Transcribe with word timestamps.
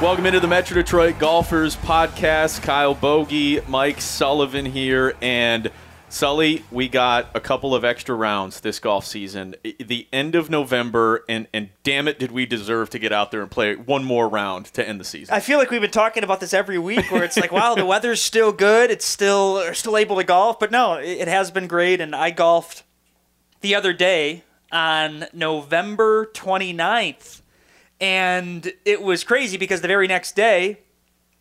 Welcome 0.00 0.24
into 0.24 0.40
the 0.40 0.48
Metro 0.48 0.76
Detroit 0.76 1.18
Golfers 1.18 1.76
Podcast. 1.76 2.62
Kyle 2.62 2.94
Bogey, 2.94 3.60
Mike 3.68 4.00
Sullivan 4.00 4.64
here, 4.64 5.14
and 5.20 5.70
Sully, 6.08 6.64
we 6.70 6.88
got 6.88 7.28
a 7.34 7.40
couple 7.40 7.74
of 7.74 7.84
extra 7.84 8.14
rounds 8.14 8.60
this 8.60 8.78
golf 8.78 9.04
season. 9.04 9.56
The 9.62 10.08
end 10.10 10.34
of 10.36 10.48
November, 10.48 11.22
and, 11.28 11.48
and 11.52 11.68
damn 11.82 12.08
it, 12.08 12.18
did 12.18 12.32
we 12.32 12.46
deserve 12.46 12.88
to 12.90 12.98
get 12.98 13.12
out 13.12 13.30
there 13.30 13.42
and 13.42 13.50
play 13.50 13.76
one 13.76 14.02
more 14.02 14.26
round 14.26 14.66
to 14.72 14.88
end 14.88 15.00
the 15.00 15.04
season. 15.04 15.34
I 15.34 15.40
feel 15.40 15.58
like 15.58 15.70
we've 15.70 15.82
been 15.82 15.90
talking 15.90 16.24
about 16.24 16.40
this 16.40 16.54
every 16.54 16.78
week 16.78 17.12
where 17.12 17.22
it's 17.22 17.36
like, 17.36 17.52
wow, 17.52 17.74
the 17.74 17.84
weather's 17.84 18.22
still 18.22 18.52
good. 18.52 18.90
It's 18.90 19.04
still 19.04 19.56
we're 19.56 19.74
still 19.74 19.98
able 19.98 20.16
to 20.16 20.24
golf. 20.24 20.58
But 20.58 20.70
no, 20.70 20.94
it 20.94 21.28
has 21.28 21.50
been 21.50 21.66
great. 21.66 22.00
And 22.00 22.16
I 22.16 22.30
golfed 22.30 22.84
the 23.60 23.74
other 23.74 23.92
day 23.92 24.44
on 24.72 25.26
November 25.34 26.24
29th. 26.24 27.39
And 28.00 28.72
it 28.84 29.02
was 29.02 29.24
crazy 29.24 29.56
because 29.56 29.80
the 29.82 29.88
very 29.88 30.06
next 30.06 30.34
day, 30.34 30.78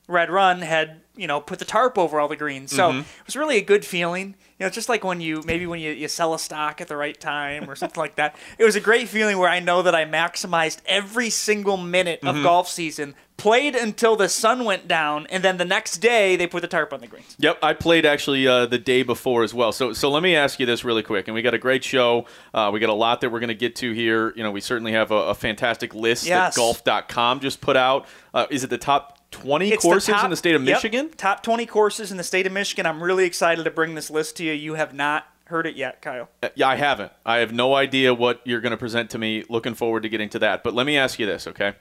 Red 0.07 0.29
Run 0.29 0.61
had, 0.61 1.01
you 1.15 1.27
know, 1.27 1.39
put 1.39 1.59
the 1.59 1.65
tarp 1.65 1.97
over 1.97 2.19
all 2.19 2.27
the 2.27 2.35
greens. 2.35 2.71
So 2.75 2.89
Mm-hmm. 2.89 2.99
it 2.99 3.25
was 3.25 3.35
really 3.35 3.57
a 3.57 3.61
good 3.61 3.85
feeling. 3.85 4.35
You 4.59 4.65
know, 4.65 4.67
it's 4.67 4.75
just 4.75 4.89
like 4.89 5.05
when 5.05 5.21
you 5.21 5.41
maybe 5.45 5.65
when 5.67 5.79
you, 5.79 5.91
you 5.91 6.09
sell 6.09 6.33
a 6.33 6.39
stock 6.39 6.81
at 6.81 6.89
the 6.89 6.97
right 6.97 7.17
time 7.17 7.69
or 7.69 7.75
something 7.77 7.99
like 8.01 8.15
that. 8.17 8.35
It 8.57 8.65
was 8.65 8.75
a 8.75 8.81
great 8.81 9.07
feeling 9.07 9.37
where 9.37 9.49
I 9.49 9.59
know 9.61 9.81
that 9.83 9.95
I 9.95 10.03
maximized 10.05 10.79
every 10.85 11.29
single 11.29 11.77
minute 11.77 12.19
Mm-hmm. 12.21 12.37
of 12.39 12.43
golf 12.43 12.67
season, 12.67 13.15
played 13.37 13.73
until 13.75 14.17
the 14.17 14.27
sun 14.27 14.65
went 14.65 14.87
down, 14.89 15.25
and 15.29 15.41
then 15.41 15.55
the 15.55 15.63
next 15.63 15.99
day 15.99 16.35
they 16.35 16.47
put 16.47 16.61
the 16.61 16.67
tarp 16.67 16.91
on 16.91 16.99
the 16.99 17.07
greens. 17.07 17.35
Yep, 17.39 17.59
I 17.63 17.71
played 17.73 18.05
actually 18.05 18.45
uh, 18.45 18.65
the 18.65 18.77
day 18.77 19.03
before 19.03 19.43
as 19.43 19.53
well. 19.53 19.71
So, 19.71 19.93
so 19.93 20.09
let 20.09 20.21
me 20.21 20.35
ask 20.35 20.59
you 20.59 20.65
this 20.65 20.83
really 20.83 21.03
quick, 21.03 21.29
and 21.29 21.35
we 21.35 21.41
got 21.41 21.53
a 21.53 21.57
great 21.57 21.83
show. 21.85 22.25
Uh, 22.53 22.69
we 22.73 22.81
got 22.81 22.89
a 22.89 22.93
lot 22.93 23.21
that 23.21 23.29
we're 23.31 23.39
going 23.39 23.47
to 23.47 23.53
get 23.55 23.77
to 23.77 23.93
here. 23.93 24.33
You 24.35 24.43
know, 24.43 24.51
we 24.51 24.59
certainly 24.59 24.91
have 24.91 25.11
a, 25.11 25.15
a 25.15 25.33
fantastic 25.35 25.93
list 25.95 26.25
Yes. 26.25 26.55
that 26.55 26.59
Golf.com 26.59 27.39
just 27.39 27.61
put 27.61 27.77
out. 27.77 28.05
Uh, 28.33 28.47
is 28.49 28.65
it 28.65 28.69
the 28.69 28.77
top 28.77 29.18
twenty 29.31 29.69
It's 29.71 29.83
courses 29.83 30.13
top- 30.15 30.23
in 30.25 30.29
the 30.29 30.35
state 30.37 30.55
of 30.55 30.63
yep, 30.63 30.77
Michigan? 30.77 31.09
top 31.17 31.43
20 31.43 31.65
courses 31.65 32.11
in 32.11 32.17
the 32.17 32.23
state 32.23 32.45
of 32.47 32.51
Michigan. 32.53 32.85
I'm 32.85 33.01
really 33.03 33.25
excited 33.25 33.63
to 33.63 33.71
bring 33.71 33.95
this 33.95 34.09
list 34.09 34.37
to 34.37 34.43
you. 34.43 34.53
You 34.53 34.75
have 34.75 34.93
not 34.93 35.25
heard 35.45 35.65
it 35.65 35.75
yet, 35.75 36.01
Kyle. 36.01 36.29
Uh, 36.43 36.49
Yeah, 36.55 36.67
I 36.67 36.75
haven't. 36.75 37.11
I 37.25 37.37
have 37.37 37.51
no 37.53 37.73
idea 37.75 38.13
what 38.13 38.41
you're 38.45 38.61
going 38.61 38.71
to 38.71 38.77
present 38.77 39.09
to 39.11 39.17
me. 39.17 39.43
Looking 39.49 39.73
forward 39.73 40.03
to 40.03 40.09
getting 40.09 40.29
to 40.29 40.39
that. 40.39 40.63
But 40.63 40.73
let 40.73 40.85
me 40.85 40.97
ask 40.97 41.17
you 41.19 41.25
this, 41.25 41.47
okay? 41.47 41.73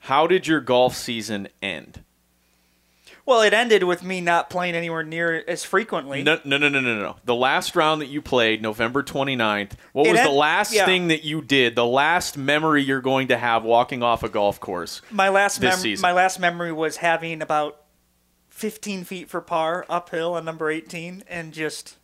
How 0.00 0.26
did 0.26 0.46
your 0.46 0.60
golf 0.60 0.94
season 0.96 1.48
end? 1.62 2.04
Well, 3.26 3.40
it 3.40 3.54
ended 3.54 3.84
with 3.84 4.02
me 4.02 4.20
not 4.20 4.50
playing 4.50 4.74
anywhere 4.74 5.02
near 5.02 5.42
as 5.48 5.64
frequently. 5.64 6.22
No, 6.22 6.38
no, 6.44 6.58
no, 6.58 6.68
no, 6.68 6.80
no, 6.80 6.98
no. 6.98 7.16
The 7.24 7.34
last 7.34 7.74
round 7.74 8.02
that 8.02 8.08
you 8.08 8.20
played, 8.20 8.60
November 8.60 9.02
29th, 9.02 9.72
what 9.92 10.06
It 10.06 10.12
was 10.12 10.20
the 10.20 10.28
en- 10.28 10.34
last 10.34 10.74
yeah. 10.74 10.84
thing 10.84 11.08
that 11.08 11.24
you 11.24 11.40
did, 11.40 11.74
the 11.74 11.86
last 11.86 12.36
memory 12.36 12.82
you're 12.82 13.00
going 13.00 13.28
to 13.28 13.38
have 13.38 13.64
walking 13.64 14.02
off 14.02 14.22
a 14.22 14.28
golf 14.28 14.60
course? 14.60 15.00
My 15.10 15.30
last 15.30 15.60
this 15.60 15.72
mem- 15.76 15.78
season. 15.80 16.02
my 16.02 16.12
last 16.12 16.38
memory 16.38 16.70
was 16.72 16.98
having 16.98 17.40
about 17.40 17.80
15 18.50 19.04
feet 19.04 19.30
for 19.30 19.40
par 19.40 19.86
uphill 19.88 20.34
on 20.34 20.44
number 20.44 20.70
18 20.70 21.24
and 21.26 21.52
just 21.54 21.96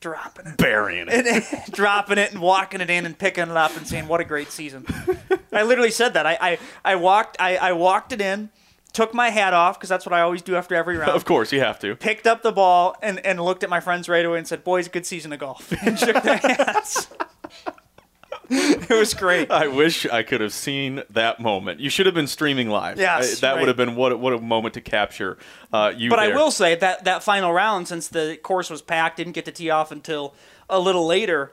dropping 0.00 0.46
it. 0.46 0.56
Burying 0.58 1.08
it. 1.10 1.26
And 1.52 1.64
dropping 1.72 2.18
it 2.18 2.30
and 2.32 2.40
walking 2.40 2.80
it 2.80 2.88
in 2.88 3.04
and 3.04 3.18
picking 3.18 3.42
it 3.50 3.56
up 3.56 3.76
and 3.76 3.84
saying, 3.86 4.06
"What 4.06 4.20
a 4.20 4.24
great 4.24 4.52
season!" 4.52 4.86
I 5.52 5.62
literally 5.64 5.90
said 5.90 6.14
that. 6.14 6.24
I 6.24 6.38
I, 6.40 6.58
I 6.84 6.94
walked 6.94 7.36
I, 7.40 7.56
I 7.56 7.72
walked 7.72 8.12
it 8.12 8.20
in, 8.20 8.50
took 8.92 9.14
my 9.14 9.30
hat 9.30 9.54
off 9.54 9.78
because 9.78 9.88
that's 9.88 10.06
what 10.06 10.12
I 10.12 10.20
always 10.20 10.42
do 10.42 10.56
after 10.56 10.74
every 10.74 10.96
round. 10.98 11.12
Of 11.12 11.24
course, 11.24 11.52
you 11.52 11.60
have 11.60 11.78
to. 11.80 11.96
Picked 11.96 12.26
up 12.26 12.42
the 12.42 12.52
ball 12.52 12.96
and, 13.02 13.24
and 13.24 13.40
looked 13.40 13.62
at 13.62 13.70
my 13.70 13.80
friends 13.80 14.08
right 14.08 14.24
away 14.24 14.38
and 14.38 14.46
said, 14.46 14.64
"Boys, 14.64 14.86
a 14.86 14.90
good 14.90 15.06
season 15.06 15.32
of 15.32 15.38
golf." 15.38 15.72
And 15.86 15.98
shook 15.98 16.22
their 16.22 16.36
hands. 16.38 17.08
it 18.50 18.90
was 18.90 19.14
great. 19.14 19.50
I 19.50 19.68
wish 19.68 20.06
I 20.06 20.22
could 20.22 20.40
have 20.40 20.52
seen 20.52 21.02
that 21.10 21.38
moment. 21.38 21.80
You 21.80 21.90
should 21.90 22.06
have 22.06 22.14
been 22.14 22.26
streaming 22.26 22.68
live. 22.70 22.98
Yes, 22.98 23.38
I- 23.38 23.40
that 23.40 23.52
right. 23.52 23.60
would 23.60 23.68
have 23.68 23.76
been 23.76 23.94
what 23.94 24.12
a, 24.12 24.16
what 24.16 24.32
a 24.32 24.38
moment 24.38 24.74
to 24.74 24.80
capture 24.80 25.38
uh, 25.72 25.92
you. 25.96 26.08
But 26.10 26.18
I 26.18 26.34
will 26.34 26.50
say 26.50 26.74
that 26.74 27.04
that 27.04 27.22
final 27.22 27.52
round, 27.52 27.88
since 27.88 28.08
the 28.08 28.38
course 28.42 28.70
was 28.70 28.80
packed, 28.82 29.18
didn't 29.18 29.32
get 29.32 29.44
to 29.44 29.52
tee 29.52 29.70
off 29.70 29.92
until 29.92 30.34
a 30.68 30.80
little 30.80 31.06
later. 31.06 31.52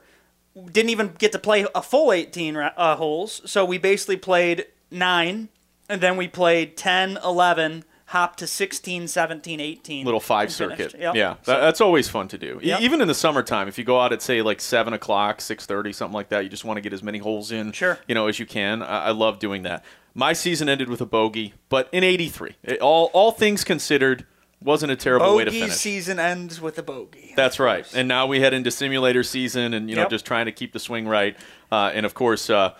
Didn't 0.54 0.88
even 0.88 1.14
get 1.18 1.32
to 1.32 1.38
play 1.38 1.66
a 1.74 1.82
full 1.82 2.12
18 2.12 2.56
uh, 2.56 2.96
holes. 2.96 3.42
So 3.44 3.62
we 3.64 3.76
basically 3.76 4.16
played 4.16 4.66
nine, 4.90 5.50
and 5.88 6.00
then 6.00 6.16
we 6.16 6.28
played 6.28 6.76
10, 6.76 7.18
11, 7.24 7.84
hopped 8.10 8.38
to 8.38 8.46
16, 8.46 9.08
17, 9.08 9.60
18. 9.60 10.04
little 10.04 10.20
five 10.20 10.52
circuit. 10.52 10.94
Yep. 10.98 11.14
Yeah, 11.16 11.34
So- 11.42 11.60
that's 11.60 11.80
always 11.80 12.08
fun 12.08 12.28
to 12.28 12.38
do. 12.38 12.60
Yep. 12.62 12.80
Even 12.80 13.00
in 13.00 13.08
the 13.08 13.14
summertime, 13.14 13.66
if 13.68 13.78
you 13.78 13.84
go 13.84 14.00
out 14.00 14.12
at 14.12 14.22
say 14.22 14.42
like 14.42 14.60
seven 14.60 14.92
o'clock, 14.92 15.40
six 15.40 15.66
thirty, 15.66 15.92
something 15.92 16.14
like 16.14 16.28
that, 16.28 16.44
you 16.44 16.48
just 16.48 16.64
want 16.64 16.76
to 16.76 16.80
get 16.80 16.92
as 16.92 17.02
many 17.02 17.18
holes 17.18 17.50
in, 17.50 17.72
Sure. 17.72 17.98
you 18.06 18.14
know, 18.14 18.28
as 18.28 18.38
you 18.38 18.46
can. 18.46 18.82
I, 18.82 19.06
I 19.06 19.10
love 19.10 19.38
doing 19.38 19.62
that. 19.64 19.84
My 20.14 20.32
season 20.32 20.68
ended 20.68 20.88
with 20.88 21.00
a 21.00 21.06
bogey, 21.06 21.52
but 21.68 21.88
in 21.92 22.02
'83, 22.04 22.54
it- 22.62 22.80
all 22.80 23.10
all 23.12 23.32
things 23.32 23.64
considered, 23.64 24.24
wasn't 24.62 24.90
a 24.92 24.96
terrible 24.96 25.36
way 25.36 25.44
to 25.44 25.50
Bogey 25.50 25.60
finish. 25.62 25.76
season 25.76 26.18
ends 26.18 26.60
with 26.60 26.78
a 26.78 26.82
bogey. 26.82 27.34
That's 27.36 27.58
right. 27.58 27.86
And 27.94 28.08
now 28.08 28.26
we 28.26 28.40
head 28.40 28.54
into 28.54 28.70
simulator 28.70 29.22
season, 29.24 29.74
and 29.74 29.90
you 29.90 29.96
know, 29.96 30.02
Yep. 30.02 30.10
just 30.10 30.24
trying 30.24 30.46
to 30.46 30.52
keep 30.52 30.72
the 30.72 30.78
swing 30.78 31.06
right, 31.08 31.36
uh, 31.72 31.90
and 31.92 32.06
of 32.06 32.14
course, 32.14 32.48
uh, 32.48 32.70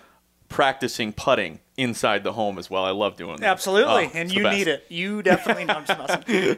practicing 0.48 1.12
putting 1.12 1.60
inside 1.76 2.25
the 2.25 2.32
home 2.32 2.59
as 2.59 2.70
well. 2.70 2.84
I 2.84 2.91
love 2.91 3.16
doing 3.16 3.37
that. 3.38 3.47
Absolutely, 3.47 4.06
Oh, 4.06 4.10
and 4.14 4.32
you 4.32 4.48
need 4.48 4.69
it. 4.69 4.84
You 4.88 5.22
definitely 5.22 5.64
know. 5.64 5.84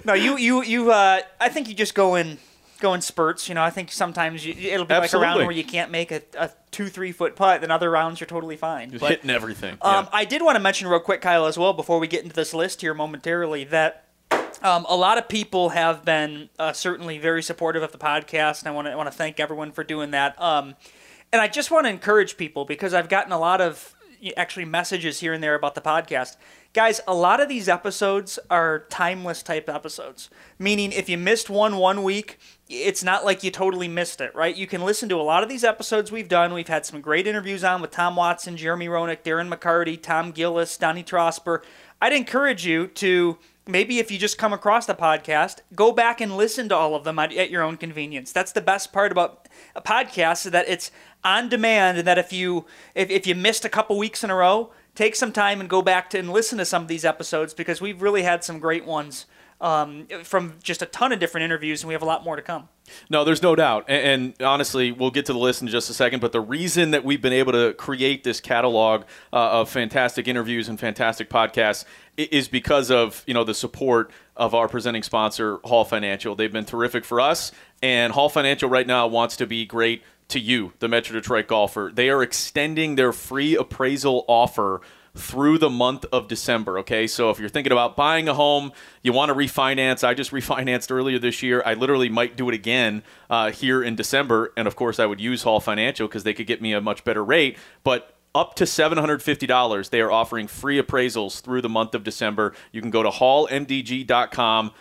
No, 0.05 0.15
you 0.15 0.37
you 0.37 0.62
you. 0.62 0.91
Uh, 0.91 1.21
I 1.41 1.49
think 1.49 1.69
you 1.69 1.75
just 1.75 1.95
go 1.95 2.15
in 2.15 2.39
go 2.81 2.95
in 2.95 3.01
spurts. 3.01 3.49
You 3.49 3.55
know, 3.55 3.62
I 3.62 3.71
think 3.71 3.91
sometimes 3.91 4.45
you, 4.47 4.55
it'll 4.55 4.87
be 4.87 4.95
like 4.95 5.12
a 5.12 5.19
round 5.19 5.41
where 5.41 5.51
you 5.51 5.65
can't 5.65 5.91
make 5.91 6.12
a, 6.12 6.23
a 6.39 6.51
two 6.71 6.89
three 6.89 7.12
foot 7.12 7.37
putt, 7.37 7.61
then 7.61 7.71
other 7.71 7.91
rounds 7.91 8.21
you're 8.21 8.27
totally 8.27 8.57
fine. 8.57 8.91
But, 8.99 9.11
hitting 9.11 9.31
everything. 9.31 9.77
um, 9.83 10.05
yeah. 10.05 10.09
I 10.12 10.25
did 10.25 10.43
want 10.43 10.57
to 10.57 10.61
mention 10.61 10.89
real 10.89 11.01
quick, 11.01 11.21
Kyle, 11.21 11.47
as 11.47 11.59
well, 11.59 11.73
before 11.73 11.99
we 11.99 12.07
get 12.07 12.23
into 12.23 12.34
this 12.34 12.55
list 12.55 12.81
here 12.81 12.95
momentarily, 12.95 13.65
that 13.65 14.05
um, 14.62 14.87
a 14.89 14.97
lot 14.97 15.19
of 15.19 15.28
people 15.28 15.71
have 15.71 16.05
been 16.05 16.49
uh, 16.59 16.73
certainly 16.73 17.19
very 17.19 17.43
supportive 17.43 17.83
of 17.83 17.93
the 17.93 17.99
podcast, 17.99 18.61
and 18.61 18.69
I 18.69 18.71
want 18.73 18.87
to 18.87 18.97
want 18.97 19.11
to 19.11 19.17
thank 19.17 19.41
everyone 19.41 19.73
for 19.73 19.84
doing 19.84 20.12
that. 20.12 20.41
Um, 20.41 20.75
and 21.33 21.43
I 21.43 21.49
just 21.49 21.71
want 21.71 21.84
to 21.87 21.91
encourage 21.91 22.37
people 22.37 22.65
because 22.65 22.95
I've 22.95 23.09
gotten 23.09 23.33
a 23.33 23.39
lot 23.39 23.61
of 23.61 23.95
actually 24.37 24.65
messages 24.65 25.21
here 25.21 25.33
and 25.33 25.43
there 25.43 25.55
about 25.55 25.75
the 25.75 25.81
podcast. 25.81 26.37
Guys, 26.75 27.01
a 27.09 27.15
lot 27.15 27.41
of 27.41 27.49
these 27.49 27.69
episodes 27.69 28.39
are 28.51 28.81
timeless 28.91 29.43
type 29.43 29.69
episodes, 29.69 30.29
meaning 30.59 30.93
if 30.93 31.09
you 31.09 31.17
missed 31.17 31.49
one 31.49 31.77
one 31.77 32.03
week, 32.03 32.39
it's 32.69 33.03
not 33.03 33.25
like 33.25 33.43
you 33.43 33.51
totally 33.51 33.89
missed 33.89 34.21
it, 34.21 34.34
right? 34.34 34.55
You 34.55 34.67
can 34.67 34.83
listen 34.83 35.09
to 35.09 35.17
a 35.17 35.23
lot 35.23 35.43
of 35.43 35.49
these 35.49 35.65
episodes 35.65 36.12
we've 36.12 36.28
done. 36.28 36.53
We've 36.53 36.69
had 36.69 36.84
some 36.84 37.01
great 37.01 37.27
interviews 37.27 37.65
on 37.65 37.81
with 37.81 37.91
Tom 37.91 38.17
Watson, 38.17 38.57
Jeremy 38.57 38.87
Roenick, 38.89 39.23
Darren 39.23 39.53
McCarty, 39.53 40.01
Tom 40.01 40.31
Gillis, 40.31 40.77
Donnie 40.77 41.03
Trosper. 41.05 41.62
I'd 42.01 42.12
encourage 42.12 42.67
you 42.67 42.87
to 42.89 43.39
maybe 43.69 43.99
if 43.99 44.11
you 44.11 44.19
just 44.19 44.39
come 44.39 44.53
across 44.53 44.87
the 44.87 44.95
podcast, 44.95 45.59
go 45.77 45.93
back 45.93 46.21
and 46.21 46.37
listen 46.37 46.69
to 46.71 46.75
all 46.75 46.95
of 46.95 47.05
them 47.05 47.19
at, 47.19 47.51
your 47.51 47.62
own 47.62 47.77
convenience. 47.77 48.33
That's 48.33 48.53
the 48.53 48.62
best 48.62 48.93
part 48.93 49.12
about 49.12 49.47
a 49.77 49.83
podcast 49.83 50.47
is 50.47 50.53
that 50.53 50.69
it's 50.69 50.91
on 51.23 51.49
demand 51.49 51.99
and 51.99 52.07
that 52.07 52.19
if 52.19 52.33
you 52.33 52.65
if, 52.95 53.11
if 53.11 53.27
you 53.27 53.34
missed 53.34 53.65
a 53.65 53.69
couple 53.69 53.99
weeks 53.99 54.25
in 54.25 54.31
a 54.31 54.34
row, 54.34 54.73
take 54.95 55.15
some 55.15 55.33
time 55.33 55.61
and 55.61 55.69
go 55.69 55.83
back 55.83 56.11
to 56.11 56.19
and 56.19 56.33
listen 56.33 56.59
to 56.59 56.65
some 56.65 56.83
of 56.83 56.89
these 56.89 57.05
episodes 57.05 57.53
because 57.53 57.81
we've 57.81 58.03
really 58.03 58.23
had 58.23 58.43
some 58.43 58.59
great 58.59 58.87
ones 58.87 59.27
um, 59.61 60.07
from 60.23 60.55
just 60.63 60.83
a 60.83 60.87
ton 60.87 61.13
of 61.13 61.19
different 61.19 61.45
interviews 61.45 61.83
and 61.83 61.89
we 61.89 61.95
have 61.95 62.03
a 62.03 62.07
lot 62.07 62.25
more 62.25 62.37
to 62.37 62.43
come. 62.43 62.69
No, 63.10 63.25
there's 63.25 63.43
no 63.43 63.55
doubt. 63.55 63.84
And, 63.89 64.34
and 64.39 64.43
honestly, 64.43 64.93
we'll 64.93 65.10
get 65.10 65.27
to 65.27 65.33
the 65.33 65.39
list 65.39 65.63
in 65.63 65.69
just 65.69 65.91
a 65.91 65.95
second. 65.95 66.21
But 66.21 66.33
the 66.33 66.41
reason 66.41 66.93
that 66.93 67.05
we've 67.05 67.21
been 67.21 67.33
able 67.33 67.53
to 67.53 67.75
create 67.75 68.25
this 68.25 68.41
catalog 68.41 69.03
uh, 69.33 69.60
of 69.60 69.69
fantastic 69.69 70.28
interviews 70.28 70.69
and 70.69 70.78
fantastic 70.78 71.28
podcasts 71.28 71.84
is 72.16 72.49
because 72.49 72.91
of 72.91 73.22
you 73.27 73.34
know 73.34 73.45
the 73.45 73.55
support 73.55 74.10
of 74.37 74.55
our 74.55 74.69
presenting 74.69 75.03
sponsor, 75.03 75.59
Hall 75.65 75.84
Financial. 75.84 76.34
They've 76.34 76.53
been 76.53 76.65
terrific 76.65 77.04
for 77.04 77.21
us, 77.21 77.53
and 77.83 78.13
Hall 78.13 78.28
Financial 78.28 78.69
right 78.69 78.87
now 78.87 79.07
wants 79.07 79.37
to 79.37 79.47
be 79.47 79.66
great 79.66 80.03
to 80.28 80.41
you, 80.41 80.72
the 80.78 80.89
Metro 80.89 81.15
Detroit 81.15 81.47
golfer. 81.47 81.91
They 81.93 82.11
are 82.11 82.22
extending 82.22 82.97
their 82.97 83.13
free 83.13 83.57
appraisal 83.57 84.25
offer 84.28 84.81
through 85.18 85.59
the 85.59 85.70
month 85.70 86.04
of 86.12 86.28
December. 86.28 86.78
Okay, 86.78 87.06
so 87.06 87.30
if 87.30 87.38
you're 87.38 87.48
thinking 87.48 87.72
about 87.72 87.97
buying 87.97 88.28
a 88.28 88.34
home, 88.34 88.72
you 89.03 89.12
want 89.12 89.30
to 89.30 89.34
refinance. 89.34 90.06
I 90.06 90.15
just 90.15 90.30
refinanced 90.32 90.91
earlier 90.91 91.18
this 91.18 91.42
year. 91.42 91.62
I 91.66 91.74
literally 91.74 92.09
might 92.09 92.36
do 92.36 92.48
it 92.48 92.54
again 92.54 93.03
uh, 93.28 93.50
here 93.50 93.82
in 93.82 93.97
December, 93.97 94.53
and 94.56 94.66
of 94.66 94.76
course, 94.76 94.98
I 94.98 95.06
would 95.06 95.20
use 95.20 95.42
Hall 95.42 95.60
Financial 95.60 96.06
because 96.06 96.24
they 96.24 96.34
could 96.34 96.47
get 96.47 96.62
me 96.62 96.72
a 96.72 96.80
much 96.80 97.04
better 97.04 97.24
rate. 97.24 97.59
But 97.84 98.15
up 98.34 98.54
to 98.56 98.65
$750, 98.65 99.91
they 99.91 100.00
are 100.00 100.12
offering 100.12 100.47
free 100.47 100.80
appraisals 100.80 101.41
through 101.41 101.62
the 101.62 101.68
month 101.68 101.94
of 101.94 102.04
December. 102.04 102.54
You 102.72 102.80
can 102.80 102.91
go 102.91 103.03
to 103.03 103.10
hallmdg.com 103.10 104.72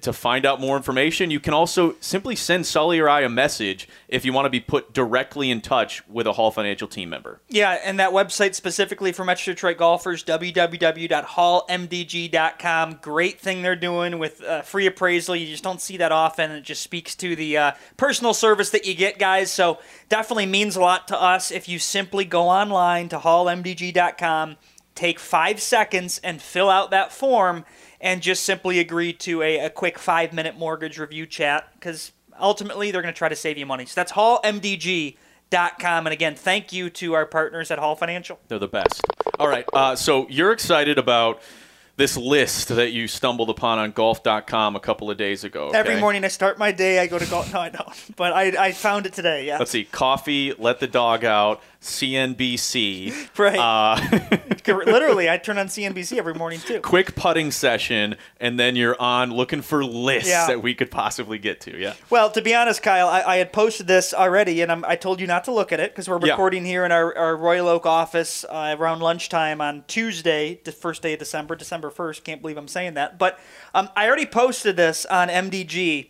to 0.00 0.14
find 0.14 0.46
out 0.46 0.60
more 0.60 0.76
information, 0.76 1.30
you 1.30 1.40
can 1.40 1.52
also 1.52 1.96
simply 2.00 2.34
send 2.34 2.66
Sully 2.66 2.98
or 2.98 3.06
I 3.08 3.20
a 3.20 3.28
message 3.28 3.86
if 4.08 4.24
you 4.24 4.32
want 4.32 4.46
to 4.46 4.50
be 4.50 4.60
put 4.60 4.94
directly 4.94 5.50
in 5.50 5.60
touch 5.60 6.08
with 6.08 6.26
a 6.26 6.32
Hall 6.32 6.50
Financial 6.50 6.88
team 6.88 7.10
member. 7.10 7.42
Yeah, 7.48 7.78
and 7.84 8.00
that 8.00 8.12
website 8.12 8.54
specifically 8.54 9.12
for 9.12 9.24
Metro 9.24 9.52
Detroit 9.52 9.76
golfers, 9.76 10.24
www.hallmdg.com. 10.24 12.98
Great 13.02 13.40
thing 13.40 13.60
they're 13.62 13.76
doing 13.76 14.18
with 14.18 14.42
uh, 14.42 14.62
free 14.62 14.86
appraisal. 14.86 15.36
You 15.36 15.46
just 15.46 15.62
don't 15.62 15.82
see 15.82 15.98
that 15.98 16.12
often. 16.12 16.50
It 16.50 16.62
just 16.62 16.80
speaks 16.82 17.14
to 17.16 17.36
the 17.36 17.58
uh, 17.58 17.72
personal 17.98 18.32
service 18.32 18.70
that 18.70 18.86
you 18.86 18.94
get, 18.94 19.18
guys. 19.18 19.52
So 19.52 19.80
definitely 20.08 20.46
means 20.46 20.76
a 20.76 20.80
lot 20.80 21.08
to 21.08 21.20
us 21.20 21.50
if 21.50 21.68
you 21.68 21.78
simply 21.78 22.24
go 22.24 22.48
online 22.48 23.10
to 23.10 23.18
hallmdg.com, 23.18 24.56
take 24.94 25.18
five 25.18 25.60
seconds, 25.60 26.22
and 26.24 26.40
fill 26.40 26.70
out 26.70 26.90
that 26.90 27.12
form 27.12 27.66
and 28.00 28.22
just 28.22 28.44
simply 28.44 28.78
agree 28.78 29.12
to 29.12 29.42
a, 29.42 29.58
a 29.58 29.70
quick 29.70 29.98
five 29.98 30.32
minute 30.32 30.58
mortgage 30.58 30.98
review 30.98 31.26
chat 31.26 31.68
because 31.74 32.12
ultimately 32.38 32.90
they're 32.90 33.02
going 33.02 33.14
to 33.14 33.18
try 33.18 33.28
to 33.28 33.36
save 33.36 33.58
you 33.58 33.66
money. 33.66 33.86
So 33.86 33.92
that's 33.96 34.12
hallmdg.com. 34.12 35.16
And 36.06 36.12
again, 36.12 36.34
thank 36.34 36.72
you 36.72 36.90
to 36.90 37.12
our 37.14 37.26
partners 37.26 37.70
at 37.70 37.78
Hall 37.78 37.96
Financial. 37.96 38.38
They're 38.48 38.58
the 38.58 38.68
best. 38.68 39.02
All 39.38 39.48
right. 39.48 39.64
Uh, 39.72 39.96
so 39.96 40.28
you're 40.28 40.52
excited 40.52 40.98
about 40.98 41.40
this 41.96 42.16
list 42.16 42.68
that 42.68 42.90
you 42.92 43.06
stumbled 43.06 43.48
upon 43.50 43.78
on 43.78 43.92
golf.com 43.92 44.74
a 44.74 44.80
couple 44.80 45.10
of 45.10 45.16
days 45.16 45.44
ago. 45.44 45.68
Okay? 45.68 45.78
Every 45.78 46.00
morning 46.00 46.24
I 46.24 46.28
start 46.28 46.58
my 46.58 46.72
day, 46.72 46.98
I 46.98 47.06
go 47.06 47.18
to 47.18 47.26
golf. 47.26 47.44
No, 47.54 47.60
I 47.60 47.68
don't. 47.68 48.16
But 48.16 48.32
I, 48.32 48.66
I 48.66 48.72
found 48.72 49.06
it 49.06 49.12
today, 49.12 49.46
yeah. 49.46 49.58
Let's 49.58 49.70
see. 49.70 49.84
Coffee, 49.84 50.54
let 50.58 50.80
the 50.80 50.88
dog 50.88 51.24
out, 51.24 51.62
CNBC. 51.80 53.14
Right. 53.38 53.58
Uh, 53.58 54.00
Literally, 54.66 55.28
I 55.28 55.36
turn 55.38 55.58
on 55.58 55.66
CNBC 55.66 56.16
every 56.16 56.34
morning 56.34 56.58
too. 56.60 56.80
quick 56.80 57.14
putting 57.16 57.50
session, 57.50 58.16
and 58.40 58.58
then 58.58 58.76
you're 58.76 59.00
on 59.00 59.30
looking 59.32 59.60
for 59.60 59.84
lists 59.84 60.28
Yeah. 60.30 60.46
that 60.46 60.62
we 60.62 60.74
could 60.74 60.90
possibly 60.90 61.38
get 61.38 61.60
to. 61.62 61.76
Yeah. 61.76 61.94
Well, 62.10 62.30
to 62.30 62.40
be 62.40 62.54
honest, 62.54 62.82
Kyle, 62.82 63.08
I, 63.08 63.22
I 63.22 63.36
had 63.36 63.52
posted 63.52 63.86
this 63.86 64.14
already, 64.14 64.62
and 64.62 64.72
I'm, 64.72 64.84
I 64.84 64.96
told 64.96 65.20
you 65.20 65.26
not 65.26 65.44
to 65.44 65.52
look 65.52 65.72
at 65.72 65.80
it 65.80 65.90
because 65.92 66.08
we're 66.08 66.18
Yeah. 66.24 66.32
recording 66.32 66.64
here 66.64 66.84
in 66.84 66.92
our, 66.92 67.14
our 67.16 67.36
Royal 67.36 67.68
Oak 67.68 67.86
office 67.86 68.44
uh, 68.48 68.74
around 68.78 69.00
lunchtime 69.00 69.60
on 69.60 69.84
Tuesday, 69.86 70.60
the 70.64 70.72
first 70.72 71.02
day 71.02 71.12
of 71.14 71.18
December, 71.18 71.54
December 71.56 71.83
1st. 71.90 72.24
Can't 72.24 72.40
believe 72.40 72.56
I'm 72.56 72.68
saying 72.68 72.94
that. 72.94 73.18
But 73.18 73.38
um, 73.74 73.88
I 73.96 74.06
already 74.06 74.26
posted 74.26 74.76
this 74.76 75.04
on 75.06 75.28
MDG, 75.28 76.08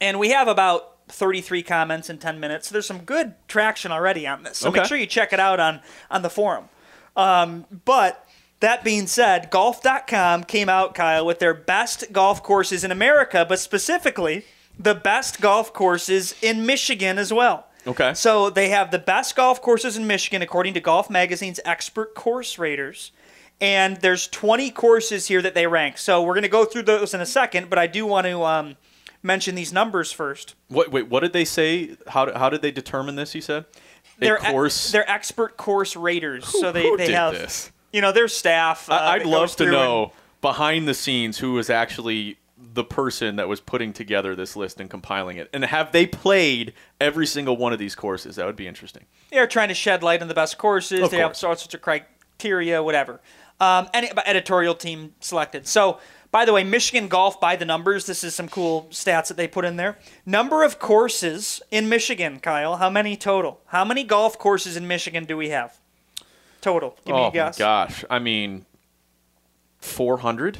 and 0.00 0.18
we 0.18 0.30
have 0.30 0.48
about 0.48 1.08
33 1.08 1.62
comments 1.62 2.10
in 2.10 2.18
10 2.18 2.40
minutes. 2.40 2.68
So 2.68 2.72
there's 2.74 2.86
some 2.86 3.00
good 3.00 3.34
traction 3.48 3.92
already 3.92 4.26
on 4.26 4.42
this. 4.42 4.58
So 4.58 4.70
make 4.70 4.84
sure 4.84 4.96
you 4.96 5.06
check 5.06 5.32
it 5.32 5.40
out 5.40 5.60
on, 5.60 5.80
on 6.10 6.22
the 6.22 6.30
forum. 6.30 6.68
Um, 7.16 7.66
but 7.84 8.26
that 8.60 8.82
being 8.82 9.06
said, 9.06 9.50
golf.com 9.50 10.44
came 10.44 10.68
out, 10.68 10.94
Kyle, 10.94 11.26
with 11.26 11.38
their 11.38 11.54
best 11.54 12.12
golf 12.12 12.42
courses 12.42 12.84
in 12.84 12.90
America, 12.90 13.44
but 13.48 13.58
specifically 13.58 14.44
the 14.78 14.94
best 14.94 15.40
golf 15.40 15.72
courses 15.72 16.34
in 16.42 16.66
Michigan 16.66 17.18
as 17.18 17.32
well. 17.32 17.66
Okay. 17.86 18.14
So 18.14 18.48
they 18.50 18.70
have 18.70 18.90
the 18.90 18.98
best 18.98 19.36
golf 19.36 19.60
courses 19.60 19.96
in 19.96 20.06
Michigan 20.06 20.40
according 20.40 20.74
to 20.74 20.80
Golf 20.80 21.10
Magazine's 21.10 21.60
expert 21.64 22.14
course 22.14 22.58
raters. 22.58 23.12
And 23.60 23.96
there's 23.98 24.28
20 24.28 24.70
courses 24.72 25.28
here 25.28 25.40
that 25.42 25.54
they 25.54 25.66
rank. 25.66 25.98
So 25.98 26.22
we're 26.22 26.34
going 26.34 26.42
to 26.42 26.48
go 26.48 26.64
through 26.64 26.82
those 26.82 27.14
in 27.14 27.20
a 27.20 27.26
second, 27.26 27.70
but 27.70 27.78
I 27.78 27.86
do 27.86 28.04
want 28.04 28.26
to 28.26 28.42
um, 28.44 28.76
mention 29.22 29.54
these 29.54 29.72
numbers 29.72 30.12
first. 30.12 30.54
What, 30.68 30.90
wait, 30.90 31.08
what 31.08 31.20
did 31.20 31.32
they 31.32 31.44
say? 31.44 31.96
How, 32.08 32.36
how 32.36 32.50
did 32.50 32.62
they 32.62 32.72
determine 32.72 33.16
this? 33.16 33.34
You 33.34 33.40
said 33.40 33.64
a 33.64 34.20
They're 34.20 34.38
e- 34.38 34.50
course. 34.50 34.90
they're 34.92 35.08
expert 35.10 35.56
course 35.56 35.96
raters. 35.96 36.46
so 36.46 36.72
they, 36.72 36.82
who 36.82 36.96
they 36.96 37.12
have 37.12 37.32
this? 37.34 37.70
you 37.92 38.00
know 38.00 38.12
their 38.12 38.28
staff. 38.28 38.90
Uh, 38.90 38.94
I'd 38.94 39.24
love 39.24 39.54
to 39.56 39.66
know 39.66 40.02
and- 40.04 40.12
behind 40.42 40.86
the 40.88 40.94
scenes 40.94 41.38
who 41.38 41.52
was 41.54 41.70
actually 41.70 42.36
the 42.74 42.84
person 42.84 43.36
that 43.36 43.48
was 43.48 43.60
putting 43.60 43.92
together 43.92 44.34
this 44.34 44.56
list 44.56 44.80
and 44.80 44.90
compiling 44.90 45.36
it, 45.36 45.48
and 45.52 45.64
have 45.64 45.92
they 45.92 46.06
played 46.06 46.74
every 47.00 47.26
single 47.26 47.56
one 47.56 47.72
of 47.72 47.78
these 47.78 47.94
courses? 47.94 48.36
That 48.36 48.46
would 48.46 48.56
be 48.56 48.66
interesting. 48.66 49.04
they're 49.30 49.46
trying 49.46 49.68
to 49.68 49.74
shed 49.74 50.02
light 50.02 50.20
on 50.22 50.28
the 50.28 50.34
best 50.34 50.58
courses. 50.58 51.00
Of 51.00 51.10
they 51.12 51.18
have 51.18 51.28
course. 51.30 51.44
all 51.44 51.56
sorts 51.56 51.72
of 51.74 51.80
criteria, 51.82 52.82
whatever. 52.82 53.20
Um, 53.64 53.88
and 53.94 54.06
editorial 54.26 54.74
team 54.74 55.14
selected. 55.20 55.66
So, 55.66 55.98
by 56.30 56.44
the 56.44 56.52
way, 56.52 56.64
Michigan 56.64 57.08
golf 57.08 57.40
by 57.40 57.56
the 57.56 57.64
numbers. 57.64 58.06
This 58.06 58.24
is 58.24 58.34
some 58.34 58.48
cool 58.48 58.88
stats 58.90 59.28
that 59.28 59.36
they 59.36 59.48
put 59.48 59.64
in 59.64 59.76
there. 59.76 59.98
Number 60.26 60.64
of 60.64 60.78
courses 60.78 61.62
in 61.70 61.88
Michigan, 61.88 62.40
Kyle. 62.40 62.76
How 62.76 62.90
many 62.90 63.16
total? 63.16 63.60
How 63.66 63.84
many 63.84 64.04
golf 64.04 64.38
courses 64.38 64.76
in 64.76 64.86
Michigan 64.86 65.24
do 65.24 65.36
we 65.36 65.48
have? 65.50 65.78
Total. 66.60 66.96
Give 67.06 67.14
me 67.14 67.22
oh 67.22 67.28
a 67.28 67.32
guess. 67.32 67.58
my 67.58 67.64
gosh! 67.64 68.04
I 68.10 68.18
mean, 68.18 68.66
four 69.78 70.18
hundred. 70.18 70.58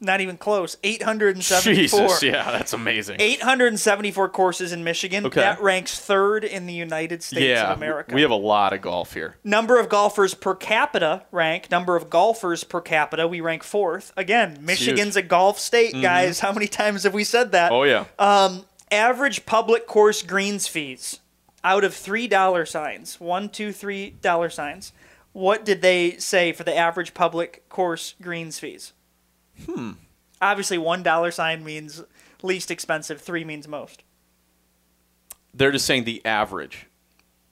Not 0.00 0.20
even 0.20 0.36
close. 0.36 0.76
874. 0.84 1.74
Jesus, 1.74 2.22
yeah, 2.22 2.50
that's 2.52 2.72
amazing. 2.72 3.16
874 3.20 4.28
courses 4.28 4.72
in 4.72 4.84
Michigan. 4.84 5.26
Okay. 5.26 5.40
That 5.40 5.60
ranks 5.60 5.98
third 5.98 6.44
in 6.44 6.66
the 6.66 6.72
United 6.72 7.22
States 7.22 7.44
yeah, 7.44 7.72
of 7.72 7.78
America. 7.78 8.14
we 8.14 8.22
have 8.22 8.30
a 8.30 8.36
lot 8.36 8.72
of 8.72 8.80
golf 8.80 9.14
here. 9.14 9.36
Number 9.42 9.80
of 9.80 9.88
golfers 9.88 10.34
per 10.34 10.54
capita 10.54 11.24
rank. 11.32 11.70
Number 11.70 11.96
of 11.96 12.08
golfers 12.08 12.62
per 12.62 12.80
capita, 12.80 13.26
we 13.26 13.40
rank 13.40 13.64
fourth. 13.64 14.12
Again, 14.16 14.58
Michigan's 14.60 15.16
a 15.16 15.22
golf 15.22 15.58
state, 15.58 15.92
guys. 16.00 16.40
How 16.40 16.52
many 16.52 16.68
times 16.68 17.02
have 17.02 17.14
we 17.14 17.24
said 17.24 17.50
that? 17.52 17.72
Mm-hmm. 17.72 17.74
Oh 17.74 17.84
yeah. 17.84 18.60
Average 18.90 19.46
public 19.46 19.86
course 19.86 20.22
greens 20.22 20.66
fees 20.66 21.20
out 21.64 21.84
of 21.84 21.94
three 21.94 22.28
dollar 22.28 22.64
signs, 22.64 23.20
one, 23.20 23.48
two, 23.48 23.72
three 23.72 24.10
dollar 24.10 24.48
signs. 24.48 24.92
What 25.32 25.64
did 25.64 25.82
they 25.82 26.16
say 26.18 26.52
for 26.52 26.64
the 26.64 26.76
average 26.76 27.14
public 27.14 27.68
course 27.68 28.14
greens 28.22 28.58
fees? 28.58 28.92
Hmm. 29.66 29.92
Obviously, 30.40 30.78
one 30.78 31.02
dollar 31.02 31.30
sign 31.30 31.64
means 31.64 32.02
least 32.42 32.70
expensive. 32.70 33.20
Three 33.20 33.44
means 33.44 33.66
most. 33.66 34.02
They're 35.54 35.72
just 35.72 35.86
saying 35.86 36.04
the 36.04 36.24
average. 36.24 36.86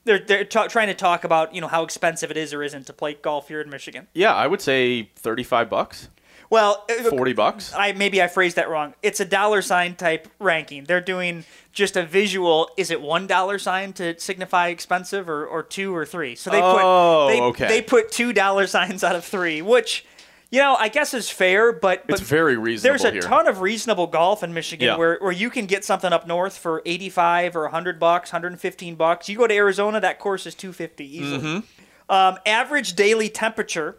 They're 0.05 0.21
they're 0.21 0.45
ta- 0.45 0.69
trying 0.69 0.87
to 0.89 0.95
talk 0.95 1.25
about 1.25 1.55
you 1.55 1.61
know 1.61 1.67
how 1.69 1.83
expensive 1.83 2.31
it 2.31 2.37
is 2.37 2.55
or 2.55 2.63
isn't 2.63 2.87
to 2.87 2.93
play 2.93 3.15
golf 3.15 3.49
here 3.49 3.61
in 3.61 3.69
Michigan. 3.71 4.07
Yeah, 4.15 4.35
I 4.35 4.47
would 4.47 4.61
say 4.61 5.11
thirty-five 5.17 5.69
bucks, 5.69 6.09
Well, 6.49 6.85
uh, 6.89 7.11
forty 7.11 7.33
bucks. 7.33 7.73
I 7.77 7.91
maybe 7.91 8.23
I 8.23 8.29
phrased 8.29 8.55
that 8.55 8.69
wrong. 8.69 8.95
It's 9.03 9.19
a 9.19 9.25
dollar 9.25 9.63
sign 9.63 9.97
type 9.97 10.29
ranking. 10.39 10.85
They're 10.85 11.01
doing 11.01 11.45
just 11.73 11.97
a 11.97 12.05
visual. 12.07 12.71
Is 12.77 12.93
it 12.93 13.01
one 13.01 13.27
dollar 13.27 13.59
sign 13.59 13.93
to 13.95 14.17
signify 14.21 14.69
expensive, 14.69 15.29
or, 15.29 15.45
or 15.45 15.65
two 15.65 15.93
or 15.97 16.07
three? 16.07 16.37
So 16.37 16.51
they 16.51 16.61
Oh, 16.63 17.27
put 17.27 17.33
they, 17.33 17.41
okay. 17.41 17.69
they 17.69 17.83
put 17.83 18.13
two 18.13 18.33
dollar 18.33 18.67
signs 18.69 19.03
out 19.03 19.17
of 19.17 19.25
three, 19.25 19.61
which 19.61 20.05
you 20.51 20.61
know 20.61 20.77
I 20.79 20.89
guess 20.89 21.13
is 21.15 21.29
fair, 21.31 21.73
but, 21.73 22.07
but 22.07 22.21
It's 22.21 22.29
very 22.29 22.57
reasonable 22.57 22.93
there's 22.99 23.05
a 23.05 23.13
here. 23.13 23.21
ton 23.23 23.47
of 23.49 23.61
reasonable 23.61 24.07
golf 24.07 24.43
in 24.43 24.53
Michigan 24.55 24.87
Yeah. 24.87 24.97
where, 24.97 25.19
where 25.21 25.33
you 25.33 25.51
can 25.51 25.67
get 25.67 25.85
something 25.85 26.13
up 26.13 26.27
north 26.27 26.57
for 26.57 26.83
85 26.87 27.57
or 27.57 27.63
100 27.63 27.99
bucks, 27.99 28.33
115 28.33 28.95
bucks. 28.95 29.29
You 29.29 29.37
go 29.39 29.47
to 29.47 29.55
Arizona, 29.55 30.01
that 30.01 30.19
course 30.19 30.47
is 30.47 30.55
250 30.55 31.05
easily. 31.19 31.39
Mm-hmm. 31.39 32.13
Um, 32.13 32.39
average 32.47 32.95
daily 32.95 33.29
temperature 33.29 33.97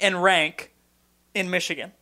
and 0.00 0.22
rank 0.22 0.72
in 1.34 1.50
Michigan. 1.50 1.92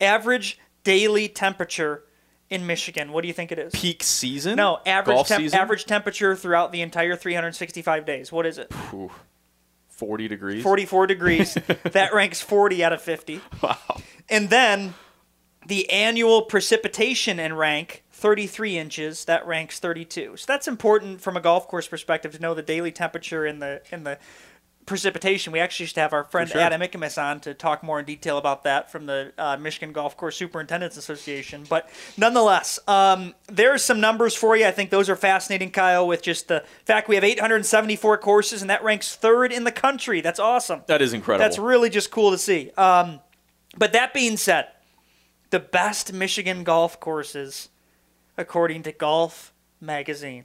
Average 0.00 0.58
daily 0.84 1.28
temperature 1.28 2.04
in 2.48 2.66
Michigan. 2.66 3.12
What 3.12 3.22
do 3.22 3.28
you 3.28 3.34
think 3.34 3.50
it 3.52 3.58
is? 3.58 3.72
Peak 3.74 4.02
season? 4.02 4.56
No, 4.56 4.78
average 4.86 5.16
golf 5.16 5.28
temp- 5.28 5.42
season. 5.42 5.58
average 5.58 5.84
temperature 5.84 6.36
throughout 6.36 6.72
the 6.72 6.80
entire 6.80 7.16
365 7.16 8.04
days. 8.06 8.30
What 8.32 8.46
is 8.46 8.56
it? 8.58 8.72
Forty 9.96 10.28
degrees. 10.28 10.62
44 10.62 11.06
degrees. 11.06 11.54
that 11.84 12.14
ranks 12.14 12.40
40 12.40 12.84
out 12.84 12.92
of 12.92 13.02
50. 13.02 13.40
Wow. 13.62 13.76
And 14.28 14.50
then 14.50 14.94
the 15.66 15.90
annual 15.90 16.42
precipitation 16.42 17.40
and 17.40 17.58
rank 17.58 18.04
33 18.12 18.78
inches. 18.78 19.24
That 19.24 19.46
ranks 19.46 19.78
32. 19.78 20.36
So 20.36 20.44
that's 20.46 20.68
important 20.68 21.20
from 21.20 21.36
a 21.36 21.40
golf 21.40 21.68
course 21.68 21.88
perspective 21.88 22.32
to 22.32 22.40
know 22.40 22.54
the 22.54 22.62
daily 22.62 22.92
temperature 22.92 23.44
and 23.44 23.60
the 23.60 23.82
and 23.90 24.06
the 24.06 24.18
precipitation. 24.86 25.52
We 25.52 25.58
actually 25.58 25.84
used 25.84 25.96
to 25.96 26.00
have 26.00 26.12
our 26.12 26.24
friend 26.24 26.48
sure. 26.48 26.60
Adam 26.60 26.80
Ikamas 26.80 27.22
on 27.22 27.40
to 27.40 27.52
talk 27.52 27.82
more 27.82 27.98
in 27.98 28.04
detail 28.04 28.38
about 28.38 28.62
that 28.62 28.90
from 28.90 29.06
the 29.06 29.32
uh, 29.36 29.56
Michigan 29.56 29.92
Golf 29.92 30.16
Course 30.16 30.36
Superintendents 30.36 30.96
Association. 30.96 31.64
But 31.68 31.90
nonetheless, 32.16 32.78
um, 32.86 33.34
there's 33.48 33.82
some 33.82 34.00
numbers 34.00 34.34
for 34.34 34.56
you. 34.56 34.64
I 34.64 34.70
think 34.70 34.90
those 34.90 35.10
are 35.10 35.16
fascinating, 35.16 35.70
Kyle, 35.72 36.06
with 36.06 36.22
just 36.22 36.48
the 36.48 36.64
fact 36.84 37.08
we 37.08 37.16
have 37.16 37.24
874 37.24 38.18
courses 38.18 38.62
and 38.62 38.70
that 38.70 38.82
ranks 38.82 39.14
third 39.16 39.52
in 39.52 39.64
the 39.64 39.72
country. 39.72 40.20
That's 40.20 40.38
awesome. 40.38 40.82
That 40.86 41.02
is 41.02 41.12
incredible. 41.12 41.44
That's 41.44 41.58
really 41.58 41.90
just 41.90 42.10
cool 42.10 42.30
to 42.30 42.38
see. 42.38 42.70
Um, 42.78 43.20
but 43.76 43.92
that 43.92 44.14
being 44.14 44.36
said, 44.36 44.68
the 45.50 45.60
best 45.60 46.12
Michigan 46.12 46.64
golf 46.64 46.98
courses, 47.00 47.68
according 48.38 48.84
to 48.84 48.92
Golf 48.92 49.52
Magazine. 49.80 50.44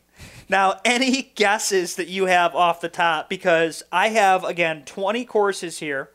Now, 0.49 0.79
any 0.83 1.31
guesses 1.35 1.95
that 1.95 2.07
you 2.07 2.25
have 2.25 2.55
off 2.55 2.81
the 2.81 2.89
top? 2.89 3.29
Because 3.29 3.83
I 3.91 4.09
have, 4.09 4.43
again, 4.43 4.83
20 4.85 5.25
courses 5.25 5.79
here. 5.79 6.09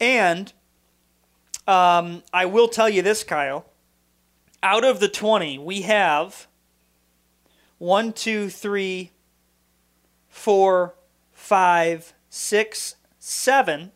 And 0.00 0.52
um, 1.66 2.22
I 2.32 2.46
will 2.46 2.68
tell 2.68 2.88
you 2.88 3.02
this, 3.02 3.24
Kyle. 3.24 3.66
Out 4.62 4.84
of 4.84 5.00
the 5.00 5.08
20, 5.08 5.58
we 5.58 5.82
have 5.82 6.46
one, 7.78 8.12
two, 8.12 8.48
three, 8.48 9.10
four, 10.28 10.94
five, 11.32 12.14
six, 12.30 12.94
seven 13.18 13.90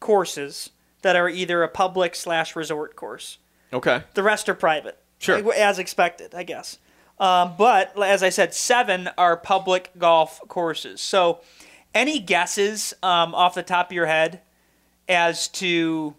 courses 0.00 0.70
that 1.02 1.16
are 1.16 1.28
either 1.28 1.62
a 1.62 1.68
public 1.68 2.14
slash 2.14 2.56
resort 2.56 2.96
course. 2.96 3.38
Okay. 3.72 4.02
The 4.14 4.22
rest 4.22 4.48
are 4.48 4.54
private. 4.54 4.98
Sure. 5.18 5.52
As 5.54 5.78
expected, 5.78 6.34
I 6.34 6.42
guess. 6.42 6.78
Um, 7.18 7.54
but 7.56 8.00
as 8.02 8.22
I 8.22 8.30
said, 8.30 8.54
seven 8.54 9.08
are 9.16 9.36
public 9.36 9.90
golf 9.98 10.40
courses. 10.48 11.00
So, 11.00 11.40
any 11.94 12.18
guesses 12.18 12.92
um, 13.02 13.34
off 13.34 13.54
the 13.54 13.62
top 13.62 13.90
of 13.90 13.92
your 13.92 14.06
head 14.06 14.40
as 15.08 15.46
to 15.48 16.14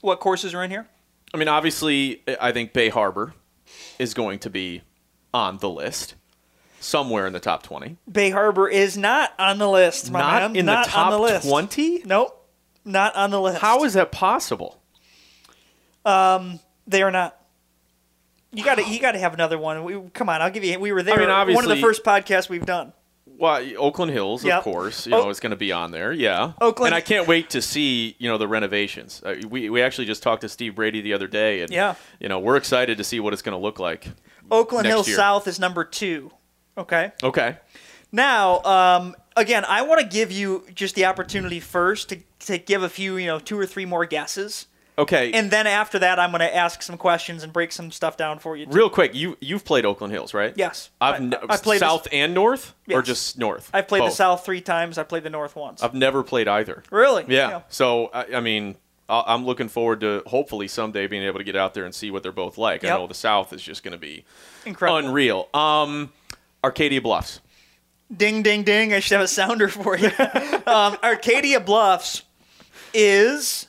what 0.00 0.20
courses 0.20 0.54
are 0.54 0.62
in 0.64 0.70
here? 0.70 0.86
I 1.34 1.36
mean, 1.36 1.48
obviously, 1.48 2.22
I 2.40 2.52
think 2.52 2.72
Bay 2.72 2.88
Harbor 2.88 3.34
is 3.98 4.14
going 4.14 4.38
to 4.40 4.50
be 4.50 4.82
on 5.34 5.58
the 5.58 5.68
list 5.68 6.14
somewhere 6.80 7.26
in 7.26 7.32
the 7.32 7.40
top 7.40 7.62
20. 7.62 7.96
Bay 8.10 8.30
Harbor 8.30 8.68
is 8.68 8.96
not 8.96 9.32
on 9.38 9.58
the 9.58 9.68
list. 9.68 10.10
My 10.10 10.20
Not 10.20 10.42
man. 10.52 10.56
in 10.56 10.66
not 10.66 10.86
the 10.86 10.92
top 10.92 11.06
on 11.06 11.12
the 11.12 11.18
list. 11.18 11.48
20? 11.48 12.02
Nope, 12.06 12.48
not 12.84 13.14
on 13.16 13.30
the 13.30 13.40
list. 13.40 13.58
How 13.60 13.84
is 13.84 13.94
that 13.94 14.12
possible? 14.12 14.80
they 16.04 17.02
are 17.02 17.10
not? 17.10 17.38
You 18.56 18.64
got 18.64 18.76
to 18.76 18.88
you 18.88 18.98
got 19.00 19.12
to 19.12 19.18
have 19.18 19.34
another 19.34 19.58
one. 19.58 19.84
We, 19.84 20.00
come 20.14 20.28
on, 20.28 20.40
I'll 20.42 20.50
give 20.50 20.64
you. 20.64 20.78
We 20.78 20.92
were 20.92 21.02
there. 21.02 21.14
I 21.14 21.18
mean, 21.18 21.30
obviously, 21.30 21.62
one 21.66 21.70
of 21.70 21.76
the 21.76 21.82
first 21.82 22.02
podcasts 22.04 22.48
we've 22.48 22.64
done. 22.66 22.92
Well, 23.38 23.62
Oakland 23.76 24.12
Hills, 24.12 24.42
Yep. 24.44 24.58
of 24.58 24.64
course, 24.64 25.06
you 25.06 25.14
Oh. 25.14 25.24
know, 25.24 25.28
is 25.30 25.40
going 25.40 25.50
to 25.50 25.56
be 25.56 25.70
on 25.70 25.90
there. 25.90 26.10
Yeah, 26.10 26.52
Oakland- 26.60 26.86
and 26.88 26.94
I 26.94 27.02
can't 27.02 27.28
wait 27.28 27.50
to 27.50 27.60
see 27.60 28.16
you 28.18 28.30
know 28.30 28.38
the 28.38 28.48
renovations. 28.48 29.22
Uh, 29.24 29.34
we 29.50 29.68
we 29.68 29.82
actually 29.82 30.06
just 30.06 30.22
talked 30.22 30.40
to 30.40 30.48
Steve 30.48 30.74
Brady 30.74 31.02
the 31.02 31.12
other 31.12 31.26
day, 31.26 31.60
and 31.60 31.70
Yeah. 31.70 31.96
you 32.18 32.28
know 32.30 32.38
we're 32.38 32.56
excited 32.56 32.96
to 32.98 33.04
see 33.04 33.20
what 33.20 33.32
it's 33.34 33.42
going 33.42 33.52
to 33.56 33.62
look 33.62 33.78
like. 33.78 34.06
Oakland 34.50 34.86
Hills 34.86 35.06
year. 35.08 35.16
South 35.16 35.46
is 35.48 35.58
number 35.60 35.84
two. 35.84 36.30
Okay. 36.78 37.12
Okay, 37.22 37.56
Now, 38.12 38.62
um, 38.64 39.14
again, 39.36 39.64
I 39.66 39.82
want 39.82 40.00
to 40.00 40.06
give 40.06 40.30
you 40.30 40.64
just 40.74 40.94
the 40.94 41.04
opportunity 41.06 41.58
first 41.60 42.08
to, 42.10 42.18
to 42.40 42.58
give 42.58 42.82
a 42.82 42.88
few, 42.88 43.16
you 43.16 43.26
know, 43.26 43.38
two 43.38 43.58
or 43.58 43.66
three 43.66 43.84
more 43.86 44.04
guesses. 44.06 44.66
Okay. 44.98 45.32
And 45.32 45.50
then 45.50 45.66
after 45.66 45.98
that, 46.00 46.18
I'm 46.18 46.30
going 46.30 46.40
to 46.40 46.54
ask 46.54 46.82
some 46.82 46.96
questions 46.96 47.42
and 47.42 47.52
break 47.52 47.72
some 47.72 47.90
stuff 47.90 48.16
down 48.16 48.38
for 48.38 48.56
you. 48.56 48.66
too. 48.66 48.72
Real 48.72 48.90
quick, 48.90 49.14
you 49.14 49.36
you've 49.40 49.64
played 49.64 49.84
Oakland 49.84 50.12
Hills, 50.12 50.32
right? 50.34 50.52
Yes. 50.56 50.90
I've 51.00 51.14
I- 51.14 51.18
n- 51.18 51.34
I 51.48 51.56
played 51.56 51.80
south 51.80 52.04
this- 52.04 52.12
and 52.12 52.34
north, 52.34 52.74
or 52.90 53.02
just 53.02 53.38
north. 53.38 53.70
I've 53.74 53.88
played 53.88 54.02
the 54.04 54.10
South 54.10 54.44
three 54.44 54.60
times. 54.60 54.98
I 54.98 55.02
played 55.02 55.22
the 55.24 55.30
North 55.30 55.56
once. 55.56 55.82
I've 55.82 55.94
never 55.94 56.22
played 56.22 56.48
either. 56.48 56.82
really? 56.90 57.24
Yeah. 57.28 57.62
So 57.68 58.06
I, 58.14 58.36
I 58.36 58.40
mean, 58.40 58.76
I- 59.08 59.24
I'm 59.28 59.44
looking 59.44 59.68
forward 59.68 60.00
to 60.00 60.22
hopefully 60.26 60.68
someday 60.68 61.06
being 61.06 61.22
able 61.24 61.38
to 61.38 61.44
get 61.44 61.56
out 61.56 61.74
there 61.74 61.84
and 61.84 61.94
see 61.94 62.10
what 62.10 62.22
they're 62.22 62.32
both 62.32 62.58
like. 62.58 62.84
I 62.84 62.88
know 62.88 63.06
the 63.06 63.14
South 63.14 63.52
is 63.52 63.62
just 63.62 63.82
going 63.82 63.92
to 63.92 63.98
be 63.98 64.24
Incredible. 64.64 65.08
unreal. 65.08 65.48
Um, 65.54 66.12
Arcadia 66.64 67.00
Bluffs. 67.00 67.40
Ding, 68.16 68.42
ding, 68.42 68.62
ding. 68.62 68.94
I 68.94 69.00
should 69.00 69.16
have 69.16 69.24
a 69.24 69.28
sounder 69.28 69.68
for 69.68 69.96
you. 69.98 70.10
um, 70.66 70.96
Arcadia 71.02 71.58
Bluffs 71.60 72.22
is 72.94 73.66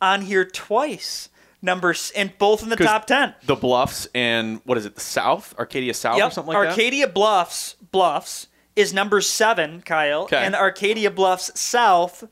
on 0.00 0.22
here 0.22 0.44
twice. 0.44 1.28
Numbers 1.62 2.12
and 2.14 2.36
both 2.38 2.62
in 2.62 2.68
the 2.68 2.76
top 2.76 3.06
10. 3.06 3.34
The 3.44 3.56
Bluffs 3.56 4.06
and 4.14 4.60
what 4.64 4.76
is 4.78 4.84
it? 4.86 4.94
The 4.94 5.00
South? 5.00 5.54
Arcadia 5.58 5.94
South 5.94 6.20
or 6.20 6.30
something 6.30 6.54
like 6.54 6.62
that? 6.62 6.70
Arcadia 6.70 7.08
Bluffs 7.08 7.74
Bluffs 7.90 8.48
is 8.76 8.92
number 8.92 9.20
seven, 9.22 9.80
Kyle, 9.80 10.24
Okay. 10.24 10.36
and 10.36 10.54
Arcadia 10.54 11.10
Bluffs 11.10 11.58
South 11.58 12.24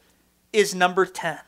is 0.53 0.75
number 0.75 1.07
ten. 1.07 1.41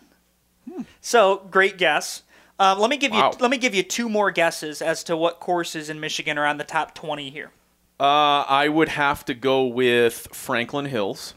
So 1.01 1.47
great 1.51 1.79
guess. 1.79 2.23
Um, 2.59 2.79
let 2.81 2.91
me 2.91 2.97
give 2.97 3.13
Wow. 3.13 3.31
you 3.33 3.39
let 3.41 3.51
me 3.51 3.59
give 3.59 3.75
you 3.75 3.83
two 3.83 4.09
more 4.09 4.31
guesses 4.31 4.81
as 4.83 5.05
to 5.05 5.17
what 5.17 5.39
courses 5.39 5.89
in 5.91 6.01
Michigan 6.01 6.39
are 6.39 6.47
on 6.47 6.57
the 6.57 6.65
top 6.65 6.95
twenty 6.95 7.31
here. 7.31 7.53
Uh, 8.01 8.45
I 8.49 8.69
would 8.69 8.89
have 8.89 9.25
to 9.27 9.35
go 9.35 9.65
with 9.65 10.29
Franklin 10.33 10.87
Hills. 10.87 11.35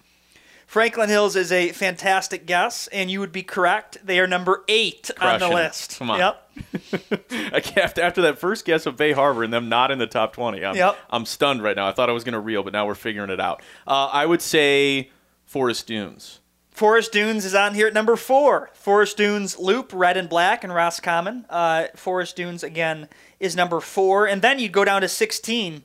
Franklin 0.70 1.10
Hills 1.10 1.36
is 1.36 1.52
a 1.52 1.72
fantastic 1.72 2.46
guess, 2.46 2.86
and 2.90 3.10
you 3.10 3.20
would 3.22 3.32
be 3.32 3.42
correct. 3.42 3.98
They 4.06 4.20
are 4.20 4.28
number 4.28 4.64
eight 4.68 5.10
on 5.20 5.40
the 5.40 5.48
Crushing 5.48 5.52
it. 5.52 5.56
list. 5.56 5.98
Come 5.98 6.12
on. 6.12 6.20
Yep. 6.20 6.52
I 7.56 7.60
can't- 7.60 7.78
after, 7.80 8.02
after 8.04 8.22
that 8.22 8.38
first 8.38 8.66
guess 8.66 8.86
of 8.86 8.96
Bay 8.96 9.12
Harbor 9.14 9.44
and 9.44 9.52
them 9.52 9.68
not 9.68 9.90
in 9.90 9.98
the 9.98 10.06
top 10.06 10.32
20, 10.34 10.64
I'm, 10.64 10.76
Yep. 10.76 10.96
I'm 11.10 11.26
stunned 11.26 11.64
right 11.64 11.76
now. 11.76 11.88
I 11.88 11.92
thought 11.92 12.08
I 12.08 12.12
was 12.12 12.24
going 12.24 12.34
to 12.34 12.40
reel, 12.40 12.62
but 12.62 12.72
now 12.72 12.86
we're 12.86 12.94
figuring 12.94 13.32
it 13.32 13.40
out. 13.40 13.64
Uh, 13.88 14.10
I 14.14 14.28
would 14.28 14.44
say 14.44 15.10
Forest 15.44 15.88
Dunes. 15.88 16.40
Forest 16.70 17.14
Dunes 17.14 17.46
is 17.46 17.56
on 17.56 17.74
here 17.74 17.88
at 17.88 17.94
number 17.96 18.16
four. 18.16 18.70
Forest 18.76 19.18
Dunes 19.18 19.58
Loop, 19.58 19.90
Red 19.92 20.18
and 20.18 20.30
Black, 20.30 20.64
and 20.64 20.72
Roscommon. 20.72 21.48
Uh, 21.50 21.86
Forest 21.96 22.36
Dunes 22.36 22.64
again 22.64 23.10
is 23.40 23.56
number 23.56 23.80
four, 23.80 24.28
and 24.28 24.44
then 24.44 24.60
you 24.60 24.70
go 24.70 24.86
down 24.86 25.02
to 25.02 25.10
sixteen, 25.10 25.84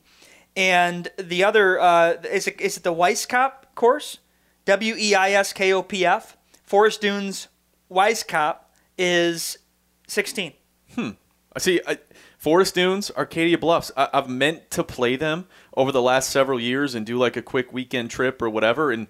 and 0.55 1.11
the 1.17 1.43
other 1.43 1.81
uh, 1.81 2.17
is 2.31 2.47
it, 2.47 2.61
is 2.61 2.76
it 2.76 2.83
the 2.83 2.93
Weiskopf 2.95 3.53
course? 3.75 4.19
W 4.66 4.94
E 4.99 5.14
I 5.14 5.33
S 5.33 5.52
K 5.52 5.73
O 5.73 5.83
P 5.83 6.04
F. 6.06 6.37
Forest 6.64 7.00
Dunes 7.00 7.49
Weiskopf 7.90 8.56
is 8.99 9.59
sixteen. 10.06 10.52
I 10.97 11.59
see. 11.59 11.80
I, 11.87 11.99
Forest 12.38 12.75
Dunes, 12.75 13.11
Arcadia 13.16 13.56
Bluffs. 13.56 13.90
I, 13.97 14.09
I've 14.12 14.28
meant 14.28 14.71
to 14.73 14.85
play 14.85 15.16
them 15.16 15.47
over 15.76 15.90
the 15.92 16.02
last 16.02 16.28
several 16.30 16.61
years 16.61 16.94
and 16.94 17.06
do 17.06 17.16
like 17.16 17.37
a 17.37 17.42
quick 17.42 17.73
weekend 17.73 18.11
trip 18.11 18.42
or 18.42 18.50
whatever, 18.50 18.90
and 18.90 19.06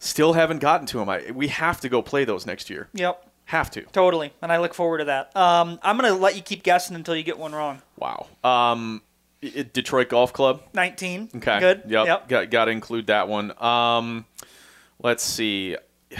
still 0.00 0.32
haven't 0.32 0.58
gotten 0.58 0.86
to 0.88 0.98
them. 0.98 1.08
I, 1.08 1.30
we 1.32 1.48
have 1.48 1.80
to 1.82 1.88
go 1.88 2.02
play 2.02 2.24
those 2.24 2.46
next 2.46 2.68
year. 2.70 2.88
Yep, 2.94 3.30
Have 3.46 3.70
to. 3.72 3.82
totally, 3.92 4.32
and 4.42 4.50
I 4.50 4.58
look 4.58 4.74
forward 4.74 4.98
to 4.98 5.04
that. 5.04 5.36
Um, 5.36 5.78
I'm 5.82 5.96
gonna 5.96 6.14
let 6.14 6.34
you 6.36 6.42
keep 6.42 6.62
guessing 6.62 6.96
until 6.96 7.14
you 7.14 7.22
get 7.22 7.38
one 7.38 7.52
wrong. 7.52 7.80
Wow. 7.96 8.26
Um, 8.42 9.02
Detroit 9.72 10.08
Golf 10.08 10.32
Club. 10.32 10.62
Nineteen. 10.72 11.28
Okay. 11.36 11.60
Good. 11.60 11.82
Yep. 11.86 12.06
Yep. 12.06 12.28
Got 12.28 12.50
got 12.50 12.64
to 12.64 12.70
include 12.72 13.06
that 13.08 13.28
one. 13.28 13.52
Um, 13.62 14.24
let's 15.02 15.22
see. 15.22 15.76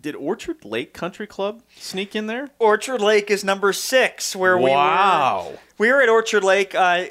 Did 0.00 0.16
Orchard 0.16 0.64
Lake 0.64 0.92
Country 0.92 1.28
Club 1.28 1.62
sneak 1.76 2.16
in 2.16 2.26
there? 2.26 2.48
Orchard 2.58 3.00
Lake 3.00 3.30
is 3.30 3.44
number 3.44 3.72
six, 3.72 4.34
where 4.34 4.56
we 4.58 4.64
were. 4.64 4.70
wow. 4.70 5.52
We 5.78 5.92
were 5.92 6.02
at 6.02 6.08
Orchard 6.08 6.42
Lake 6.42 6.74
uh, 6.74 7.04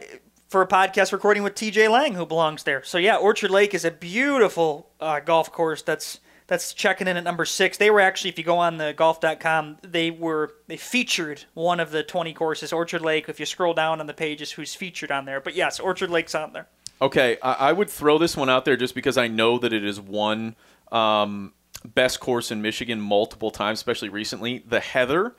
for 0.50 0.62
a 0.62 0.68
podcast 0.68 1.14
recording 1.14 1.44
with 1.44 1.56
TJ 1.56 1.90
Lang, 1.90 2.16
who 2.16 2.26
belongs 2.26 2.64
there. 2.64 2.84
So 2.84 2.98
yeah, 2.98 3.16
Orchard 3.16 3.50
Lake 3.50 3.74
is 3.74 3.86
a 3.86 3.92
beautiful 3.92 4.90
uh, 5.00 5.22
golf 5.22 5.54
course. 5.54 5.82
That's 5.82 6.20
that's 6.48 6.74
checking 6.74 7.08
in 7.08 7.16
at 7.16 7.24
number 7.24 7.46
six. 7.46 7.78
They 7.78 7.90
were 7.90 8.02
actually, 8.02 8.32
if 8.32 8.38
you 8.38 8.44
go 8.44 8.58
on 8.58 8.76
the 8.76 8.94
golf.com, 8.94 9.78
they 9.84 10.12
were 10.12 10.52
they 10.68 10.76
featured 10.76 11.46
one 11.54 11.80
of 11.80 11.92
the 11.92 12.04
20 12.04 12.34
courses. 12.34 12.74
Orchard 12.74 13.02
Lake. 13.02 13.30
If 13.30 13.40
you 13.40 13.46
scroll 13.46 13.74
down 13.74 14.02
on 14.02 14.08
the 14.08 14.14
pages, 14.14 14.52
who's 14.52 14.76
featured 14.76 15.12
on 15.12 15.24
there. 15.24 15.40
But 15.40 15.56
yes, 15.56 15.80
Orchard 15.80 16.10
Lake's 16.10 16.36
on 16.36 16.52
there. 16.52 16.68
Okay, 17.02 17.38
I, 17.42 17.54
I 17.54 17.72
would 17.72 17.90
throw 17.90 18.18
this 18.18 18.38
one 18.38 18.50
out 18.50 18.66
there 18.66 18.78
just 18.78 18.94
because 18.94 19.18
I 19.18 19.28
know 19.28 19.58
that 19.58 19.74
it 19.74 19.84
is 19.84 20.00
one 20.00 20.56
um, 20.92 21.54
best 21.84 22.20
course 22.20 22.52
in 22.52 22.62
Michigan 22.62 23.02
multiple 23.02 23.50
times, 23.50 23.80
especially 23.80 24.10
recently. 24.10 24.64
The 24.68 24.80
Heather 24.80 25.36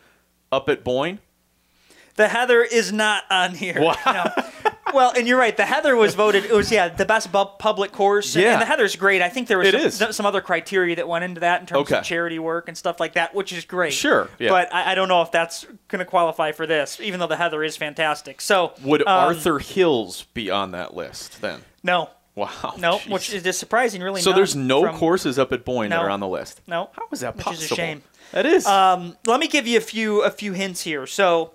up 0.51 0.69
at 0.69 0.83
Boyne. 0.83 1.21
The 2.17 2.29
Heather 2.29 2.63
is 2.63 2.93
not 2.93 3.25
on 3.31 3.55
here. 3.55 3.81
Wow. 3.81 3.95
No. 4.07 4.71
Well, 4.93 5.13
and 5.17 5.27
you're 5.27 5.39
right. 5.39 5.57
The 5.57 5.65
Heather 5.65 5.97
was 5.97 6.15
voted. 6.15 6.45
It 6.45 6.53
was 6.53 6.71
yeah 6.71 6.89
the 6.89 7.05
best 7.05 7.31
bu- 7.33 7.45
public 7.59 7.93
course. 7.93 8.35
And, 8.35 8.45
Yeah. 8.45 8.53
and 8.55 8.63
the 8.63 8.67
Heather's 8.67 8.97
great. 8.97 9.23
I 9.23 9.29
think 9.29 9.49
there 9.49 9.59
was 9.59 9.69
It 9.69 9.93
some, 9.93 10.11
is. 10.11 10.17
some 10.17 10.27
other 10.27 10.41
criteria 10.41 10.97
that 10.97 11.09
went 11.09 11.25
into 11.25 11.41
that 11.41 11.61
in 11.61 11.67
terms 11.67 11.83
Okay. 11.83 11.99
of 11.99 12.05
charity 12.05 12.39
work 12.39 12.69
and 12.69 12.77
stuff 12.77 13.01
like 13.01 13.15
that, 13.15 13.35
which 13.35 13.53
is 13.53 13.65
great. 13.65 13.93
Sure, 13.93 14.29
yeah. 14.39 14.51
But 14.51 14.73
I, 14.75 14.93
I 14.93 14.95
don't 14.95 15.09
know 15.09 15.23
if 15.23 15.31
that's 15.33 15.65
going 15.89 15.99
to 16.01 16.05
qualify 16.05 16.53
for 16.53 16.67
this, 16.67 16.99
even 17.01 17.21
though 17.21 17.27
the 17.27 17.37
Heather 17.37 17.63
is 17.65 17.77
fantastic. 17.77 18.41
So 18.41 18.73
Would 18.83 19.03
um, 19.03 19.09
Arthur 19.09 19.59
Hills 19.59 20.25
be 20.35 20.51
on 20.51 20.71
that 20.73 20.95
list 20.95 21.41
then? 21.41 21.61
No, 21.83 22.11
Wow. 22.35 22.75
no, 22.79 22.97
jeez. 22.99 23.11
which 23.11 23.33
is 23.35 23.43
just 23.43 23.59
surprising. 23.61 24.03
Really. 24.03 24.21
so 24.23 24.33
there's 24.33 24.57
no 24.57 24.85
from- 24.85 24.97
courses 24.97 25.39
up 25.39 25.53
at 25.53 25.65
Boyne 25.65 25.91
that 25.91 25.99
are 26.01 26.09
on 26.11 26.21
the 26.21 26.29
list. 26.29 26.61
No. 26.67 26.89
How 26.93 27.03
is 27.13 27.21
that 27.21 27.37
Which 27.37 27.45
possible? 27.45 27.65
is 27.65 27.73
a 27.73 27.75
shame. 27.75 28.03
That 28.33 28.47
is. 28.47 28.67
Um, 28.67 29.17
let 29.27 29.39
me 29.41 29.49
give 29.49 29.67
you 29.67 29.77
a 29.77 29.83
few 29.83 30.23
a 30.23 30.31
few 30.31 30.55
hints 30.55 30.81
here. 30.83 31.07
So 31.07 31.53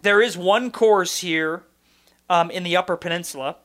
there 0.00 0.22
is 0.22 0.38
one 0.38 0.70
course 0.70 1.18
here 1.18 1.64
um, 2.30 2.50
in 2.50 2.62
the 2.62 2.76
Upper 2.76 2.96
Peninsula. 2.96 3.56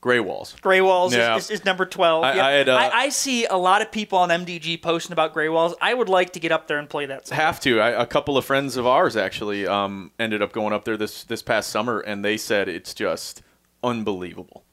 Gray 0.00 0.18
Walls. 0.20 0.56
Gray 0.62 0.80
Walls 0.80 1.14
Yeah. 1.14 1.36
is, 1.36 1.50
is, 1.50 1.60
is 1.60 1.64
number 1.66 1.84
12. 1.84 2.24
I- 2.24 2.34
Yeah. 2.34 2.46
I 2.46 2.50
had, 2.52 2.68
uh, 2.70 2.74
I, 2.76 2.90
I 3.02 3.08
see 3.10 3.44
a 3.44 3.56
lot 3.58 3.82
of 3.82 3.92
people 3.92 4.18
on 4.18 4.30
MDG 4.30 4.80
posting 4.80 5.12
about 5.12 5.34
Gray 5.34 5.50
Walls. 5.50 5.74
I 5.80 5.92
would 5.92 6.08
like 6.08 6.32
to 6.32 6.40
get 6.40 6.52
up 6.52 6.68
there 6.68 6.78
and 6.78 6.88
play 6.88 7.04
that. 7.04 7.26
sometime. 7.28 7.44
Have 7.46 7.60
to. 7.60 7.80
I, 7.80 7.90
a 8.02 8.06
couple 8.06 8.38
of 8.38 8.46
friends 8.46 8.78
of 8.78 8.86
ours 8.86 9.14
actually 9.14 9.66
um, 9.66 10.12
ended 10.18 10.40
up 10.40 10.52
going 10.52 10.72
up 10.72 10.86
there 10.86 10.96
this 10.96 11.24
this 11.24 11.42
past 11.42 11.68
summer, 11.68 12.00
and 12.00 12.24
they 12.24 12.38
said 12.38 12.66
it's 12.66 12.94
just 12.94 13.42
unbelievable. 13.82 14.64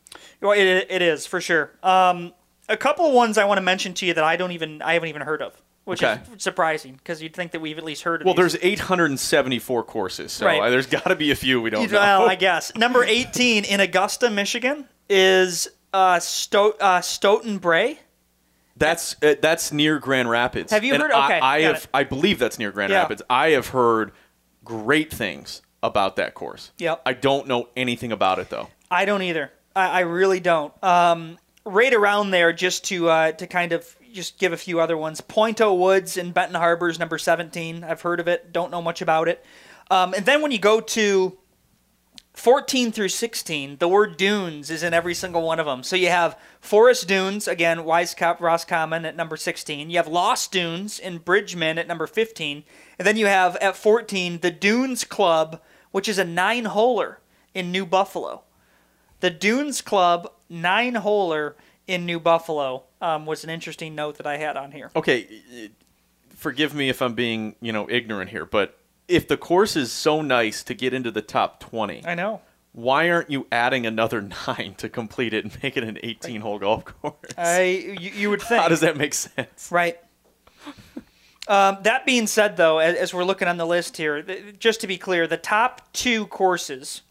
Well, 0.42 0.54
it, 0.54 0.88
it 0.90 1.02
is 1.02 1.28
for 1.28 1.42
sure. 1.42 1.72
Um, 1.84 2.34
a 2.70 2.78
couple 2.78 3.06
of 3.06 3.14
ones 3.14 3.38
I 3.38 3.44
want 3.44 3.58
to 3.58 3.62
mention 3.64 3.94
to 3.96 4.06
you 4.06 4.14
that 4.14 4.24
I 4.24 4.38
don't 4.38 4.52
even 4.54 4.82
I 4.82 4.94
haven't 4.94 5.10
even 5.10 5.24
heard 5.24 5.42
of, 5.42 5.62
which 5.88 6.04
Okay. 6.04 6.22
is 6.36 6.44
surprising 6.44 6.94
because 6.96 7.22
you'd 7.22 7.34
think 7.34 7.54
that 7.54 7.62
we've 7.62 7.78
at 7.78 7.84
least 7.86 8.04
heard 8.04 8.22
of. 8.22 8.26
Well, 8.26 8.34
these. 8.36 8.54
there's 8.54 8.64
874 8.64 9.84
courses, 9.84 10.32
so 10.34 10.46
Right. 10.46 10.62
uh, 10.62 10.70
there's 10.70 10.86
got 10.86 11.06
to 11.06 11.16
be 11.16 11.32
a 11.32 11.36
few 11.36 11.62
we 11.62 11.70
don't 11.70 11.84
You- 11.84 11.88
know. 11.88 12.00
Well, 12.00 12.30
I 12.30 12.36
guess 12.36 12.76
number 12.76 13.04
18 13.06 13.64
in 13.64 13.80
Augusta, 13.80 14.30
Michigan, 14.30 14.88
is 15.10 15.70
uh, 15.94 16.20
Sto- 16.20 16.76
uh, 16.82 17.00
Stoughton 17.02 17.58
Bray. 17.60 18.00
That's 18.76 19.16
uh, 19.24 19.36
that's 19.42 19.72
near 19.72 19.98
Grand 19.98 20.30
Rapids. 20.30 20.72
Have 20.72 20.84
you 20.84 20.94
And 20.94 21.02
heard- 21.02 21.12
I- 21.14 21.26
okay, 21.26 21.40
I, 21.40 21.62
got 21.62 21.74
have. 21.76 21.84
it. 21.86 21.90
I 21.94 22.04
believe 22.04 22.38
that's 22.38 22.60
near 22.60 22.72
Grand 22.72 22.92
Yeah. 22.92 23.00
Rapids. 23.04 23.22
I 23.30 23.50
have 23.52 23.68
heard 23.70 24.12
great 24.66 25.12
things 25.12 25.62
about 25.82 26.18
that 26.18 26.34
course. 26.34 26.72
Yep. 26.78 27.02
I 27.06 27.14
don't 27.14 27.48
know 27.48 27.70
anything 27.78 28.12
about 28.12 28.40
it 28.40 28.50
though. 28.50 28.68
I 28.92 29.06
don't 29.06 29.22
either. 29.22 29.52
I, 29.76 29.88
I 29.88 30.00
really 30.02 30.40
don't. 30.42 30.74
Um, 30.84 31.38
right 31.66 31.94
around 31.94 32.32
there, 32.32 32.52
just 32.54 32.84
to 32.86 33.10
uh, 33.10 33.32
to 33.32 33.48
kind 33.48 33.72
of 33.72 33.96
just 34.14 34.40
give 34.40 34.54
a 34.54 34.58
few 34.58 34.80
other 34.80 34.98
ones. 34.98 35.22
Point 35.22 35.62
O'Woods 35.62 36.18
in 36.18 36.32
Benton 36.32 36.56
Harbor 36.56 36.90
is 36.90 37.00
number 37.00 37.18
17. 37.18 37.84
I've 37.84 38.02
heard 38.02 38.20
of 38.20 38.28
it. 38.28 38.52
Don't 38.52 38.72
know 38.72 38.82
much 38.82 39.02
about 39.02 39.28
it. 39.28 39.44
Um, 39.90 40.14
and 40.14 40.26
then 40.26 40.42
when 40.42 40.52
you 40.52 40.60
go 40.60 40.82
to 40.82 41.38
14 42.34 42.92
through 42.92 43.10
16, 43.10 43.78
the 43.78 43.88
word 43.88 44.16
dunes 44.16 44.70
is 44.70 44.84
in 44.84 44.94
every 44.94 45.16
single 45.16 45.42
one 45.42 45.60
of 45.60 45.66
them. 45.66 45.82
So 45.82 45.96
you 45.96 46.10
have 46.10 46.38
Forest 46.60 47.08
Dunes, 47.08 47.48
again, 47.48 47.80
Weiskopf, 47.80 48.40
Roscommon 48.40 49.06
at 49.06 49.16
number 49.16 49.38
16. 49.38 49.90
You 49.90 49.98
have 49.98 50.08
Lost 50.08 50.52
Dunes 50.52 51.00
in 51.00 51.18
Bridgman 51.18 51.80
at 51.80 51.88
number 51.88 52.06
15. 52.06 52.64
And 53.00 53.08
then 53.08 53.18
you 53.18 53.26
have 53.26 53.56
at 53.56 53.76
14 53.76 54.42
the 54.42 54.52
Dunes 54.52 55.04
Club, 55.04 55.62
which 55.92 56.08
is 56.08 56.20
a 56.20 56.24
nine 56.24 56.66
holer 56.66 57.18
in 57.56 57.72
New 57.72 57.86
Buffalo. 57.88 58.44
The 59.20 59.32
Dunes 59.32 59.82
Club 59.82 60.32
nine 60.48 60.94
holer 60.94 61.56
in 61.88 62.06
New 62.06 62.20
Buffalo 62.20 62.84
um, 63.02 63.26
was 63.26 63.44
an 63.44 63.50
interesting 63.50 63.96
note 63.96 64.18
that 64.18 64.28
I 64.28 64.38
had 64.38 64.58
on 64.58 64.72
here. 64.72 64.92
Okay, 64.96 65.72
forgive 66.30 66.76
me 66.76 66.90
if 66.90 67.02
I'm 67.02 67.14
being 67.14 67.56
you 67.62 67.72
know 67.72 67.90
ignorant 67.90 68.30
here, 68.30 68.46
but 68.46 68.78
if 69.08 69.28
the 69.28 69.38
course 69.38 69.76
is 69.76 69.92
so 69.92 70.22
nice 70.22 70.64
to 70.66 70.74
get 70.74 70.94
into 70.94 71.12
the 71.12 71.22
top 71.22 71.62
20, 71.62 72.06
I 72.06 72.14
know. 72.16 72.42
why 72.74 73.10
aren't 73.10 73.30
you 73.32 73.48
adding 73.52 73.86
another 73.86 74.22
nine 74.48 74.76
to 74.78 74.90
complete 74.90 75.34
it 75.34 75.46
and 75.46 75.58
make 75.64 75.78
it 75.78 75.84
an 75.84 75.98
18 76.04 76.42
hole 76.42 76.60
golf 76.60 76.84
course? 76.86 77.16
I 77.38 77.96
you, 78.00 78.12
you 78.12 78.30
would 78.30 78.42
think. 78.42 78.62
How 78.62 78.68
does 78.68 78.82
that 78.82 78.98
make 78.98 79.14
sense? 79.14 79.70
Right. 79.72 79.98
Um, 81.48 81.78
that 81.84 82.06
being 82.06 82.28
said, 82.28 82.58
though, 82.58 82.80
as, 82.80 82.98
as 82.98 83.14
we're 83.14 83.24
looking 83.24 83.48
on 83.48 83.56
the 83.56 83.66
list 83.66 83.96
here, 83.96 84.22
th- 84.22 84.60
just 84.60 84.82
to 84.82 84.88
be 84.88 84.98
clear, 84.98 85.28
the 85.28 85.38
top 85.38 85.94
two 85.94 86.28
courses, 86.28 87.04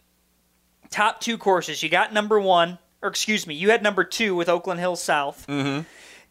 top 0.91 1.21
two 1.23 1.39
courses, 1.39 1.83
you 1.83 1.89
got 1.89 2.13
number 2.13 2.39
one, 2.39 2.79
or 3.03 3.09
excuse 3.09 3.47
me, 3.47 3.55
you 3.55 3.71
had 3.71 3.83
number 3.83 4.05
two 4.05 4.35
with 4.35 4.49
Oakland 4.49 4.81
Hills 4.81 5.03
South. 5.03 5.47
Mm-hmm. 5.49 5.83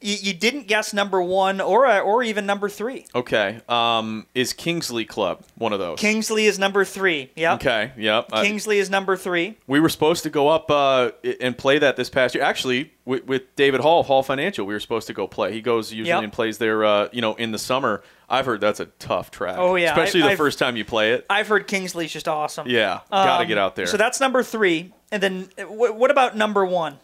You, 0.02 0.16
you 0.22 0.34
didn't 0.34 0.68
guess 0.68 0.94
number 0.94 1.22
one 1.22 1.62
or 1.62 1.86
uh, 1.88 2.00
or 2.00 2.22
even 2.22 2.46
number 2.46 2.70
three. 2.70 3.06
Okay, 3.16 3.60
um, 3.70 4.28
is 4.36 4.54
Kingsley 4.54 5.06
Club 5.06 5.44
one 5.56 5.74
of 5.74 5.80
those? 5.80 6.00
Kingsley 6.00 6.46
is 6.46 6.60
number 6.60 6.84
three. 6.86 7.32
Yep. 7.36 7.56
Okay, 7.62 7.92
yep. 7.98 8.28
Uh, 8.32 8.44
Kingsley 8.44 8.78
is 8.80 8.90
number 8.90 9.16
three. 9.18 9.58
we 9.68 9.80
were 9.80 9.90
supposed 9.90 10.24
to 10.24 10.30
go 10.30 10.50
up 10.50 10.70
uh, 10.70 11.12
and 11.42 11.58
play 11.58 11.80
that 11.80 11.96
this 11.96 12.10
past 12.10 12.36
year. 12.36 12.44
Actually, 12.44 12.92
with, 13.06 13.26
with 13.26 13.56
David 13.56 13.80
Hall, 13.82 14.04
Hall 14.04 14.22
Financial, 14.22 14.66
we 14.66 14.74
were 14.74 14.80
supposed 14.80 15.08
to 15.08 15.14
go 15.14 15.28
play. 15.28 15.54
He 15.54 15.62
goes 15.62 15.92
usually 15.94 16.10
Yep. 16.10 16.24
and 16.24 16.34
plays 16.34 16.58
there, 16.58 16.84
uh, 16.86 17.08
you 17.12 17.22
know, 17.22 17.34
in 17.36 17.52
the 17.52 17.60
summer. 17.60 18.04
I've 18.28 18.46
heard 18.48 18.60
that's 18.62 18.80
a 18.80 18.86
tough 18.98 19.30
track. 19.32 19.56
Oh, 19.58 19.76
yeah. 19.76 19.92
especially 19.92 20.22
I- 20.22 20.26
the 20.26 20.30
I've- 20.32 20.38
first 20.38 20.60
time 20.60 20.76
you 20.76 20.84
play 20.86 21.14
it. 21.14 21.26
I've 21.30 21.48
heard 21.48 21.68
Kingsley's 21.68 22.12
just 22.12 22.28
awesome. 22.28 22.68
Yeah, 22.68 23.00
gotta 23.12 23.44
Um, 23.44 23.48
get 23.48 23.58
out 23.58 23.76
there. 23.76 23.86
So 23.86 23.98
that's 23.98 24.20
number 24.20 24.44
three. 24.44 24.92
And 25.12 25.22
then 25.24 25.50
uh, 25.58 25.64
what 25.64 26.10
about 26.12 26.36
number 26.36 26.66
one? 26.66 26.98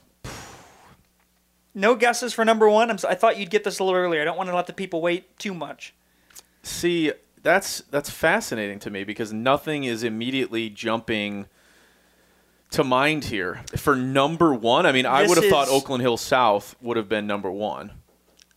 No 1.73 1.95
guesses 1.95 2.33
for 2.33 2.43
number 2.43 2.69
one. 2.69 2.89
I'm, 2.89 2.97
I 3.07 3.15
thought 3.15 3.37
you'd 3.37 3.49
get 3.49 3.63
this 3.63 3.79
a 3.79 3.83
little 3.83 3.99
earlier. 3.99 4.21
I 4.21 4.25
don't 4.25 4.37
want 4.37 4.49
to 4.49 4.55
let 4.55 4.67
the 4.67 4.73
people 4.73 5.01
wait 5.01 5.37
too 5.37 5.53
much. 5.53 5.93
See, 6.63 7.13
that's 7.43 7.81
that's 7.89 8.09
fascinating 8.09 8.79
to 8.79 8.89
me 8.89 9.03
because 9.03 9.33
nothing 9.33 9.83
is 9.83 10.03
immediately 10.03 10.69
jumping 10.69 11.47
to 12.71 12.83
mind 12.83 13.25
here 13.25 13.61
for 13.75 13.95
number 13.95 14.53
one. 14.53 14.85
I 14.85 14.91
mean, 14.91 15.05
I 15.05 15.21
This 15.21 15.29
would 15.29 15.43
have 15.43 15.51
thought 15.51 15.67
Oakland 15.69 16.01
Hill 16.01 16.17
South 16.17 16.75
would 16.81 16.97
have 16.97 17.09
been 17.09 17.27
number 17.27 17.51
one. 17.51 17.91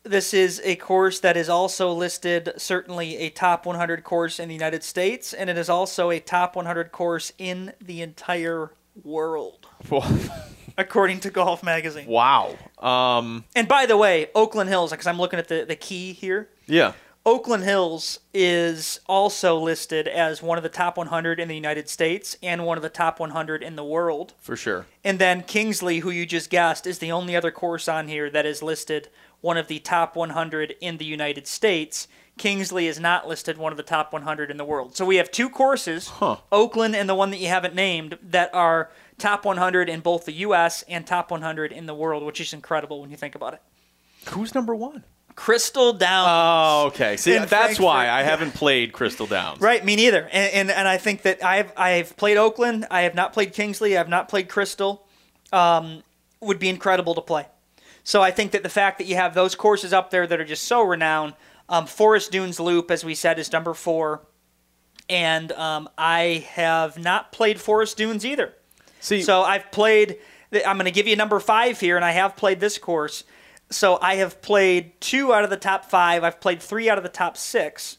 This 0.04 0.34
is 0.34 0.60
a 0.64 0.76
course 0.76 1.18
that 1.20 1.34
is 1.34 1.48
also 1.48 1.90
listed 1.90 2.52
certainly 2.58 3.16
a 3.16 3.30
top 3.30 3.64
100 3.64 4.04
course 4.04 4.38
in 4.38 4.48
the 4.48 4.54
United 4.54 4.84
States, 4.84 5.32
and 5.32 5.48
it 5.48 5.56
is 5.56 5.70
also 5.70 6.10
a 6.10 6.20
top 6.20 6.56
100 6.56 6.92
course 6.92 7.32
in 7.38 7.72
the 7.80 8.02
entire 8.02 8.72
world, 9.02 9.66
according 10.76 11.20
to 11.20 11.30
Golf 11.30 11.62
Magazine. 11.62 12.06
wow. 12.06 12.56
Um, 12.78 13.44
And 13.54 13.68
by 13.68 13.86
the 13.86 13.96
way, 13.96 14.28
Oakland 14.34 14.68
Hills, 14.70 14.90
because 14.90 15.06
I'm 15.06 15.18
looking 15.18 15.38
at 15.38 15.48
the, 15.48 15.64
the 15.66 15.76
key 15.76 16.12
here. 16.12 16.48
yeah. 16.66 16.92
Oakland 17.26 17.64
Hills 17.64 18.20
is 18.34 19.00
also 19.06 19.58
listed 19.58 20.06
as 20.06 20.42
one 20.42 20.58
of 20.58 20.62
the 20.62 20.68
top 20.68 20.98
100 20.98 21.40
in 21.40 21.48
the 21.48 21.54
United 21.54 21.88
States 21.88 22.36
and 22.42 22.66
one 22.66 22.76
of 22.76 22.82
the 22.82 22.90
top 22.90 23.18
100 23.18 23.62
in 23.62 23.76
the 23.76 23.84
world. 23.84 24.34
For 24.42 24.56
sure. 24.56 24.84
And 25.02 25.18
then 25.18 25.42
Kingsley, 25.42 26.00
who 26.00 26.10
you 26.10 26.26
just 26.26 26.50
guessed, 26.50 26.86
is 26.86 26.98
the 26.98 27.10
only 27.12 27.34
other 27.34 27.50
course 27.50 27.88
on 27.88 28.08
here 28.08 28.28
that 28.28 28.44
is 28.44 28.62
listed 28.62 29.08
one 29.40 29.56
of 29.56 29.68
the 29.68 29.78
top 29.78 30.16
100 30.16 30.74
in 30.82 30.98
the 30.98 31.06
United 31.06 31.46
States. 31.46 32.08
Kingsley 32.36 32.88
is 32.88 32.98
not 32.98 33.28
listed 33.28 33.58
one 33.58 33.72
of 33.72 33.76
the 33.76 33.82
top 33.84 34.12
100 34.12 34.50
in 34.50 34.56
the 34.56 34.64
world. 34.64 34.96
So 34.96 35.04
we 35.04 35.16
have 35.16 35.30
two 35.30 35.48
courses, 35.48 36.08
Huh. 36.08 36.36
Oakland 36.50 36.96
and 36.96 37.08
the 37.08 37.14
one 37.14 37.30
that 37.30 37.38
you 37.38 37.48
haven't 37.48 37.74
named, 37.74 38.18
that 38.22 38.52
are 38.52 38.90
top 39.18 39.44
100 39.44 39.88
in 39.88 40.00
both 40.00 40.24
the 40.24 40.32
U.S. 40.32 40.82
and 40.88 41.06
top 41.06 41.30
100 41.30 41.70
in 41.72 41.86
the 41.86 41.94
world, 41.94 42.24
which 42.24 42.40
is 42.40 42.52
incredible 42.52 43.00
when 43.00 43.10
you 43.10 43.16
think 43.16 43.34
about 43.36 43.54
it. 43.54 43.62
Who's 44.30 44.54
number 44.54 44.74
one? 44.74 45.04
Crystal 45.36 45.92
Downs. 45.92 46.28
Oh, 46.30 46.86
okay. 46.88 47.16
See, 47.16 47.32
that's 47.32 47.50
Frankfort, 47.50 47.84
why 47.84 48.08
I 48.08 48.22
haven't 48.22 48.54
played 48.54 48.92
Crystal 48.92 49.26
Downs. 49.26 49.60
Right, 49.60 49.84
me 49.84 49.96
neither. 49.96 50.28
And, 50.32 50.52
and 50.54 50.70
and 50.70 50.86
I 50.86 50.96
think 50.96 51.22
that 51.22 51.44
I've 51.44 51.72
I've 51.76 52.16
played 52.16 52.36
Oakland. 52.36 52.86
I 52.90 53.02
have 53.02 53.14
not 53.16 53.32
played 53.32 53.52
Kingsley. 53.52 53.96
I 53.96 53.98
have 53.98 54.08
not 54.08 54.28
played 54.28 54.48
Crystal. 54.48 55.04
Um, 55.52 56.02
would 56.40 56.58
be 56.60 56.68
incredible 56.68 57.14
to 57.16 57.20
play. 57.20 57.46
So 58.04 58.22
I 58.22 58.30
think 58.30 58.52
that 58.52 58.62
the 58.62 58.68
fact 58.68 58.98
that 58.98 59.06
you 59.06 59.16
have 59.16 59.34
those 59.34 59.54
courses 59.56 59.92
up 59.92 60.10
there 60.10 60.26
that 60.26 60.40
are 60.40 60.44
just 60.44 60.64
so 60.64 60.82
renowned. 60.82 61.34
Um, 61.68 61.86
Forest 61.86 62.30
Dunes 62.32 62.60
Loop, 62.60 62.90
as 62.90 63.04
we 63.04 63.14
said, 63.14 63.38
is 63.38 63.50
number 63.52 63.72
four, 63.74 64.26
and 65.08 65.50
um, 65.52 65.88
I 65.96 66.46
have 66.52 66.98
not 66.98 67.32
played 67.32 67.60
Forest 67.60 67.96
Dunes 67.96 68.24
either. 68.24 68.52
See, 69.00 69.22
So 69.22 69.42
I've 69.42 69.70
played. 69.72 70.16
I'm 70.52 70.76
going 70.76 70.84
to 70.84 70.90
give 70.92 71.06
you 71.08 71.16
number 71.16 71.40
five 71.40 71.80
here, 71.80 71.96
and 71.96 72.04
I 72.04 72.12
have 72.12 72.36
played 72.36 72.60
this 72.60 72.78
course. 72.78 73.24
So 73.70 73.98
I 74.00 74.16
have 74.16 74.40
played 74.40 75.00
two 75.00 75.32
out 75.34 75.42
of 75.42 75.50
the 75.50 75.56
top 75.56 75.86
five. 75.86 76.22
I've 76.22 76.40
played 76.40 76.62
three 76.62 76.88
out 76.88 76.96
of 76.98 77.02
the 77.02 77.10
top 77.10 77.36
six. 77.36 77.96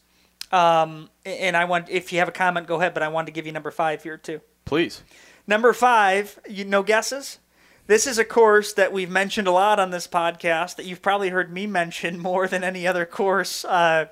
Um, 0.51 1.09
and 1.25 1.57
I 1.57 1.65
want, 1.65 1.89
if 1.89 2.13
you 2.13 2.19
have 2.19 2.27
a 2.29 2.31
comment, 2.31 2.65
go 2.67 2.75
ahead. 2.75 2.93
But 2.93 3.03
I 3.03 3.09
wanted 3.09 3.25
to 3.27 3.31
give 3.33 3.45
you 3.45 3.51
number 3.51 3.71
five 3.71 4.03
here 4.03 4.17
too. 4.17 4.41
please. 4.63 5.03
Number 5.47 5.73
five, 5.73 6.39
you 6.49 6.65
no 6.65 6.81
guesses. 6.81 7.39
This 7.87 8.07
is 8.07 8.17
a 8.17 8.25
course 8.25 8.73
that 8.73 8.91
we've 8.91 9.09
mentioned 9.09 9.47
a 9.47 9.51
lot 9.51 9.79
on 9.79 9.91
this 9.91 10.07
podcast. 10.07 10.77
That 10.77 10.85
you've 10.85 11.01
probably 11.01 11.29
heard 11.29 11.53
me 11.53 11.67
mention 11.67 12.19
more 12.19 12.47
than 12.47 12.63
any 12.63 12.87
other 12.87 13.05
course 13.05 13.63
uh, 13.65 14.07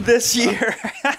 this 0.00 0.34
year. 0.34 0.74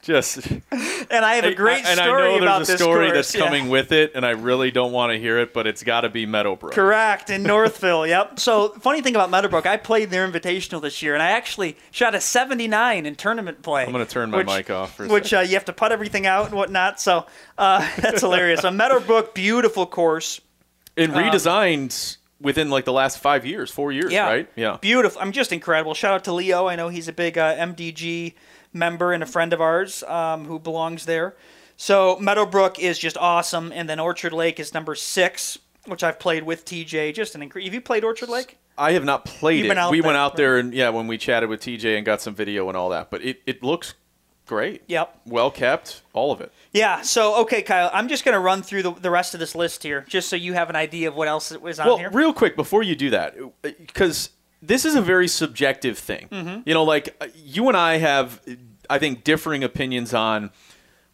Just 0.00 0.46
and 0.46 1.24
I 1.24 1.34
have 1.34 1.44
a 1.44 1.54
great 1.54 1.84
and 1.84 1.98
story 1.98 2.36
I 2.36 2.38
know 2.38 2.40
there's 2.40 2.70
a 2.70 2.78
story 2.78 3.08
course. 3.08 3.16
that's 3.16 3.34
yeah. 3.34 3.44
coming 3.44 3.68
with 3.68 3.92
it, 3.92 4.12
and 4.14 4.24
I 4.24 4.30
really 4.30 4.70
don't 4.70 4.92
want 4.92 5.12
to 5.12 5.18
hear 5.18 5.38
it, 5.38 5.52
but 5.52 5.66
it's 5.66 5.82
got 5.82 6.02
to 6.02 6.08
be 6.08 6.24
Meadowbrook. 6.24 6.72
Correct 6.72 7.30
in 7.30 7.42
Northville. 7.42 8.06
yep. 8.06 8.38
So 8.38 8.70
funny 8.80 9.02
thing 9.02 9.16
about 9.16 9.28
Meadowbrook, 9.28 9.66
I 9.66 9.76
played 9.76 10.10
their 10.10 10.26
invitational 10.26 10.80
this 10.80 11.02
year, 11.02 11.12
and 11.12 11.22
I 11.22 11.32
actually 11.32 11.76
shot 11.90 12.14
a 12.14 12.20
79 12.22 13.04
in 13.04 13.16
tournament 13.16 13.62
play. 13.62 13.84
I'm 13.84 13.92
gonna 13.92 14.06
turn 14.06 14.30
my 14.30 14.44
mic 14.44 14.70
off 14.70 14.94
for 14.94 15.04
a 15.04 15.08
which 15.08 15.34
uh, 15.34 15.40
you 15.40 15.54
have 15.54 15.66
to 15.66 15.74
put 15.74 15.92
everything 15.92 16.26
out 16.26 16.46
and 16.46 16.54
whatnot. 16.54 17.00
So 17.00 17.26
uh, 17.58 17.86
that's 17.98 18.22
hilarious. 18.22 18.60
So 18.60 18.70
Meadowbrook, 18.70 19.34
beautiful 19.34 19.84
course. 19.84 20.40
And 20.98 21.12
redesigned 21.12 22.16
within 22.40 22.70
like 22.70 22.84
the 22.84 22.92
last 22.92 23.18
five 23.18 23.44
years, 23.46 23.70
four 23.70 23.90
years, 23.92 24.06
Um, 24.06 24.12
Yeah. 24.12 24.26
right? 24.26 24.48
Yeah. 24.56 24.76
Beautiful. 24.80 25.20
I'm 25.20 25.32
just 25.32 25.52
incredible. 25.52 25.94
Shout 25.94 26.12
out 26.14 26.24
to 26.24 26.32
Leo. 26.32 26.66
I 26.68 26.76
know 26.76 26.88
he's 26.88 27.08
a 27.08 27.12
big 27.12 27.36
uh, 27.38 27.54
MDG 27.56 28.34
member 28.72 29.12
and 29.12 29.22
a 29.22 29.26
friend 29.26 29.52
of 29.52 29.60
ours 29.60 30.02
um, 30.04 30.44
who 30.44 30.58
belongs 30.58 31.06
there. 31.06 31.34
So 31.76 32.18
Meadowbrook 32.20 32.78
is 32.78 32.98
just 32.98 33.16
awesome, 33.16 33.72
and 33.72 33.88
then 33.88 34.00
Orchard 34.00 34.32
Lake 34.32 34.58
is 34.58 34.74
number 34.74 34.94
six, 34.96 35.58
which 35.86 36.02
I've 36.02 36.18
played 36.18 36.42
with 36.42 36.64
TJ. 36.64 37.14
Just 37.14 37.34
an 37.36 37.42
incredible. 37.42 37.66
Have 37.68 37.74
you 37.74 37.80
played 37.80 38.02
Orchard 38.04 38.28
Lake? 38.28 38.58
I 38.76 38.92
have 38.92 39.04
not 39.04 39.24
played 39.24 39.64
You've 39.64 39.76
it. 39.76 39.90
we 39.90 40.00
there, 40.00 40.06
went 40.06 40.16
out 40.18 40.32
right. 40.32 40.36
there 40.36 40.58
and 40.58 40.72
yeah, 40.74 40.88
when 40.90 41.06
we 41.08 41.18
chatted 41.18 41.48
with 41.48 41.60
TJ 41.60 41.96
and 41.96 42.06
got 42.06 42.20
some 42.20 42.34
video 42.34 42.68
and 42.68 42.76
all 42.76 42.90
that, 42.90 43.10
but 43.10 43.22
it, 43.24 43.40
it 43.46 43.62
looks 43.62 43.94
great. 44.48 44.82
Yep. 44.88 45.20
Well 45.26 45.50
kept, 45.52 46.02
all 46.12 46.32
of 46.32 46.40
it. 46.40 46.52
Yeah. 46.72 47.02
So 47.02 47.42
okay, 47.42 47.62
Kyle, 47.62 47.90
I'm 47.92 48.08
just 48.08 48.24
gonna 48.24 48.40
run 48.40 48.62
through 48.62 48.82
the, 48.82 48.92
the 48.92 49.10
rest 49.10 49.34
of 49.34 49.40
this 49.40 49.54
list 49.54 49.84
here, 49.84 50.04
just 50.08 50.28
so 50.28 50.34
you 50.34 50.54
have 50.54 50.70
an 50.70 50.76
idea 50.76 51.08
of 51.08 51.14
what 51.14 51.28
else 51.28 51.52
was 51.52 51.78
on 51.78 51.86
well, 51.86 51.98
here. 51.98 52.10
real 52.10 52.32
quick 52.32 52.56
before 52.56 52.82
you 52.82 52.96
do 52.96 53.10
that, 53.10 53.36
because 53.62 54.30
this 54.60 54.84
is 54.84 54.96
a 54.96 55.02
very 55.02 55.28
subjective 55.28 55.98
thing. 55.98 56.28
Mm-hmm. 56.30 56.60
You 56.66 56.74
know, 56.74 56.82
like 56.82 57.32
you 57.36 57.68
and 57.68 57.76
I 57.76 57.98
have, 57.98 58.40
I 58.90 58.98
think, 58.98 59.22
differing 59.22 59.62
opinions 59.62 60.12
on 60.12 60.50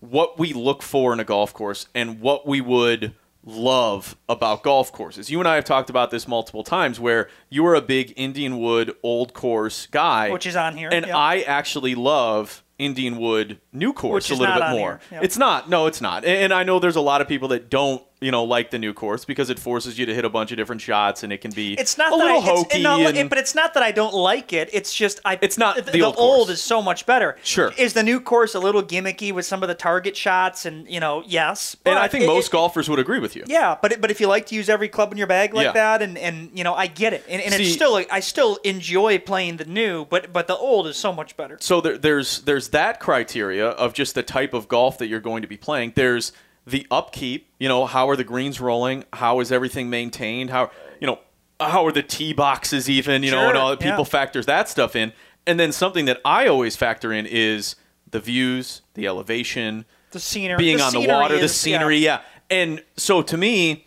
what 0.01 0.39
we 0.39 0.53
look 0.53 0.83
for 0.83 1.13
in 1.13 1.21
a 1.21 1.25
golf 1.25 1.53
course 1.53 1.89
and 1.95 2.21
what 2.21 2.47
we 2.47 2.61
would 2.61 3.15
love 3.47 4.17
about 4.29 4.63
golf 4.63 4.93
courses. 4.93 5.31
You 5.31 5.39
and 5.39 5.49
I 5.49 5.57
have 5.57 5.65
talked 5.65 5.91
about 5.91 6.11
this 6.11 6.27
multiple 6.27 6.65
times 6.65 6.99
where 6.99 7.29
you 7.51 7.67
are 7.67 7.75
a 7.75 7.83
big 7.83 8.15
Indianwood 8.17 8.95
old 9.03 9.35
course 9.35 9.87
guy, 9.87 10.31
Which 10.31 10.47
is 10.47 10.57
on 10.57 10.77
here, 10.77 10.89
And 10.91 11.07
yep. 11.07 11.15
I 11.15 11.43
actually 11.43 11.95
love 11.95 12.63
Indianwood 12.79 13.59
new 13.73 13.93
course 13.93 14.29
Which 14.31 14.39
a 14.39 14.41
little 14.41 14.55
bit 14.61 14.71
more. 14.71 15.01
yep. 15.11 15.23
It's 15.25 15.37
not. 15.39 15.69
No, 15.69 15.87
it's 15.87 16.01
not. 16.01 16.25
And, 16.25 16.53
I 16.53 16.63
know 16.65 16.79
there's 16.79 16.97
a 16.97 17.01
lot 17.01 17.21
of 17.21 17.29
people 17.29 17.49
that 17.49 17.69
don't, 17.71 18.03
you 18.21 18.31
know, 18.31 18.45
like 18.45 18.71
the 18.71 18.79
new 18.79 18.95
course 18.95 19.25
because 19.25 19.51
it 19.51 19.59
forces 19.59 19.99
you 19.99 20.07
to 20.07 20.15
hit 20.15 20.25
a 20.25 20.29
bunch 20.31 20.51
of 20.53 20.57
different 20.57 20.81
shots 20.81 21.23
and 21.25 21.33
it 21.33 21.39
can 21.41 21.51
be 21.51 21.75
It's 21.75 21.99
not 21.99 22.13
a 22.13 22.17
that 22.17 22.25
little 22.25 22.37
I, 22.37 22.39
it's, 22.39 22.49
hokey. 22.49 22.83
no, 22.83 23.07
and- 23.09 23.29
but 23.29 23.39
it's 23.39 23.55
not 23.55 23.75
that 23.75 23.83
I 23.83 23.91
don't 23.93 24.15
like 24.15 24.53
it. 24.53 24.71
It's 24.73 24.95
just 24.95 25.21
I. 25.25 25.39
It's 25.43 25.59
not 25.59 25.85
the, 25.85 25.91
the 25.93 26.03
old 26.03 26.15
old 26.17 26.51
is 26.51 26.63
so 26.63 26.81
much 26.81 27.05
better. 27.07 27.37
Sure. 27.43 27.73
Is 27.77 27.93
the 27.95 28.03
new 28.03 28.21
course 28.21 28.55
a 28.55 28.61
little 28.61 28.83
gimmicky 28.83 29.33
with 29.33 29.45
some 29.47 29.63
of 29.63 29.69
the 29.69 29.75
target 29.75 30.17
shots 30.17 30.65
and 30.65 30.89
you 30.89 31.01
know 31.01 31.23
yes. 31.27 31.77
and 31.85 31.99
I 31.99 32.09
think 32.09 32.25
it- 32.25 32.27
most 32.29 32.49
it- 32.49 32.53
golfers 32.53 32.89
would 32.89 32.99
agree 32.99 33.19
with 33.19 33.35
you. 33.37 33.45
Yeah, 33.47 33.77
but 33.81 33.93
it, 33.93 34.01
but 34.01 34.11
if 34.11 34.21
you 34.21 34.27
like 34.29 34.47
to 34.47 34.55
use 34.55 34.69
every 34.69 34.89
club 34.89 35.11
in 35.13 35.19
your 35.19 35.27
bag 35.27 35.53
like 35.53 35.67
Yeah. 35.67 35.73
that, 35.73 36.03
and, 36.03 36.17
and 36.17 36.51
you 36.55 36.65
know 36.65 36.75
I 36.75 36.87
get 36.87 37.13
it, 37.13 37.25
and, 37.29 37.43
and 37.43 37.53
it's 37.55 37.73
still 37.73 38.01
I 38.11 38.21
still 38.21 38.57
enjoy 38.65 39.19
playing 39.19 39.57
the 39.59 39.65
new, 39.67 40.05
but 40.07 40.33
but 40.33 40.47
the 40.47 40.57
old 40.57 40.87
is 40.87 40.97
so 40.97 41.13
much 41.13 41.37
better. 41.37 41.59
So 41.61 41.81
there, 41.83 41.99
there's 41.99 42.41
there's 42.43 42.64
there's 42.65 42.71
that 42.71 43.01
criteria 43.01 43.69
of 43.69 43.93
just 43.93 44.15
the 44.15 44.23
type 44.23 44.55
of 44.55 44.69
golf 44.69 44.99
that 44.99 45.07
you're 45.09 45.21
going 45.21 45.43
to 45.43 45.49
be 45.49 45.57
playing. 45.57 45.93
There's 45.95 46.33
the 46.67 46.87
upkeep. 46.91 47.49
You 47.59 47.69
know, 47.69 47.85
how 47.85 48.09
are 48.09 48.17
the 48.17 48.25
greens 48.25 48.61
rolling? 48.61 49.05
How 49.13 49.41
is 49.41 49.53
everything 49.53 49.91
maintained? 49.91 50.51
How 50.51 50.71
you 51.01 51.07
know 51.07 51.19
how 51.61 51.87
are 51.87 51.93
the 51.93 52.03
tee 52.03 52.33
boxes 52.33 52.89
even? 52.89 53.23
You 53.23 53.33
know, 53.33 53.49
and 53.49 53.59
all 53.59 53.71
all 53.71 53.77
people 53.77 53.99
yeah. 53.99 54.05
factors 54.05 54.47
that 54.47 54.69
stuff 54.69 54.97
in. 54.97 55.13
And 55.47 55.61
then 55.61 55.73
something 55.73 56.07
that 56.07 56.21
I 56.25 56.47
always 56.47 56.75
factor 56.75 57.13
in 57.13 57.27
is 57.27 57.77
the 58.11 58.21
views, 58.21 58.81
the 58.95 59.07
elevation, 59.07 59.85
The 60.13 60.21
scenery, 60.21 60.57
being 60.57 60.79
the 60.79 60.85
on 60.85 60.93
the 60.95 61.01
scenery 61.01 61.15
water, 61.15 61.39
the 61.39 61.49
scenery, 61.49 61.99
yeah. 61.99 62.23
And 62.49 62.83
so 62.97 63.21
to 63.21 63.37
me, 63.37 63.85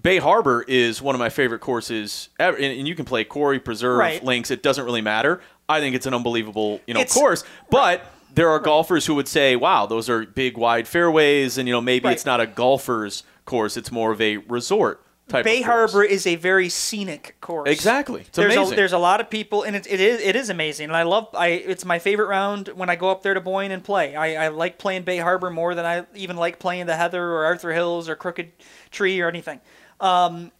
Bay 0.00 0.18
Harbor 0.18 0.64
is 0.68 1.00
one 1.00 1.14
of 1.14 1.18
my 1.18 1.30
favorite 1.30 1.60
courses 1.60 2.28
ever. 2.38 2.56
And, 2.56 2.78
and 2.78 2.86
you 2.86 2.94
can 2.94 3.06
play 3.06 3.24
Quarry, 3.24 3.58
Preserve, 3.58 3.98
Right. 3.98 4.22
Links. 4.22 4.50
It 4.50 4.62
doesn't 4.62 4.84
really 4.84 5.00
matter. 5.00 5.40
I 5.68 5.80
think 5.80 5.96
it's 5.96 6.06
an 6.06 6.14
unbelievable, 6.14 6.80
you 6.86 6.94
know, 6.94 7.00
It's- 7.00 7.14
course. 7.14 7.44
But 7.70 8.04
there 8.34 8.48
are 8.50 8.58
golfers 8.58 9.06
who 9.06 9.14
would 9.14 9.28
say, 9.28 9.56
"Wow, 9.56 9.86
those 9.86 10.08
are 10.08 10.24
big, 10.24 10.56
wide 10.56 10.86
fairways," 10.86 11.58
and 11.58 11.66
you 11.68 11.72
know, 11.72 11.80
maybe 11.80 12.04
Right. 12.06 12.12
it's 12.12 12.26
not 12.26 12.40
a 12.40 12.46
golfer's 12.46 13.22
course; 13.44 13.76
it's 13.76 13.90
more 13.90 14.12
of 14.12 14.20
a 14.20 14.36
resort 14.36 15.02
type. 15.28 15.44
Bay 15.44 15.58
of 15.60 15.66
course. 15.66 15.92
Harbor 15.92 16.04
is 16.04 16.24
a 16.26 16.36
very 16.36 16.68
scenic 16.68 17.34
course. 17.40 17.68
Exactly. 17.68 18.20
It's 18.20 18.36
there's 18.36 18.54
amazing. 18.54 18.74
A, 18.74 18.76
there's 18.76 18.92
a 18.92 18.98
lot 18.98 19.20
of 19.20 19.28
people, 19.30 19.62
and 19.64 19.74
it, 19.74 19.86
it 19.90 19.98
is 20.00 20.20
it 20.20 20.36
is 20.36 20.50
amazing. 20.50 20.84
And 20.88 20.96
I 20.96 21.02
love 21.02 21.28
I 21.34 21.48
it's 21.48 21.84
my 21.84 21.98
favorite 21.98 22.26
round 22.28 22.68
when 22.68 22.88
I 22.90 22.94
go 22.96 23.10
up 23.10 23.22
there 23.22 23.34
to 23.34 23.40
Boyne 23.40 23.70
and 23.72 23.82
play. 23.82 24.14
I, 24.14 24.44
I 24.44 24.48
like 24.48 24.78
playing 24.78 25.02
Bay 25.02 25.16
Harbor 25.18 25.50
more 25.50 25.74
than 25.74 25.84
I 25.84 26.04
even 26.14 26.36
like 26.36 26.58
playing 26.58 26.86
the 26.86 26.96
Heather 26.96 27.24
or 27.24 27.44
Arthur 27.46 27.72
Hills 27.72 28.08
or 28.08 28.14
Crooked 28.16 28.52
Tree 28.90 29.20
or 29.20 29.28
anything. 29.28 29.60
Um, 29.98 30.52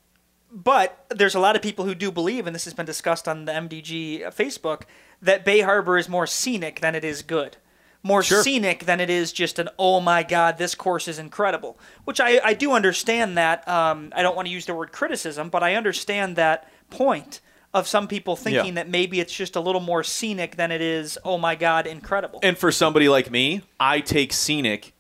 but 0.51 1.05
there's 1.11 1.35
a 1.35 1.41
lot 1.41 1.57
of 1.57 1.63
people 1.63 1.85
who 1.85 1.95
do 1.95 2.11
believe, 2.11 2.47
and 2.47 2.55
this 2.55 2.65
has 2.65 2.75
been 2.75 2.87
discussed 2.87 3.27
on 3.29 3.45
the 3.45 3.53
MDG 3.53 4.23
Facebook, 4.35 4.83
that 5.23 5.45
Bay 5.45 5.61
Harbor 5.61 5.99
is 5.99 6.09
more 6.09 6.27
scenic 6.27 6.81
than 6.81 6.95
it 6.95 7.05
is 7.05 7.23
good. 7.23 7.57
More 8.03 8.23
Sure. 8.23 8.43
scenic 8.43 8.85
than 8.85 9.01
it 9.01 9.11
is 9.11 9.33
just 9.33 9.59
an 9.59 9.69
oh 9.81 9.99
my 10.01 10.23
god 10.23 10.59
this 10.59 10.77
course 10.77 11.09
is 11.09 11.19
incredible. 11.19 11.77
Which 12.05 12.21
I, 12.21 12.39
I 12.45 12.55
do 12.55 12.73
understand 12.73 13.37
that. 13.37 13.67
Um, 13.67 14.13
I 14.15 14.23
don't 14.23 14.37
want 14.37 14.47
to 14.47 14.53
use 14.55 14.67
the 14.67 14.75
word 14.75 14.93
criticism, 14.93 15.49
but 15.49 15.65
I 15.65 15.75
understand 15.75 16.37
that 16.37 16.71
point 16.91 17.41
of 17.75 17.89
some 17.89 18.07
people 18.07 18.37
thinking 18.37 18.67
Yeah. 18.67 18.73
that 18.83 18.89
maybe 18.89 19.19
it's 19.19 19.35
just 19.35 19.57
a 19.57 19.61
little 19.61 19.81
more 19.81 20.05
scenic 20.05 20.55
than 20.55 20.71
it 20.71 20.81
is 20.81 21.19
oh 21.25 21.37
my 21.37 21.57
god 21.57 21.87
incredible. 21.89 22.39
And 22.45 22.57
for 22.57 22.71
somebody 22.71 23.09
like 23.09 23.29
me, 23.31 23.63
I 23.81 23.99
take 24.01 24.33
scenic 24.33 24.93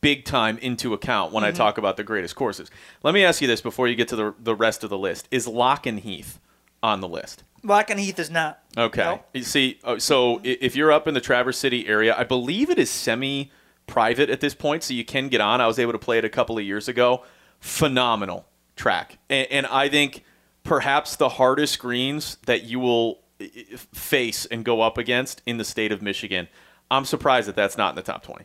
big 0.00 0.24
time 0.24 0.58
into 0.58 0.92
account 0.94 1.32
when 1.32 1.44
I 1.44 1.48
Mm-hmm. 1.48 1.56
talk 1.56 1.78
about 1.78 1.96
the 1.96 2.04
greatest 2.04 2.36
courses. 2.36 2.70
Let 3.02 3.14
me 3.14 3.24
ask 3.24 3.40
you 3.42 3.48
this 3.48 3.60
before 3.60 3.88
you 3.88 3.94
get 3.94 4.08
to 4.08 4.16
the, 4.16 4.34
the 4.38 4.54
rest 4.54 4.84
of 4.84 4.90
the 4.90 4.98
list. 4.98 5.26
Is 5.30 5.46
LochenHeath 5.46 6.38
on 6.82 7.00
the 7.00 7.08
list? 7.08 7.42
LochenHeath 7.64 8.18
is 8.18 8.30
not. 8.30 8.60
Okay. 8.76 9.02
No. 9.02 9.24
You 9.34 9.42
see, 9.42 9.78
oh, 9.82 9.98
so 9.98 10.40
if 10.44 10.76
you're 10.76 10.92
up 10.92 11.08
in 11.08 11.14
the 11.14 11.20
Traverse 11.20 11.58
City 11.58 11.88
area, 11.88 12.14
I 12.16 12.22
believe 12.24 12.70
it 12.70 12.78
is 12.78 12.90
semi 12.90 13.50
private 13.88 14.30
at 14.30 14.40
this 14.40 14.54
point, 14.54 14.82
so 14.84 14.94
you 14.94 15.04
can 15.04 15.28
get 15.28 15.40
on. 15.40 15.60
I 15.60 15.66
was 15.66 15.78
able 15.78 15.92
to 15.92 15.98
play 15.98 16.18
it 16.18 16.24
a 16.24 16.28
couple 16.28 16.56
of 16.58 16.64
years 16.64 16.86
ago. 16.88 17.24
Phenomenal 17.60 18.46
track. 18.76 19.18
And, 19.28 19.46
and 19.50 19.66
I 19.66 19.88
think 19.88 20.24
perhaps 20.62 21.16
the 21.16 21.28
hardest 21.28 21.78
greens 21.78 22.38
that 22.46 22.62
you 22.64 22.78
will 22.78 23.20
i- 23.40 23.50
i- 23.72 23.76
face 23.94 24.46
and 24.46 24.64
go 24.64 24.80
up 24.80 24.96
against 24.98 25.42
in 25.46 25.58
the 25.58 25.64
state 25.64 25.90
of 25.92 26.00
Michigan. 26.02 26.48
I'm 26.90 27.04
surprised 27.04 27.48
that 27.48 27.56
that's 27.56 27.76
not 27.76 27.90
in 27.90 27.96
the 27.96 28.02
top 28.02 28.22
20. 28.22 28.44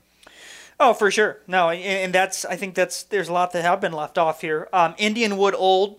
Oh, 0.86 0.94
for 0.94 1.10
sure. 1.10 1.38
No, 1.48 1.70
and- 1.70 1.82
and 1.82 2.14
that's 2.14 2.44
I 2.46 2.56
think 2.58 2.76
that's 2.76 3.04
there's 3.04 3.30
a 3.30 3.34
lot 3.34 3.52
that 3.54 3.62
have 3.64 3.80
been 3.80 3.94
left 3.94 4.18
off 4.18 4.42
here. 4.42 4.68
Um, 4.74 4.94
Indianwood 4.96 5.54
Old, 5.56 5.98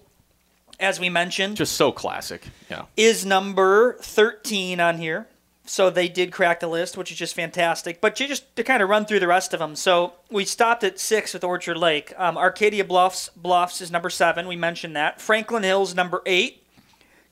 as 0.79 1.01
we 1.01 1.09
mentioned, 1.09 1.57
Just 1.57 1.73
so 1.75 1.91
classic. 1.91 2.49
Yeah. 2.71 2.83
is 2.97 3.25
number 3.25 3.97
13 4.03 4.81
on 4.81 4.99
here. 4.99 5.27
So 5.67 5.89
they 5.89 6.09
did 6.09 6.31
crack 6.31 6.61
the 6.61 6.67
list, 6.67 6.99
which 6.99 7.11
is 7.11 7.17
just 7.17 7.35
fantastic. 7.35 8.03
But 8.03 8.21
you 8.21 8.29
just 8.29 8.55
to 8.57 8.63
kind 8.63 8.83
of 8.83 8.91
run 8.91 9.07
through 9.07 9.21
the 9.21 9.27
rest 9.27 9.55
of 9.55 9.61
them. 9.61 9.75
So 9.77 10.13
we 10.31 10.45
stopped 10.45 10.85
at 10.85 11.01
six 11.01 11.33
with 11.33 11.43
Orchard 11.43 11.79
Lake. 11.79 12.13
Um, 12.19 12.37
Arcadia 12.37 12.85
Bluffs 12.85 13.31
Bluffs 13.35 13.81
is 13.81 13.91
number 13.91 14.11
seven. 14.11 14.47
We 14.47 14.57
mentioned 14.57 14.95
that. 14.97 15.23
Franklin 15.23 15.63
Hills 15.63 15.95
number 15.95 16.21
eight. 16.27 16.63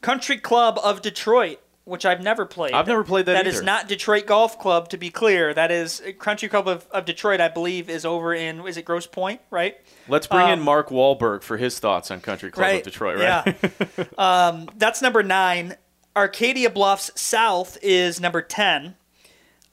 Country 0.01 0.39
Club 0.39 0.81
of 0.83 1.03
Detroit, 1.03 1.61
which 1.85 2.07
I've 2.07 2.21
never 2.23 2.47
played. 2.47 2.73
I've 2.75 2.87
never 2.87 3.03
played 3.05 3.27
that 3.27 3.33
That 3.35 3.47
is 3.47 3.57
either. 3.57 3.65
not 3.65 3.89
Detroit 3.89 4.27
Golf 4.27 4.59
Club, 4.59 4.89
to 4.91 4.97
be 4.97 5.11
clear. 5.11 5.53
That 5.53 5.71
is 5.73 6.01
Country 6.19 6.49
Club 6.49 6.69
of, 6.69 6.87
of 6.93 7.05
Detroit. 7.05 7.41
I 7.41 7.49
believe 7.49 7.91
is 7.91 8.05
over 8.05 8.33
in 8.35 8.67
is 8.67 8.77
it 8.77 8.85
Grosse 8.85 9.07
Pointe, 9.07 9.41
right? 9.51 9.77
Let's 10.09 10.27
bring 10.27 10.47
in 10.49 10.61
Um, 10.61 10.65
Mark 10.65 10.91
Wahlberg 10.91 11.43
for 11.43 11.57
his 11.57 11.79
thoughts 11.81 12.11
on 12.11 12.21
Country 12.21 12.51
Club 12.51 12.77
of 12.77 12.83
Detroit, 12.85 13.19
right? 13.19 13.57
Yeah. 13.99 14.05
um, 14.49 14.69
that's 14.77 15.03
number 15.03 15.23
nine. 15.23 15.77
Arcadia 16.15 16.69
Bluffs 16.71 17.11
South 17.21 17.79
is 17.83 18.21
number 18.21 18.43
10. 18.43 18.95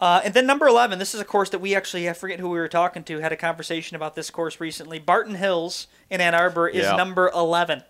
Uh, 0.02 0.22
and 0.24 0.34
then 0.34 0.48
number 0.48 0.65
11, 0.65 0.98
this 0.98 1.13
is 1.13 1.19
a 1.19 1.26
course 1.26 1.50
that 1.50 1.60
we 1.60 1.76
actually, 1.76 2.10
I 2.10 2.13
forget 2.13 2.39
who 2.39 2.48
we 2.48 2.58
were 2.58 2.69
talking 2.69 3.04
to, 3.04 3.19
had 3.19 3.34
a 3.34 3.36
conversation 3.36 3.98
about 3.98 4.15
this 4.15 4.30
course 4.30 4.62
recently. 4.62 4.98
Barton 4.98 5.36
Hills 5.36 5.88
in 6.10 6.22
Ann 6.22 6.34
Arbor 6.34 6.69
is 6.69 6.86
Yeah. 6.86 6.95
number 6.95 7.30
11. 7.36 7.84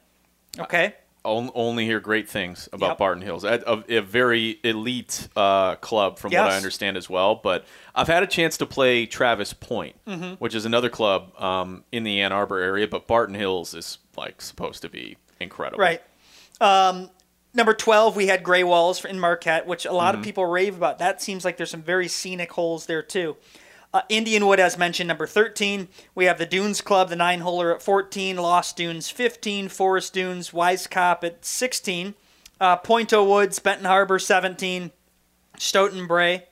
Okay? 0.57 0.95
On- 1.29 1.51
only 1.55 1.85
hear 1.85 1.99
great 1.99 2.27
things 2.27 2.67
about 2.73 2.89
Yep. 2.89 2.97
Barton 2.97 3.21
Hills. 3.23 3.43
A, 3.43 3.83
a, 3.89 4.01
very 4.01 4.59
elite 4.63 5.27
uh, 5.35 5.75
club, 5.75 6.17
from 6.19 6.31
what 6.31 6.41
I 6.51 6.55
understand 6.57 6.97
as 6.97 7.09
well. 7.09 7.35
But 7.35 7.65
I've 7.95 8.07
had 8.07 8.23
a 8.23 8.27
chance 8.27 8.57
to 8.57 8.65
play 8.65 9.05
Travis 9.05 9.53
Pointe, 9.53 9.95
Mm-hmm. 10.07 10.33
which 10.35 10.55
is 10.55 10.65
another 10.65 10.89
club 10.89 11.31
um, 11.41 11.83
in 11.91 12.03
the 12.03 12.21
Ann 12.21 12.31
Arbor 12.31 12.59
area. 12.59 12.87
But 12.87 13.07
Barton 13.07 13.35
Hills 13.35 13.73
is 13.73 13.97
like 14.17 14.41
supposed 14.41 14.81
to 14.81 14.89
be 14.89 15.17
incredible. 15.39 15.79
Right. 15.81 16.01
Um, 16.61 17.09
number 17.53 17.73
12, 17.73 18.15
we 18.15 18.27
had 18.27 18.43
Gray 18.43 18.63
Walls 18.63 19.03
in 19.05 19.19
Marquette, 19.19 19.65
which 19.67 19.85
a 19.85 19.89
Mm-hmm. 19.89 19.95
lot 19.97 20.15
of 20.15 20.21
people 20.21 20.45
rave 20.45 20.75
about. 20.75 20.99
That 20.99 21.21
seems 21.21 21.45
like 21.45 21.57
there's 21.57 21.71
some 21.71 21.81
very 21.83 22.07
scenic 22.07 22.51
holes 22.51 22.85
there, 22.85 23.01
too. 23.03 23.37
Uh, 23.91 24.01
Indianwood, 24.09 24.59
as 24.59 24.77
mentioned, 24.77 25.07
number 25.07 25.25
13. 25.25 25.87
We 26.13 26.25
have 26.25 26.37
the 26.37 26.45
Dunes 26.45 26.79
Club, 26.81 27.09
the 27.09 27.15
nine 27.15 27.41
holer 27.41 27.73
at 27.73 27.81
14. 27.81 28.37
Lost 28.37 28.77
Dunes, 28.77 29.09
15. 29.09 29.67
Forest 29.69 30.13
Dunes, 30.13 30.51
Weiskopf 30.51 31.23
at 31.23 31.43
16. 31.43 32.13
Uh, 32.61 32.75
Point 32.75 33.11
O'Woods, 33.13 33.57
Benton 33.57 33.85
Harbor, 33.85 34.19
17. 34.19 34.91
Stoughton 35.57 36.05
Bray. 36.07 36.45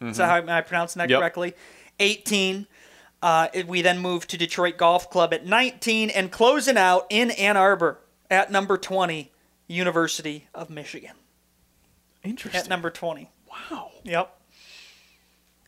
Is 0.00 0.18
that 0.18 0.28
how 0.28 0.36
am 0.36 0.48
I 0.48 0.60
pronouncing 0.60 1.00
that 1.00 1.08
Yep. 1.10 1.18
correctly? 1.20 1.54
18. 1.98 2.66
Uh, 3.22 3.48
we 3.66 3.80
then 3.82 3.98
move 3.98 4.26
to 4.28 4.36
Detroit 4.36 4.76
Golf 4.76 5.08
Club 5.10 5.32
at 5.34 5.46
19 5.46 6.10
and 6.10 6.30
closing 6.30 6.76
out 6.76 7.06
in 7.10 7.30
Ann 7.32 7.56
Arbor 7.56 8.00
at 8.30 8.52
number 8.52 8.76
20, 8.76 9.32
University 9.66 10.46
of 10.54 10.68
Michigan 10.68 11.14
Interesting. 12.22 12.60
at 12.60 12.68
number 12.68 12.90
20. 12.90 13.30
wow, 13.50 13.90
Yep. 14.02 14.38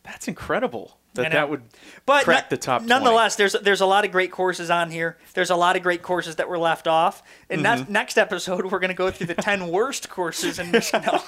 that's 0.03 0.27
incredible. 0.27 0.99
That 1.23 1.31
that 1.33 1.49
would 1.49 1.61
But 2.05 2.23
crack 2.23 2.45
no- 2.45 2.55
the 2.55 2.57
top. 2.57 2.79
20. 2.81 2.89
nonetheless, 2.89 3.35
there's 3.35 3.53
there's 3.61 3.81
a 3.81 3.85
lot 3.85 4.05
of 4.05 4.11
great 4.11 4.31
courses 4.31 4.69
on 4.69 4.89
here. 4.91 5.17
There's 5.33 5.49
a 5.49 5.55
lot 5.55 5.75
of 5.75 5.83
great 5.83 6.01
courses 6.01 6.35
that 6.37 6.47
were 6.49 6.57
left 6.57 6.87
off. 6.87 7.21
And 7.49 7.63
Mm-hmm. 7.63 7.79
that 7.83 7.89
next 7.89 8.17
episode, 8.17 8.65
we're 8.71 8.79
going 8.79 8.89
to 8.89 8.93
go 8.95 9.11
through 9.11 9.27
the 9.27 9.35
10 9.35 9.67
worst 9.71 10.09
courses 10.09 10.59
in 10.59 10.71
Michigan. 10.71 11.03
No. 11.05 11.23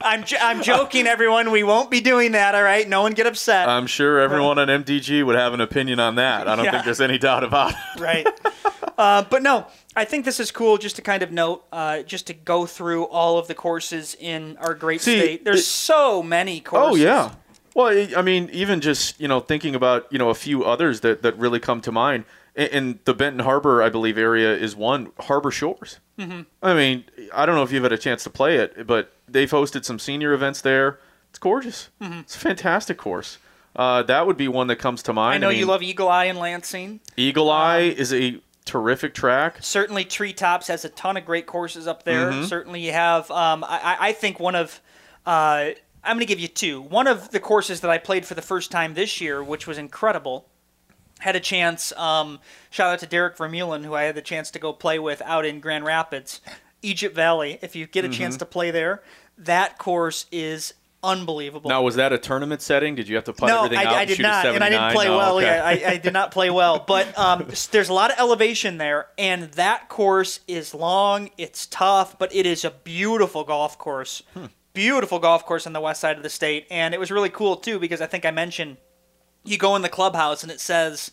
I'm, 0.00 0.24
j- 0.24 0.38
I'm 0.40 0.62
joking, 0.62 1.06
everyone. 1.06 1.50
We 1.52 1.62
won't 1.62 1.90
be 1.90 2.00
doing 2.00 2.32
that, 2.32 2.54
all 2.54 2.62
right? 2.62 2.88
No 2.88 3.02
one 3.02 3.12
get 3.12 3.26
upset. 3.26 3.68
I'm 3.68 3.86
sure 3.86 4.18
everyone 4.20 4.58
on 4.58 4.66
MDG 4.68 5.24
would 5.24 5.36
have 5.36 5.54
an 5.54 5.60
opinion 5.60 6.00
on 6.00 6.16
that. 6.16 6.48
I 6.48 6.56
don't 6.56 6.64
Yeah. 6.64 6.72
think 6.72 6.84
there's 6.84 7.00
any 7.00 7.18
doubt 7.18 7.44
about 7.44 7.70
it. 7.72 7.76
right. 8.00 8.26
Uh, 8.98 9.22
but 9.22 9.42
no, 9.42 9.66
I 9.96 10.04
think 10.04 10.24
this 10.24 10.40
is 10.40 10.50
cool 10.50 10.78
just 10.78 10.96
to 10.96 11.02
kind 11.02 11.22
of 11.22 11.30
note, 11.30 11.64
uh, 11.72 12.02
just 12.02 12.26
to 12.28 12.34
go 12.34 12.66
through 12.66 13.04
all 13.04 13.38
of 13.38 13.46
the 13.48 13.54
courses 13.54 14.16
in 14.18 14.56
our 14.58 14.74
great 14.74 15.00
See, 15.00 15.18
state. 15.18 15.44
There's 15.44 15.60
it- 15.60 15.64
so 15.64 16.22
many 16.22 16.60
courses. 16.60 16.92
Oh 16.92 16.96
yeah. 17.04 17.32
Well, 17.74 17.86
I 17.88 18.12
I 18.16 18.22
mean, 18.22 18.50
even 18.52 18.80
just 18.80 19.20
you 19.20 19.28
know 19.28 19.40
thinking 19.40 19.74
about 19.74 20.06
you 20.12 20.18
know 20.18 20.30
a 20.30 20.34
few 20.34 20.64
others 20.64 21.00
that 21.00 21.22
that 21.22 21.36
really 21.38 21.60
come 21.60 21.80
to 21.82 21.92
mind. 21.92 22.24
In- 22.54 22.68
In 22.68 22.98
the 23.04 23.14
Benton 23.14 23.40
Harbor, 23.44 23.82
I 23.82 23.88
believe 23.88 24.18
area 24.18 24.54
is 24.54 24.76
one. 24.76 25.10
Harbor 25.20 25.50
Shores. 25.50 25.98
Mm-hmm. 26.18 26.42
I 26.62 26.74
mean, 26.74 27.04
I 27.32 27.46
don't 27.46 27.54
know 27.54 27.62
if 27.62 27.72
you've 27.72 27.82
had 27.82 27.92
a 27.92 27.98
chance 27.98 28.22
to 28.24 28.30
play 28.30 28.56
it, 28.58 28.86
but 28.86 29.12
they've 29.26 29.50
hosted 29.50 29.84
some 29.86 29.98
senior 29.98 30.32
events 30.34 30.60
there. 30.60 30.98
It's 31.30 31.38
gorgeous. 31.38 31.88
Mm-hmm. 32.02 32.20
It's 32.20 32.36
a 32.36 32.38
fantastic 32.38 32.98
course. 32.98 33.38
Uh, 33.74 34.02
that 34.02 34.26
would 34.26 34.36
be 34.36 34.48
one 34.48 34.66
that 34.66 34.76
comes 34.76 35.02
to 35.04 35.14
mind. 35.14 35.36
I 35.36 35.38
know 35.38 35.48
you 35.48 35.60
mean, 35.60 35.68
love 35.68 35.82
Eagle 35.82 36.10
Eye 36.10 36.26
and 36.26 36.38
Lansing. 36.38 37.00
Eagle 37.16 37.48
Eye 37.50 37.78
is 37.96 38.12
a 38.12 38.38
terrific 38.66 39.14
track. 39.14 39.56
Certainly, 39.62 40.04
Treetops 40.04 40.68
has 40.68 40.84
a 40.84 40.90
ton 40.90 41.16
of 41.16 41.24
great 41.24 41.46
courses 41.46 41.86
up 41.86 42.02
there. 42.04 42.30
Mm-hmm. 42.32 42.44
Certainly, 42.44 42.80
you 42.84 42.92
have. 42.92 43.30
Um, 43.30 43.64
I, 43.64 43.78
I- 43.98 44.08
I 44.08 44.12
think 44.12 44.38
one 44.38 44.54
of. 44.56 44.78
Uh, 45.24 45.70
I'm 46.04 46.16
going 46.16 46.20
to 46.26 46.26
give 46.26 46.40
you 46.40 46.48
two. 46.48 46.80
One 46.80 47.06
of 47.06 47.30
the 47.30 47.40
courses 47.40 47.80
that 47.80 47.90
I 47.90 47.98
played 47.98 48.26
for 48.26 48.34
the 48.34 48.42
first 48.42 48.70
time 48.70 48.94
this 48.94 49.20
year, 49.20 49.42
which 49.42 49.66
was 49.66 49.78
incredible, 49.78 50.48
had 51.20 51.36
a 51.36 51.40
chance. 51.40 51.92
Um, 51.96 52.40
shout 52.70 52.92
out 52.92 52.98
to 53.00 53.06
Derek 53.06 53.36
Vermeulen, 53.36 53.84
who 53.84 53.94
I 53.94 54.02
had 54.02 54.14
the 54.16 54.22
chance 54.22 54.50
to 54.52 54.58
go 54.58 54.72
play 54.72 54.98
with 54.98 55.22
out 55.22 55.44
in 55.44 55.60
Grand 55.60 55.84
Rapids, 55.84 56.40
Egypt 56.82 57.14
Valley. 57.14 57.58
If 57.62 57.76
you 57.76 57.86
get 57.86 58.04
a 58.04 58.08
Mm-hmm. 58.08 58.18
chance 58.18 58.36
to 58.38 58.46
play 58.46 58.70
there, 58.72 59.02
that 59.38 59.78
course 59.78 60.26
is 60.32 60.74
unbelievable. 61.04 61.68
Now, 61.68 61.82
was 61.82 61.94
that 61.96 62.12
a 62.12 62.18
tournament 62.18 62.62
setting? 62.62 62.94
Did 62.96 63.08
you 63.08 63.14
have 63.16 63.24
to 63.24 63.32
putt 63.32 63.48
no, 63.48 63.64
everything 63.64 63.78
I, 63.86 63.90
out? 63.90 63.94
I 63.94 64.00
and 64.00 64.08
did 64.08 64.16
shoot 64.18 64.22
not, 64.24 64.46
and 64.46 64.62
I 64.64 64.68
didn't 64.70 64.92
play 64.92 65.04
No, 65.06 65.16
well. 65.16 65.36
okay. 65.38 65.46
Yeah, 65.46 65.88
I, 65.88 65.92
I 65.92 65.96
did 65.98 66.12
not 66.12 66.30
play 66.32 66.50
well. 66.50 66.80
But 66.86 67.16
um, 67.18 67.46
there's 67.70 67.88
a 67.88 67.92
lot 67.94 68.10
of 68.12 68.18
elevation 68.18 68.78
there, 68.78 69.06
and 69.18 69.44
that 69.52 69.88
course 69.88 70.40
is 70.48 70.74
long. 70.74 71.30
It's 71.38 71.66
tough, 71.66 72.18
but 72.18 72.34
it 72.34 72.46
is 72.46 72.64
a 72.64 72.70
beautiful 72.70 73.44
golf 73.44 73.78
course. 73.78 74.22
Hmm. 74.34 74.46
Beautiful 74.72 75.18
golf 75.18 75.44
course 75.44 75.66
on 75.66 75.72
the 75.72 75.80
west 75.80 76.00
side 76.00 76.16
of 76.16 76.22
the 76.22 76.30
state, 76.30 76.66
and 76.70 76.94
it 76.94 77.00
was 77.00 77.10
really 77.10 77.30
cool 77.30 77.56
too 77.56 77.78
because 77.78 78.00
I 78.00 78.06
think 78.06 78.24
I 78.24 78.30
mentioned 78.30 78.76
you 79.44 79.58
go 79.58 79.76
in 79.76 79.82
the 79.82 79.88
clubhouse 79.88 80.42
and 80.42 80.52
it 80.52 80.60
says, 80.60 81.10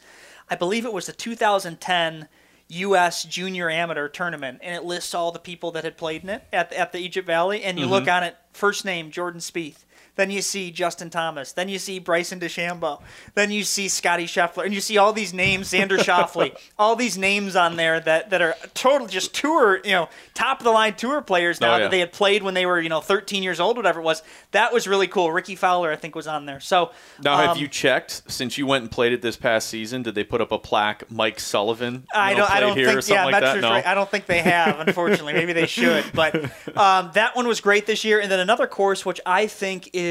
I 0.50 0.56
believe 0.56 0.86
it 0.86 0.94
was 0.94 1.08
the 1.08 1.14
2010 1.14 2.28
U.S. 2.70 3.24
Junior 3.24 3.70
Amateur 3.70 4.08
Tournament, 4.08 4.60
and 4.62 4.76
it 4.76 4.84
lists 4.84 5.16
all 5.16 5.32
the 5.32 5.40
people 5.40 5.72
that 5.72 5.84
had 5.84 5.98
played 5.98 6.24
in 6.24 6.30
it 6.30 6.44
at 6.54 6.72
at 6.74 6.92
the 6.92 7.00
Egypt 7.00 7.26
Valley, 7.26 7.64
and 7.64 7.80
you 7.80 7.88
look 7.88 8.04
mm-hmm. 8.04 8.18
on 8.18 8.24
it, 8.24 8.36
first 8.54 8.86
name 8.86 9.10
Jordan 9.10 9.42
Spieth. 9.42 9.86
Then 10.20 10.32
you 10.32 10.42
see 10.42 10.70
Justin 10.70 11.10
Thomas. 11.10 11.54
Then 11.54 11.70
you 11.70 11.80
see 11.80 11.98
Bryson 11.98 12.42
DeChambeau. 12.42 13.02
Then 13.36 13.52
you 13.52 13.64
see 13.64 13.88
Scotty 13.88 14.26
Scheffler. 14.26 14.66
And 14.66 14.74
you 14.74 14.82
see 14.82 14.98
all 14.98 15.14
these 15.14 15.34
names, 15.34 15.72
Xander 15.72 15.98
Schauffele, 15.98 16.60
all 16.78 16.98
these 16.98 17.18
names 17.18 17.56
on 17.56 17.78
there 17.78 18.02
that, 18.02 18.30
that 18.32 18.42
are 18.42 18.54
total 18.74 19.08
just 19.08 19.34
tour, 19.34 19.80
you 19.86 19.92
know, 19.92 20.10
top 20.34 20.60
of 20.60 20.66
the 20.66 20.72
line 20.72 20.96
tour 20.96 21.22
players 21.22 21.62
now 21.62 21.70
Oh, 21.70 21.78
yeah. 21.78 21.84
that 21.84 21.92
they 21.92 22.00
had 22.00 22.12
played 22.12 22.44
when 22.44 22.54
they 22.54 22.66
were, 22.66 22.82
you 22.82 22.90
know, 22.90 23.00
13 23.00 23.44
years 23.44 23.62
old, 23.62 23.78
whatever 23.78 24.02
it 24.02 24.04
was. 24.04 24.22
That 24.52 24.74
was 24.74 24.90
really 24.90 25.08
cool. 25.08 25.32
Rickie 25.32 25.56
Fowler, 25.56 25.90
I 25.90 25.96
think, 25.96 26.16
was 26.16 26.28
on 26.28 26.46
there. 26.46 26.60
So 26.60 26.92
Now, 27.24 27.38
have 27.38 27.52
um, 27.52 27.58
you 27.58 27.70
checked 27.70 28.24
since 28.28 28.58
you 28.58 28.66
went 28.68 28.82
and 28.82 28.92
played 28.92 29.14
it 29.14 29.22
this 29.22 29.38
past 29.38 29.70
season? 29.70 30.04
Did 30.04 30.16
they 30.16 30.26
put 30.26 30.42
up 30.42 30.52
a 30.52 30.60
plaque, 30.60 31.10
Mike 31.10 31.40
Sullivan? 31.40 32.06
I 32.14 32.34
don't. 32.34 32.52
I 32.52 32.60
don't 32.60 32.76
think. 32.76 33.08
Yeah, 33.08 33.24
like 33.24 33.40
that? 33.40 33.62
No. 33.62 33.70
right. 33.70 33.86
I 33.86 33.94
don't 33.94 34.10
think 34.12 34.26
they 34.26 34.40
have. 34.40 34.80
Unfortunately, 34.88 35.32
maybe 35.32 35.54
they 35.54 35.66
should. 35.66 36.04
But 36.14 36.36
um, 36.76 37.12
that 37.14 37.38
one 37.38 37.48
was 37.48 37.62
great 37.62 37.86
this 37.86 38.04
year. 38.04 38.20
And 38.20 38.30
then 38.30 38.40
another 38.42 38.68
course, 38.68 39.06
which 39.06 39.22
I 39.26 39.48
think 39.48 39.92
is, 39.94 40.09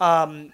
um, 0.00 0.52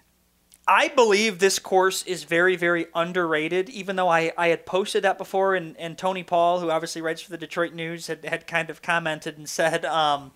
I 0.67 0.89
believe 0.89 1.39
this 1.39 1.59
course 1.59 2.03
is 2.05 2.25
very, 2.25 2.57
very 2.57 2.87
underrated. 2.95 3.69
Even 3.69 3.97
though 3.97 4.09
I, 4.09 4.33
I 4.37 4.49
had 4.49 4.65
posted 4.67 5.05
that 5.05 5.19
before, 5.19 5.55
and, 5.55 5.77
and 5.79 5.99
Tony 5.99 6.23
Paul, 6.23 6.61
who 6.61 6.71
obviously 6.71 7.03
writes 7.03 7.21
for 7.23 7.31
the 7.31 7.39
Detroit 7.39 7.75
News, 7.75 8.07
had, 8.07 8.25
had 8.25 8.47
kind 8.47 8.71
of 8.71 8.83
commented 8.83 9.37
and 9.39 9.49
said. 9.49 9.85
Um, 9.85 10.33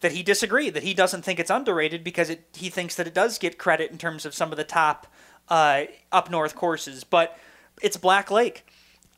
that 0.00 0.12
he 0.12 0.22
disagreed, 0.22 0.74
that 0.74 0.82
he 0.82 0.92
doesn't 0.92 1.22
think 1.22 1.40
it's 1.40 1.50
underrated 1.50 2.04
because 2.04 2.28
it, 2.28 2.44
he 2.52 2.68
thinks 2.68 2.94
that 2.96 3.06
it 3.06 3.14
does 3.14 3.38
get 3.38 3.56
credit 3.56 3.90
in 3.90 3.96
terms 3.96 4.26
of 4.26 4.34
some 4.34 4.50
of 4.50 4.58
the 4.58 4.64
top 4.64 5.06
uh, 5.48 5.84
up 6.12 6.30
north 6.30 6.54
courses. 6.54 7.04
But 7.04 7.38
it's 7.80 7.96
Black 7.96 8.30
Lake. 8.30 8.66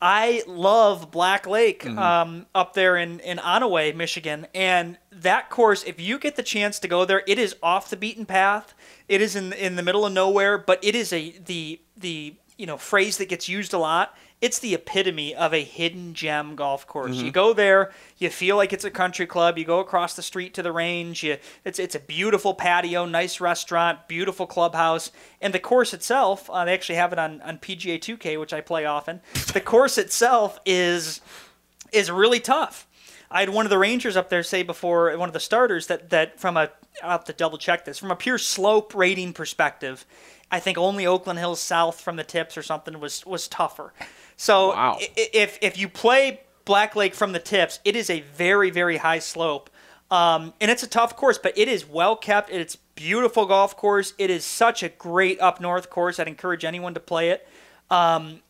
I 0.01 0.43
love 0.47 1.11
Black 1.11 1.47
Lake 1.47 1.87
um, 1.87 2.47
up 2.55 2.75
there 2.75 2.97
in, 2.97 3.21
in 3.21 3.39
Onaway, 3.39 3.95
Michigan. 3.95 4.47
And 4.55 4.99
that 5.11 5.49
course, 5.49 5.85
if 5.85 5.99
you 5.99 6.19
get 6.19 6.37
the 6.37 6.43
chance 6.43 6.79
to 6.81 6.89
go 6.89 7.05
there, 7.05 7.23
it 7.27 7.39
is 7.39 7.57
off 7.63 7.89
the 7.89 7.97
beaten 7.97 8.27
path. 8.27 8.75
It 9.09 9.23
is 9.23 9.35
in 9.37 9.53
in 9.55 9.77
the 9.77 9.83
middle 9.83 10.05
of 10.05 10.13
nowhere, 10.13 10.59
but 10.59 10.79
it 10.85 10.95
is 10.95 11.13
a 11.13 11.39
the 11.39 11.81
the 11.97 12.35
you 12.59 12.67
know 12.67 12.77
phrase 12.77 13.17
that 13.19 13.29
gets 13.29 13.49
used 13.49 13.73
a 13.73 13.79
lot. 13.79 14.15
It's 14.43 14.59
the 14.59 14.75
epitome 14.75 15.35
of 15.35 15.55
a 15.55 15.65
hidden 15.65 16.13
gem 16.13 16.57
golf 16.57 16.87
course. 16.87 17.17
You 17.17 17.31
go 17.31 17.55
there, 17.55 17.91
you 18.19 18.29
feel 18.29 18.57
like 18.57 18.75
it's 18.75 18.85
a 18.85 18.91
country 18.91 19.27
club. 19.27 19.57
You 19.57 19.65
go 19.65 19.81
across 19.81 20.15
the 20.15 20.23
street 20.23 20.53
to 20.55 20.63
the 20.63 20.73
range. 20.73 21.23
You, 21.23 21.39
it's 21.65 21.79
it's 21.79 21.95
a 21.95 22.01
beautiful 22.01 22.53
patio, 22.53 23.07
nice 23.07 23.41
restaurant, 23.41 24.07
beautiful 24.09 24.47
clubhouse, 24.47 25.11
and 25.41 25.55
the 25.55 25.59
course 25.59 25.95
itself. 25.95 26.51
Uh, 26.51 26.67
they 26.67 26.75
actually 26.75 26.97
have 26.97 27.15
it 27.15 27.19
on 27.19 27.41
on 27.41 27.57
PGA 27.59 27.99
2K, 27.99 28.39
which 28.39 28.53
I 28.53 28.61
play 28.61 28.85
often. 28.85 29.21
The 29.55 29.61
course 29.63 29.97
itself 29.97 30.61
is 30.67 31.23
is 31.91 32.11
really 32.11 32.41
tough. 32.41 32.87
I 33.31 33.41
had 33.41 33.49
one 33.49 33.65
of 33.65 33.71
the 33.71 33.79
Rangers 33.79 34.17
up 34.17 34.29
there 34.29 34.43
say 34.43 34.63
before 34.63 35.17
one 35.17 35.31
of 35.31 35.33
the 35.33 35.41
starters 35.41 35.87
that 35.87 36.11
that 36.11 36.39
from 36.39 36.59
a 36.59 36.71
I'll 37.03 37.11
have 37.11 37.25
to 37.25 37.33
double 37.33 37.59
check 37.59 37.87
this 37.87 37.99
from 37.99 38.11
a 38.11 38.17
pure 38.17 38.39
slope 38.39 38.95
rating 38.95 39.33
perspective, 39.33 40.05
I 40.51 40.61
think 40.61 40.79
only 40.79 41.07
Oakland 41.07 41.39
Hills 41.39 41.61
South 41.61 42.01
from 42.01 42.17
the 42.17 42.25
tips 42.25 42.57
or 42.57 42.63
something 42.63 43.01
was 43.01 43.25
was 43.27 43.49
tougher. 43.49 43.93
So 44.37 44.69
Wow. 44.69 44.99
if 45.17 45.59
if 45.61 45.79
you 45.79 45.89
play 45.89 46.41
Black 46.65 46.95
Lake 46.97 47.15
from 47.15 47.33
the 47.33 47.39
tips, 47.39 47.81
it 47.85 47.97
is 47.97 48.11
a 48.11 48.21
very 48.21 48.71
very 48.71 48.99
high 48.99 49.19
slope, 49.19 49.71
um, 50.11 50.53
and 50.61 50.71
it's 50.71 50.83
a 50.83 50.87
tough 50.89 51.17
course, 51.17 51.39
but 51.39 51.57
it 51.57 51.69
is 51.69 51.87
well 51.87 52.17
kept. 52.17 52.51
It's 52.51 52.77
beautiful 52.95 53.47
golf 53.47 53.77
course. 53.77 54.15
It 54.19 54.31
is 54.31 54.45
such 54.45 54.83
a 54.83 54.89
great 54.89 55.41
up 55.41 55.61
north 55.61 55.91
course. 55.91 56.19
I'd 56.19 56.29
encourage 56.29 56.65
anyone 56.65 56.95
to 56.95 57.01
play 57.01 57.31
it. 57.31 57.47
Um, 57.91 58.41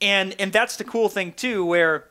and 0.00 0.34
and 0.38 0.52
that's 0.52 0.76
the 0.76 0.84
cool 0.84 1.08
thing 1.08 1.32
too, 1.32 1.64
where 1.64 2.08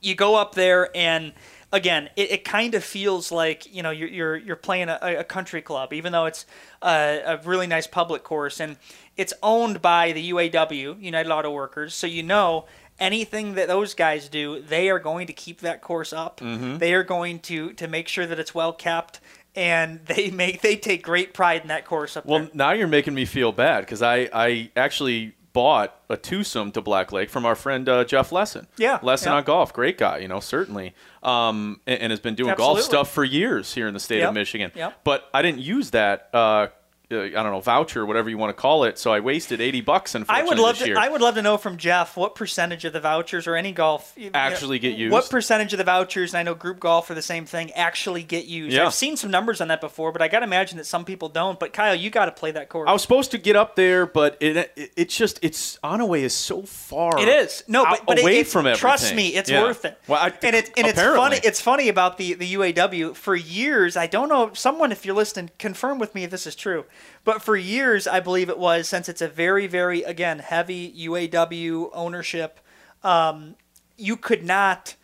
you 0.00 0.14
go 0.14 0.36
up 0.36 0.54
there 0.54 0.94
and 0.96 1.32
again 1.72 2.08
it, 2.16 2.30
it 2.30 2.44
kind 2.44 2.74
of 2.74 2.82
feels 2.82 3.30
like 3.30 3.72
you 3.74 3.82
know 3.82 3.90
you're 3.90 4.08
you're, 4.08 4.36
you're 4.36 4.56
playing 4.56 4.88
a, 4.88 4.98
a 5.02 5.24
country 5.24 5.60
club 5.62 5.92
even 5.92 6.12
though 6.12 6.26
it's 6.26 6.46
a, 6.82 7.20
a 7.26 7.40
really 7.44 7.66
nice 7.66 7.86
public 7.86 8.22
course 8.24 8.60
and 8.60 8.76
it's 9.16 9.32
owned 9.42 9.82
by 9.82 10.12
the 10.12 10.30
UAW 10.30 11.00
United 11.02 11.30
Auto 11.30 11.50
Workers 11.50 11.94
so 11.94 12.06
you 12.06 12.22
know 12.22 12.64
anything 12.98 13.54
that 13.54 13.68
those 13.68 13.94
guys 13.94 14.28
do 14.28 14.60
they 14.60 14.88
are 14.90 14.98
going 14.98 15.26
to 15.26 15.32
keep 15.32 15.60
that 15.60 15.80
course 15.82 16.12
up. 16.12 16.40
Mm-hmm. 16.40 16.78
They 16.78 16.94
are 16.94 17.04
going 17.04 17.38
to 17.40 17.72
to 17.74 17.86
make 17.86 18.08
sure 18.08 18.26
that 18.26 18.38
it's 18.40 18.54
well 18.54 18.72
kept 18.72 19.20
and 19.54 20.00
they 20.06 20.30
make 20.42 20.62
they 20.62 20.76
take 20.76 21.02
great 21.02 21.32
pride 21.34 21.62
in 21.62 21.68
that 21.68 21.84
course 21.84 22.16
up 22.16 22.26
Well, 22.26 22.40
there. 22.40 22.50
now 22.54 22.72
you're 22.72 22.88
making 22.88 23.14
me 23.14 23.24
feel 23.24 23.52
bad 23.52 23.80
because 23.80 24.02
I, 24.02 24.28
I 24.32 24.70
actually 24.76 25.34
bought 25.58 26.00
a 26.08 26.16
twosome 26.16 26.70
to 26.70 26.80
Black 26.80 27.10
Lake 27.10 27.28
from 27.28 27.44
our 27.44 27.56
friend 27.56 27.88
uh, 27.88 28.04
Jeff 28.04 28.30
Lesson. 28.30 28.68
Yeah, 28.76 29.00
Lesson 29.02 29.32
yeah. 29.32 29.38
on 29.38 29.42
golf, 29.42 29.72
great 29.72 29.98
guy, 29.98 30.18
you 30.18 30.28
know, 30.28 30.38
certainly, 30.38 30.94
um, 31.20 31.80
and, 31.84 32.00
and 32.00 32.10
has 32.12 32.20
been 32.20 32.36
doing 32.36 32.54
golf 32.54 32.80
stuff 32.80 33.10
for 33.10 33.24
years 33.24 33.74
here 33.74 33.88
in 33.88 33.92
the 33.94 33.98
state 33.98 34.18
Yep, 34.20 34.28
of 34.28 34.34
Michigan. 34.36 34.70
yep. 34.76 35.00
But 35.02 35.28
I 35.34 35.42
didn't 35.42 35.58
use 35.58 35.90
that. 35.90 36.30
Uh, 36.32 36.68
uh, 37.10 37.20
I 37.22 37.28
don't 37.30 37.50
know 37.52 37.60
voucher, 37.60 38.04
whatever 38.04 38.28
you 38.28 38.36
want 38.36 38.54
to 38.54 38.60
call 38.60 38.84
it. 38.84 38.98
So 38.98 39.10
I 39.12 39.20
wasted 39.20 39.60
eighty 39.62 39.80
bucks. 39.80 40.14
Unfortunately, 40.14 40.42
I 40.46 40.48
would 40.48 40.58
love 40.58 40.78
to. 40.78 40.92
I 40.94 41.08
would 41.08 41.20
love 41.22 41.36
to 41.36 41.42
know 41.42 41.56
from 41.56 41.78
Jeff 41.78 42.16
what 42.18 42.34
percentage 42.34 42.84
of 42.84 42.92
the 42.92 43.00
vouchers 43.00 43.46
or 43.46 43.56
any 43.56 43.72
golf 43.72 44.12
you 44.16 44.26
know, 44.30 44.38
Actually 44.38 44.78
get 44.78 44.96
used? 44.98 45.12
What 45.12 45.30
percentage 45.30 45.72
of 45.72 45.78
the 45.78 45.84
vouchers? 45.84 46.34
And 46.34 46.38
I 46.40 46.42
know 46.42 46.54
group 46.54 46.80
golf 46.80 47.08
are 47.10 47.14
the 47.14 47.22
same 47.22 47.46
thing. 47.46 47.72
Actually 47.72 48.22
get 48.24 48.44
used. 48.44 48.74
Yeah. 48.76 48.84
I've 48.86 48.94
seen 48.94 49.16
some 49.16 49.30
numbers 49.30 49.62
on 49.62 49.68
that 49.68 49.80
before, 49.80 50.12
but 50.12 50.20
I 50.20 50.28
got 50.28 50.40
to 50.40 50.44
imagine 50.44 50.76
that 50.76 50.84
some 50.84 51.06
people 51.06 51.30
don't. 51.30 51.58
But 51.58 51.72
Kyle, 51.72 51.94
you 51.94 52.10
got 52.10 52.26
to 52.26 52.32
play 52.32 52.50
that 52.50 52.68
course. 52.68 52.88
I 52.88 52.92
was 52.92 53.00
supposed 53.00 53.30
to 53.30 53.38
get 53.38 53.56
up 53.56 53.74
there, 53.74 54.04
but 54.04 54.36
it, 54.40 54.56
it 54.76 54.92
it's 54.96 55.16
just 55.16 55.38
it's 55.42 55.78
Onaway 55.82 56.20
is 56.20 56.34
so 56.34 56.62
far. 56.62 57.18
It 57.18 57.28
is 57.28 57.64
no, 57.68 57.84
but, 57.84 57.92
out- 58.00 58.06
but 58.06 58.18
it- 58.18 58.22
away 58.22 58.40
it's, 58.40 58.52
from 58.52 58.66
everything. 58.66 58.80
Trust 58.80 59.14
me, 59.14 59.28
it's 59.28 59.48
Yeah. 59.48 59.62
worth 59.62 59.86
it. 59.86 59.98
Well, 60.08 60.20
I, 60.20 60.28
and 60.42 60.54
it's 60.54 60.70
and 60.76 60.86
it's 60.86 60.98
apparently. 60.98 61.20
funny. 61.20 61.40
It's 61.42 61.60
funny 61.60 61.88
about 61.88 62.18
the 62.18 62.34
the 62.34 62.52
UAW. 62.54 63.16
For 63.16 63.34
years, 63.34 63.96
I 63.96 64.06
don't 64.06 64.28
know. 64.28 64.50
Someone, 64.52 64.92
if 64.92 65.06
you're 65.06 65.16
listening, 65.16 65.50
confirm 65.58 65.98
with 65.98 66.14
me 66.14 66.24
if 66.24 66.30
this 66.30 66.46
is 66.46 66.54
true. 66.54 66.84
But 67.24 67.42
for 67.42 67.56
years, 67.56 68.06
I 68.06 68.20
believe 68.20 68.48
it 68.48 68.58
was 68.58 68.88
since 68.88 69.08
it's 69.08 69.20
a 69.20 69.28
very, 69.28 69.66
very 69.66 70.02
again 70.02 70.38
heavy 70.38 70.92
UAW 71.06 71.90
ownership. 71.92 72.60
Um, 73.02 73.56
you 73.96 74.16
could 74.16 74.44
not 74.44 74.96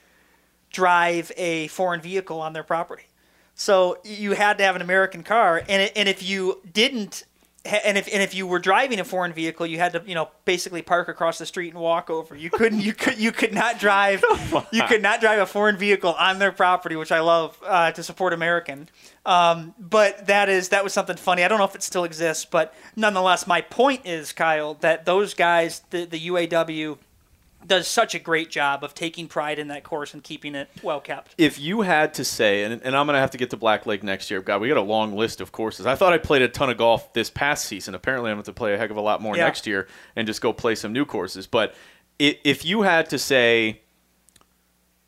drive 0.70 1.30
a 1.36 1.68
foreign 1.68 2.00
vehicle 2.00 2.40
on 2.40 2.52
their 2.52 2.62
property. 2.62 3.04
So 3.54 3.98
you 4.04 4.32
had 4.32 4.58
to 4.58 4.64
have 4.64 4.74
an 4.74 4.82
American 4.82 5.22
car, 5.22 5.62
and 5.68 5.82
it, 5.82 5.92
and 5.94 6.08
if 6.08 6.22
you 6.22 6.60
didn't, 6.72 7.24
and 7.64 7.96
if 7.96 8.06
and 8.12 8.22
if 8.22 8.34
you 8.34 8.46
were 8.46 8.58
driving 8.58 9.00
a 9.00 9.04
foreign 9.04 9.32
vehicle, 9.32 9.66
you 9.66 9.78
had 9.78 9.94
to 9.94 10.02
you 10.06 10.14
know 10.14 10.28
basically 10.44 10.82
park 10.82 11.08
across 11.08 11.38
the 11.38 11.46
street 11.46 11.72
and 11.72 11.80
walk 11.80 12.10
over. 12.10 12.36
You 12.36 12.50
couldn't 12.50 12.80
you 12.80 12.92
could 12.92 13.18
you 13.18 13.32
could 13.32 13.54
not 13.54 13.78
drive 13.78 14.22
you 14.72 14.82
could 14.82 15.00
not 15.00 15.20
drive 15.20 15.38
a 15.38 15.46
foreign 15.46 15.78
vehicle 15.78 16.12
on 16.12 16.38
their 16.38 16.52
property, 16.52 16.94
which 16.94 17.10
I 17.10 17.20
love 17.20 17.58
uh, 17.64 17.92
to 17.92 18.02
support 18.02 18.34
American. 18.34 18.88
Um, 19.24 19.74
but 19.78 20.26
that 20.26 20.50
is 20.50 20.68
that 20.70 20.84
was 20.84 20.92
something 20.92 21.16
funny. 21.16 21.42
I 21.42 21.48
don't 21.48 21.58
know 21.58 21.64
if 21.64 21.74
it 21.74 21.82
still 21.82 22.04
exists, 22.04 22.44
but 22.44 22.74
nonetheless, 22.96 23.46
my 23.46 23.62
point 23.62 24.02
is, 24.04 24.32
Kyle, 24.32 24.74
that 24.74 25.06
those 25.06 25.32
guys, 25.32 25.82
the 25.88 26.04
the 26.04 26.28
UAW, 26.28 26.98
does 27.66 27.88
such 27.88 28.14
a 28.14 28.18
great 28.18 28.50
job 28.50 28.84
of 28.84 28.94
taking 28.94 29.26
pride 29.26 29.58
in 29.58 29.68
that 29.68 29.84
course 29.84 30.12
and 30.14 30.22
keeping 30.22 30.54
it 30.54 30.68
well 30.82 31.00
kept. 31.00 31.34
if 31.38 31.58
you 31.58 31.80
had 31.82 32.12
to 32.14 32.24
say, 32.24 32.64
and, 32.64 32.82
and 32.82 32.96
I'm 32.96 33.06
going 33.06 33.14
to 33.14 33.20
have 33.20 33.30
to 33.30 33.38
get 33.38 33.50
to 33.50 33.56
Black 33.56 33.86
Lake 33.86 34.02
next 34.02 34.30
year. 34.30 34.40
God, 34.42 34.60
we 34.60 34.68
got 34.68 34.76
a 34.76 34.80
long 34.82 35.14
list 35.16 35.40
of 35.40 35.50
courses. 35.52 35.86
I 35.86 35.94
thought 35.94 36.12
I 36.12 36.18
played 36.18 36.42
a 36.42 36.48
ton 36.48 36.68
of 36.70 36.76
golf 36.76 37.12
this 37.14 37.30
past 37.30 37.64
season. 37.64 37.94
Apparently, 37.94 38.30
I'm 38.30 38.36
going 38.36 38.44
to 38.44 38.52
play 38.52 38.74
a 38.74 38.78
heck 38.78 38.90
of 38.90 38.96
a 38.96 39.00
lot 39.00 39.22
more 39.22 39.36
Yeah. 39.36 39.44
next 39.44 39.66
year 39.66 39.88
and 40.16 40.26
just 40.26 40.40
go 40.40 40.52
play 40.52 40.74
some 40.74 40.92
new 40.92 41.04
courses. 41.04 41.46
But 41.46 41.74
if 42.18 42.64
you 42.64 42.82
had 42.82 43.08
to 43.10 43.18
say, 43.18 43.80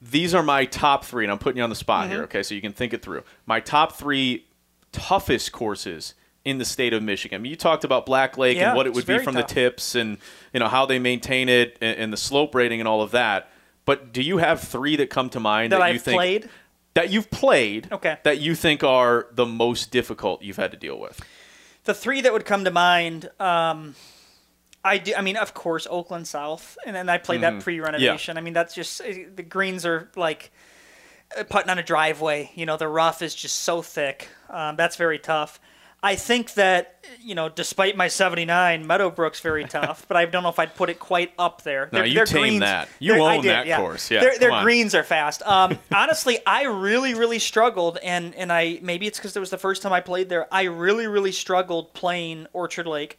these 0.00 0.34
are 0.34 0.42
my 0.42 0.64
top 0.66 1.04
three, 1.04 1.24
and 1.24 1.32
I'm 1.32 1.38
putting 1.38 1.58
you 1.58 1.62
on 1.64 1.70
the 1.70 1.76
spot 1.76 2.04
Mm-hmm. 2.04 2.12
here, 2.14 2.22
okay, 2.24 2.42
so 2.42 2.54
you 2.54 2.60
can 2.60 2.72
think 2.72 2.92
it 2.94 3.02
through. 3.02 3.22
My 3.46 3.60
top 3.60 3.92
three 3.92 4.46
toughest 4.92 5.52
courses 5.52 6.14
in 6.46 6.58
the 6.58 6.64
state 6.64 6.92
of 6.92 7.02
Michigan. 7.02 7.36
I 7.36 7.42
mean, 7.42 7.50
you 7.50 7.56
talked 7.56 7.82
about 7.84 8.06
Black 8.06 8.38
Lake 8.38 8.56
Yeah, 8.56 8.68
and 8.68 8.76
what 8.76 8.86
it 8.86 8.94
would 8.94 9.04
be 9.04 9.18
from 9.18 9.34
tough. 9.34 9.48
the 9.48 9.54
tips 9.54 9.94
and 9.96 10.16
you 10.54 10.60
know 10.60 10.68
how 10.68 10.86
they 10.86 10.98
maintain 11.00 11.48
it 11.48 11.76
and, 11.80 11.98
and 11.98 12.12
the 12.12 12.16
slope 12.16 12.54
rating 12.54 12.80
and 12.80 12.86
all 12.88 13.02
of 13.02 13.10
that. 13.10 13.50
But 13.84 14.12
do 14.12 14.22
you 14.22 14.38
have 14.38 14.60
three 14.60 14.96
that 14.96 15.10
come 15.10 15.28
to 15.30 15.40
mind 15.40 15.72
That 15.72 15.78
that, 15.78 15.84
I've 15.84 15.94
you 15.94 16.00
think 16.00 16.16
played? 16.16 16.48
that 16.94 17.10
you've 17.10 17.30
played 17.30 17.88
Okay. 17.92 18.18
that 18.22 18.38
you 18.38 18.54
think 18.54 18.82
are 18.84 19.26
the 19.32 19.44
most 19.44 19.90
difficult 19.90 20.42
you've 20.42 20.56
had 20.56 20.70
to 20.70 20.76
deal 20.76 20.98
with? 20.98 21.20
The 21.84 21.94
three 21.94 22.20
that 22.22 22.32
would 22.32 22.44
come 22.44 22.64
to 22.64 22.70
mind, 22.70 23.28
um, 23.40 23.94
I 24.84 24.98
do. 24.98 25.14
I 25.16 25.20
mean, 25.22 25.36
of 25.36 25.52
course, 25.52 25.86
Oakland 25.90 26.28
South, 26.28 26.78
and 26.86 26.94
then 26.94 27.08
I 27.08 27.18
played 27.18 27.40
that 27.40 27.60
pre-renovation. 27.60 28.38
I 28.38 28.40
mean, 28.40 28.54
that's 28.54 28.72
just 28.74 29.00
uh, 29.00 29.06
the 29.34 29.42
greens 29.42 29.84
are 29.84 30.10
like 30.14 30.52
uh, 31.36 31.42
putting 31.42 31.70
on 31.70 31.78
a 31.80 31.82
driveway. 31.82 32.50
You 32.54 32.66
know, 32.66 32.76
the 32.76 32.86
rough 32.86 33.20
is 33.20 33.34
just 33.34 33.60
so 33.60 33.82
thick. 33.82 34.28
Um, 34.48 34.76
that's 34.76 34.94
very 34.94 35.18
tough. 35.18 35.58
I 36.06 36.14
think 36.14 36.54
that 36.54 36.92
you 37.20 37.34
know, 37.34 37.48
despite 37.48 37.96
my 37.96 38.06
79, 38.06 38.86
Meadowbrook's 38.86 39.40
very 39.40 39.64
tough, 39.78 40.06
but 40.06 40.16
I 40.16 40.24
don't 40.26 40.44
know 40.44 40.48
if 40.48 40.58
I'd 40.60 40.76
put 40.76 40.88
it 40.90 41.00
quite 41.00 41.32
up 41.38 41.62
there. 41.62 41.88
No, 41.92 41.98
Their- 41.98 42.06
you 42.06 42.14
their 42.14 42.24
tamed 42.26 42.42
greens- 42.42 42.60
that. 42.60 42.88
You 43.00 43.14
their- 43.14 43.22
own 43.22 43.42
did, 43.42 43.50
that 43.50 43.66
yeah. 43.66 43.78
course. 43.78 44.10
Yeah, 44.10 44.20
their, 44.20 44.38
their 44.38 44.62
greens 44.62 44.94
are 44.94 45.02
fast. 45.02 45.42
Um, 45.42 45.78
honestly, 45.94 46.38
I 46.46 46.64
really, 46.64 47.14
really 47.14 47.40
struggled, 47.40 47.98
and 47.98 48.34
and 48.36 48.52
I 48.52 48.78
maybe 48.82 49.06
it's 49.08 49.18
because 49.18 49.36
it 49.36 49.40
was 49.40 49.50
the 49.50 49.58
first 49.58 49.82
time 49.82 49.92
I 49.92 50.00
played 50.00 50.28
there. 50.28 50.46
I 50.52 50.62
really, 50.64 51.08
really 51.08 51.32
struggled 51.32 51.92
playing 51.94 52.46
Orchard 52.52 52.86
Lake. 52.86 53.18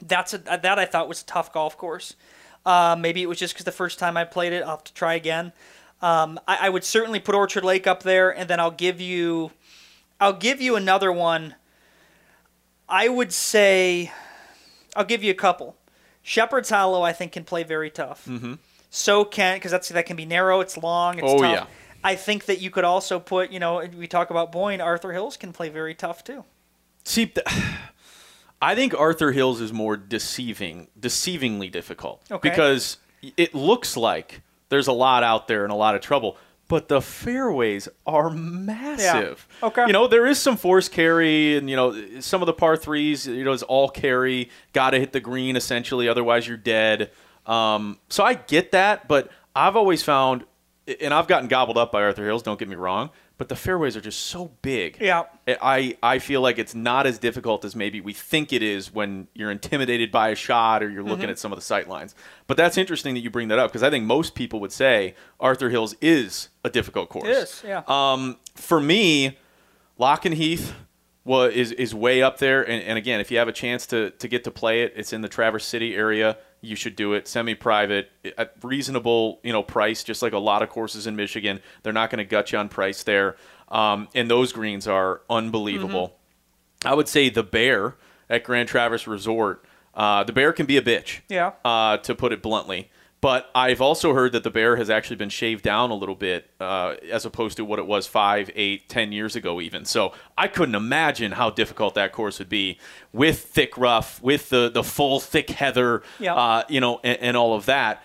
That's 0.00 0.32
a, 0.32 0.38
that 0.38 0.78
I 0.78 0.84
thought 0.86 1.08
was 1.08 1.22
a 1.22 1.26
tough 1.26 1.52
golf 1.52 1.76
course. 1.76 2.14
Uh, 2.64 2.96
maybe 2.98 3.22
it 3.22 3.28
was 3.28 3.38
just 3.38 3.54
because 3.54 3.64
the 3.64 3.72
first 3.72 3.98
time 3.98 4.16
I 4.16 4.24
played 4.24 4.52
it. 4.52 4.62
I'll 4.62 4.76
have 4.76 4.84
to 4.84 4.94
try 4.94 5.14
again. 5.14 5.52
Um, 6.00 6.38
I, 6.46 6.66
I 6.66 6.68
would 6.68 6.84
certainly 6.84 7.18
put 7.20 7.34
Orchard 7.34 7.64
Lake 7.64 7.86
up 7.86 8.02
there, 8.04 8.30
and 8.30 8.48
then 8.48 8.60
I'll 8.60 8.70
give 8.70 9.00
you, 9.00 9.50
I'll 10.20 10.32
give 10.32 10.60
you 10.60 10.76
another 10.76 11.10
one. 11.12 11.56
I 12.90 13.08
would 13.08 13.32
say, 13.32 14.10
I'll 14.96 15.04
give 15.04 15.22
you 15.22 15.30
a 15.30 15.34
couple. 15.34 15.76
Shepherd's 16.22 16.68
Hollow, 16.70 17.02
I 17.02 17.12
think, 17.12 17.32
can 17.32 17.44
play 17.44 17.62
very 17.62 17.90
tough. 17.90 18.26
Mm-hmm. 18.26 18.54
So 18.90 19.24
can 19.24 19.56
because 19.56 19.70
that's 19.70 19.88
that 19.90 20.04
can 20.06 20.16
be 20.16 20.26
narrow. 20.26 20.60
It's 20.60 20.76
long. 20.76 21.18
It's 21.18 21.26
Oh, 21.26 21.38
tough. 21.40 21.52
yeah. 21.52 21.66
I 22.02 22.16
think 22.16 22.46
that 22.46 22.60
you 22.60 22.70
could 22.70 22.84
also 22.84 23.20
put, 23.20 23.50
you 23.50 23.60
know, 23.60 23.84
we 23.96 24.06
talk 24.06 24.30
about 24.30 24.50
Boyne. 24.52 24.80
Arthur 24.80 25.12
Hills 25.12 25.36
can 25.36 25.52
play 25.52 25.68
very 25.68 25.94
tough 25.94 26.24
too. 26.24 26.44
See, 27.04 27.26
th- 27.26 27.46
I 28.62 28.74
think 28.74 28.92
Arthur 28.98 29.32
Hills 29.32 29.60
is 29.60 29.72
more 29.72 29.96
deceiving, 29.96 30.88
deceivingly 30.98 31.70
difficult 31.70 32.22
Okay. 32.30 32.50
because 32.50 32.98
it 33.36 33.54
looks 33.54 33.96
like 33.96 34.42
there's 34.68 34.86
a 34.86 34.92
lot 34.92 35.22
out 35.22 35.46
there 35.48 35.62
and 35.64 35.72
a 35.72 35.76
lot 35.76 35.94
of 35.94 36.00
trouble, 36.00 36.36
but 36.70 36.86
the 36.86 37.02
fairways 37.02 37.88
are 38.06 38.30
massive. 38.30 39.48
Okay. 39.60 39.86
You 39.88 39.92
know, 39.92 40.06
there 40.06 40.24
is 40.24 40.38
some 40.38 40.56
force 40.56 40.88
carry, 40.88 41.56
and 41.56 41.68
you 41.68 41.74
know, 41.74 42.20
some 42.20 42.42
of 42.42 42.46
the 42.46 42.52
par 42.52 42.76
threes, 42.76 43.26
you 43.26 43.42
know, 43.42 43.52
is 43.52 43.64
all 43.64 43.88
carry. 43.88 44.50
Got 44.72 44.90
to 44.90 45.00
hit 45.00 45.12
the 45.12 45.18
green 45.18 45.56
essentially, 45.56 46.08
otherwise 46.08 46.46
you're 46.46 46.56
dead. 46.56 47.10
Um, 47.44 47.98
so 48.08 48.22
I 48.22 48.34
get 48.34 48.70
that, 48.70 49.08
but 49.08 49.30
I've 49.54 49.74
always 49.74 50.04
found, 50.04 50.44
and 51.00 51.12
I've 51.12 51.26
gotten 51.26 51.48
gobbled 51.48 51.76
up 51.76 51.90
by 51.90 52.04
Arthur 52.04 52.24
Hills. 52.24 52.44
Don't 52.44 52.58
get 52.58 52.68
me 52.68 52.76
wrong, 52.76 53.10
but 53.40 53.48
the 53.48 53.56
fairways 53.56 53.96
are 53.96 54.02
just 54.02 54.26
so 54.26 54.52
big. 54.60 54.98
Yeah. 55.00 55.22
I, 55.48 55.96
I 56.02 56.18
feel 56.18 56.42
like 56.42 56.58
it's 56.58 56.74
not 56.74 57.06
as 57.06 57.18
difficult 57.18 57.64
as 57.64 57.74
maybe 57.74 58.02
we 58.02 58.12
think 58.12 58.52
it 58.52 58.62
is 58.62 58.92
when 58.92 59.28
you're 59.32 59.50
intimidated 59.50 60.12
by 60.12 60.28
a 60.28 60.34
shot 60.34 60.82
or 60.82 60.90
you're 60.90 61.02
looking 61.02 61.22
Mm-hmm. 61.22 61.30
at 61.30 61.38
some 61.38 61.50
of 61.50 61.56
the 61.56 61.64
sight 61.64 61.88
lines. 61.88 62.14
But 62.46 62.58
that's 62.58 62.76
interesting 62.76 63.14
that 63.14 63.20
you 63.20 63.30
bring 63.30 63.48
that 63.48 63.58
up 63.58 63.70
because 63.70 63.82
I 63.82 63.88
think 63.88 64.04
most 64.04 64.34
people 64.34 64.60
would 64.60 64.72
say 64.72 65.14
Arthur 65.40 65.70
Hills 65.70 65.96
is 66.02 66.50
a 66.64 66.68
difficult 66.68 67.08
course. 67.08 67.28
It 67.28 67.30
is, 67.30 67.62
yeah. 67.66 67.82
Um, 67.88 68.36
for 68.56 68.78
me, 68.78 69.38
LochenHeath 69.98 70.72
wa 71.24 71.44
is, 71.44 71.72
is 71.72 71.94
way 71.94 72.22
up 72.22 72.36
there. 72.40 72.62
And, 72.62 72.82
and 72.82 72.98
again, 72.98 73.20
if 73.20 73.30
you 73.30 73.38
have 73.38 73.48
a 73.48 73.52
chance 73.52 73.86
to, 73.86 74.10
to 74.10 74.28
get 74.28 74.44
to 74.44 74.50
play 74.50 74.82
it, 74.82 74.92
it's 74.96 75.14
in 75.14 75.22
the 75.22 75.28
Traverse 75.30 75.64
City 75.64 75.96
area. 75.96 76.36
You 76.62 76.76
should 76.76 76.94
do 76.96 77.14
it 77.14 77.26
semi-private 77.26 78.10
at 78.36 78.54
reasonable, 78.62 79.40
you 79.42 79.52
know, 79.52 79.62
price. 79.62 80.04
Just 80.04 80.20
like 80.22 80.32
a 80.32 80.38
lot 80.38 80.62
of 80.62 80.68
courses 80.68 81.06
in 81.06 81.16
Michigan, 81.16 81.60
they're 81.82 81.92
not 81.92 82.10
going 82.10 82.18
to 82.18 82.24
gut 82.24 82.52
you 82.52 82.58
on 82.58 82.68
price 82.68 83.02
there. 83.02 83.36
Um, 83.68 84.08
and 84.14 84.30
those 84.30 84.52
greens 84.52 84.86
are 84.86 85.22
unbelievable. 85.30 86.16
I 86.84 86.94
would 86.94 87.08
say 87.08 87.28
the 87.30 87.42
Bear 87.42 87.96
at 88.28 88.44
Grand 88.44 88.68
Traverse 88.68 89.06
Resort. 89.06 89.64
Uh, 89.94 90.22
the 90.24 90.32
Bear 90.32 90.52
can 90.52 90.66
be 90.66 90.76
a 90.76 90.82
bitch 90.82 91.20
Yeah. 91.28 91.52
uh, 91.64 91.96
to 91.98 92.14
put 92.14 92.32
it 92.32 92.42
bluntly. 92.42 92.90
But 93.20 93.50
I've 93.54 93.82
also 93.82 94.14
heard 94.14 94.32
that 94.32 94.44
the 94.44 94.50
bear 94.50 94.76
has 94.76 94.88
actually 94.88 95.16
been 95.16 95.28
shaved 95.28 95.62
down 95.62 95.90
a 95.90 95.94
little 95.94 96.14
bit 96.14 96.48
uh, 96.58 96.94
as 97.10 97.26
opposed 97.26 97.58
to 97.58 97.66
what 97.66 97.78
it 97.78 97.86
was 97.86 98.06
five, 98.06 98.50
eight, 98.54 98.88
ten 98.88 99.12
years 99.12 99.36
ago, 99.36 99.60
even. 99.60 99.84
So 99.84 100.14
I 100.38 100.48
couldn't 100.48 100.74
imagine 100.74 101.32
how 101.32 101.50
difficult 101.50 101.94
that 101.96 102.12
course 102.12 102.38
would 102.38 102.48
be 102.48 102.78
with 103.12 103.40
thick 103.40 103.76
rough, 103.76 104.22
with 104.22 104.48
the, 104.48 104.70
the 104.72 104.82
full 104.82 105.20
thick 105.20 105.50
heather, 105.50 106.02
Yeah. 106.18 106.34
uh, 106.34 106.62
you 106.70 106.80
know, 106.80 107.00
and, 107.04 107.18
and 107.20 107.36
all 107.36 107.54
of 107.54 107.66
that. 107.66 108.02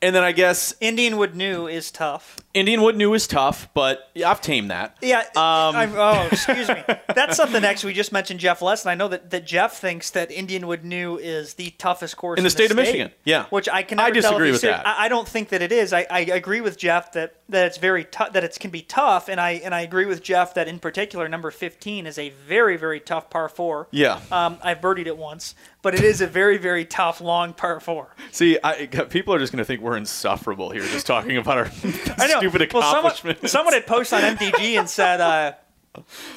And 0.00 0.14
then 0.14 0.22
I 0.22 0.30
guess 0.32 0.74
Indianwood 0.80 1.34
New 1.34 1.66
is 1.66 1.90
tough. 1.90 2.36
Indianwood 2.56 2.96
New 2.96 3.12
is 3.12 3.26
tough, 3.26 3.68
but 3.74 4.10
I've 4.24 4.40
tamed 4.40 4.70
that. 4.70 4.96
Yeah. 5.02 5.18
Um, 5.18 5.76
I'm, 5.76 5.92
oh, 5.94 6.26
excuse 6.32 6.68
me. 6.68 6.82
That's 7.14 7.36
something. 7.36 7.60
next. 7.60 7.84
we 7.84 7.92
just 7.92 8.12
mentioned 8.12 8.40
Jeff 8.40 8.62
Less, 8.62 8.82
and 8.82 8.90
I 8.90 8.94
know 8.94 9.08
that, 9.08 9.30
that 9.30 9.46
Jeff 9.46 9.76
thinks 9.76 10.10
that 10.12 10.30
Indianwood 10.30 10.82
New 10.82 11.18
is 11.18 11.54
the 11.54 11.70
toughest 11.72 12.16
course 12.16 12.38
In 12.38 12.44
the 12.44 12.50
state 12.50 12.70
of 12.70 12.76
Michigan, 12.78 13.10
yeah. 13.24 13.44
Which 13.50 13.68
I 13.68 13.82
can. 13.82 14.00
I 14.00 14.04
Never 14.04 14.14
tell 14.14 14.18
if 14.18 14.22
disagree 14.30 14.50
with 14.52 14.60
serious. 14.60 14.78
that. 14.78 14.86
I, 14.86 15.04
I 15.04 15.08
don't 15.08 15.28
think 15.28 15.50
that 15.50 15.60
it 15.60 15.70
is. 15.70 15.92
I, 15.92 16.06
I 16.10 16.20
agree 16.20 16.62
with 16.62 16.78
Jeff 16.78 17.12
that, 17.12 17.34
that 17.50 17.66
it's 17.66 17.76
very 17.76 18.04
tough. 18.04 18.32
That 18.32 18.42
it 18.42 18.56
can 18.58 18.70
be 18.70 18.80
tough, 18.80 19.28
and 19.28 19.38
I 19.38 19.52
and 19.62 19.74
I 19.74 19.82
agree 19.82 20.06
with 20.06 20.22
Jeff 20.22 20.54
that 20.54 20.66
in 20.66 20.78
particular 20.78 21.28
number 21.28 21.50
15 21.50 22.06
is 22.06 22.18
a 22.18 22.30
very 22.30 22.78
very 22.78 23.00
tough 23.00 23.28
par 23.28 23.50
four. 23.50 23.88
Yeah. 23.90 24.18
Um, 24.32 24.56
I've 24.62 24.80
birdied 24.80 25.06
it 25.06 25.18
once, 25.18 25.54
but 25.82 25.94
it 25.94 26.02
is 26.02 26.22
a 26.22 26.26
very 26.26 26.56
very 26.56 26.86
tough 26.86 27.20
long 27.20 27.52
par 27.52 27.80
four. 27.80 28.14
See, 28.32 28.58
I, 28.64 28.86
people 28.86 29.34
are 29.34 29.38
just 29.38 29.52
going 29.52 29.58
to 29.58 29.64
think 29.66 29.82
we're 29.82 29.98
insufferable 29.98 30.70
here, 30.70 30.82
just 30.82 31.06
talking 31.06 31.36
about 31.36 31.58
our 31.58 31.70
I 32.18 32.28
know. 32.28 32.45
Stupid 32.50 32.72
well, 32.72 33.12
someone, 33.12 33.48
someone 33.48 33.74
had 33.74 33.86
posted 33.86 34.22
on 34.22 34.36
MDG 34.36 34.78
and 34.78 34.88
said, 34.88 35.20
uh, 35.20 35.52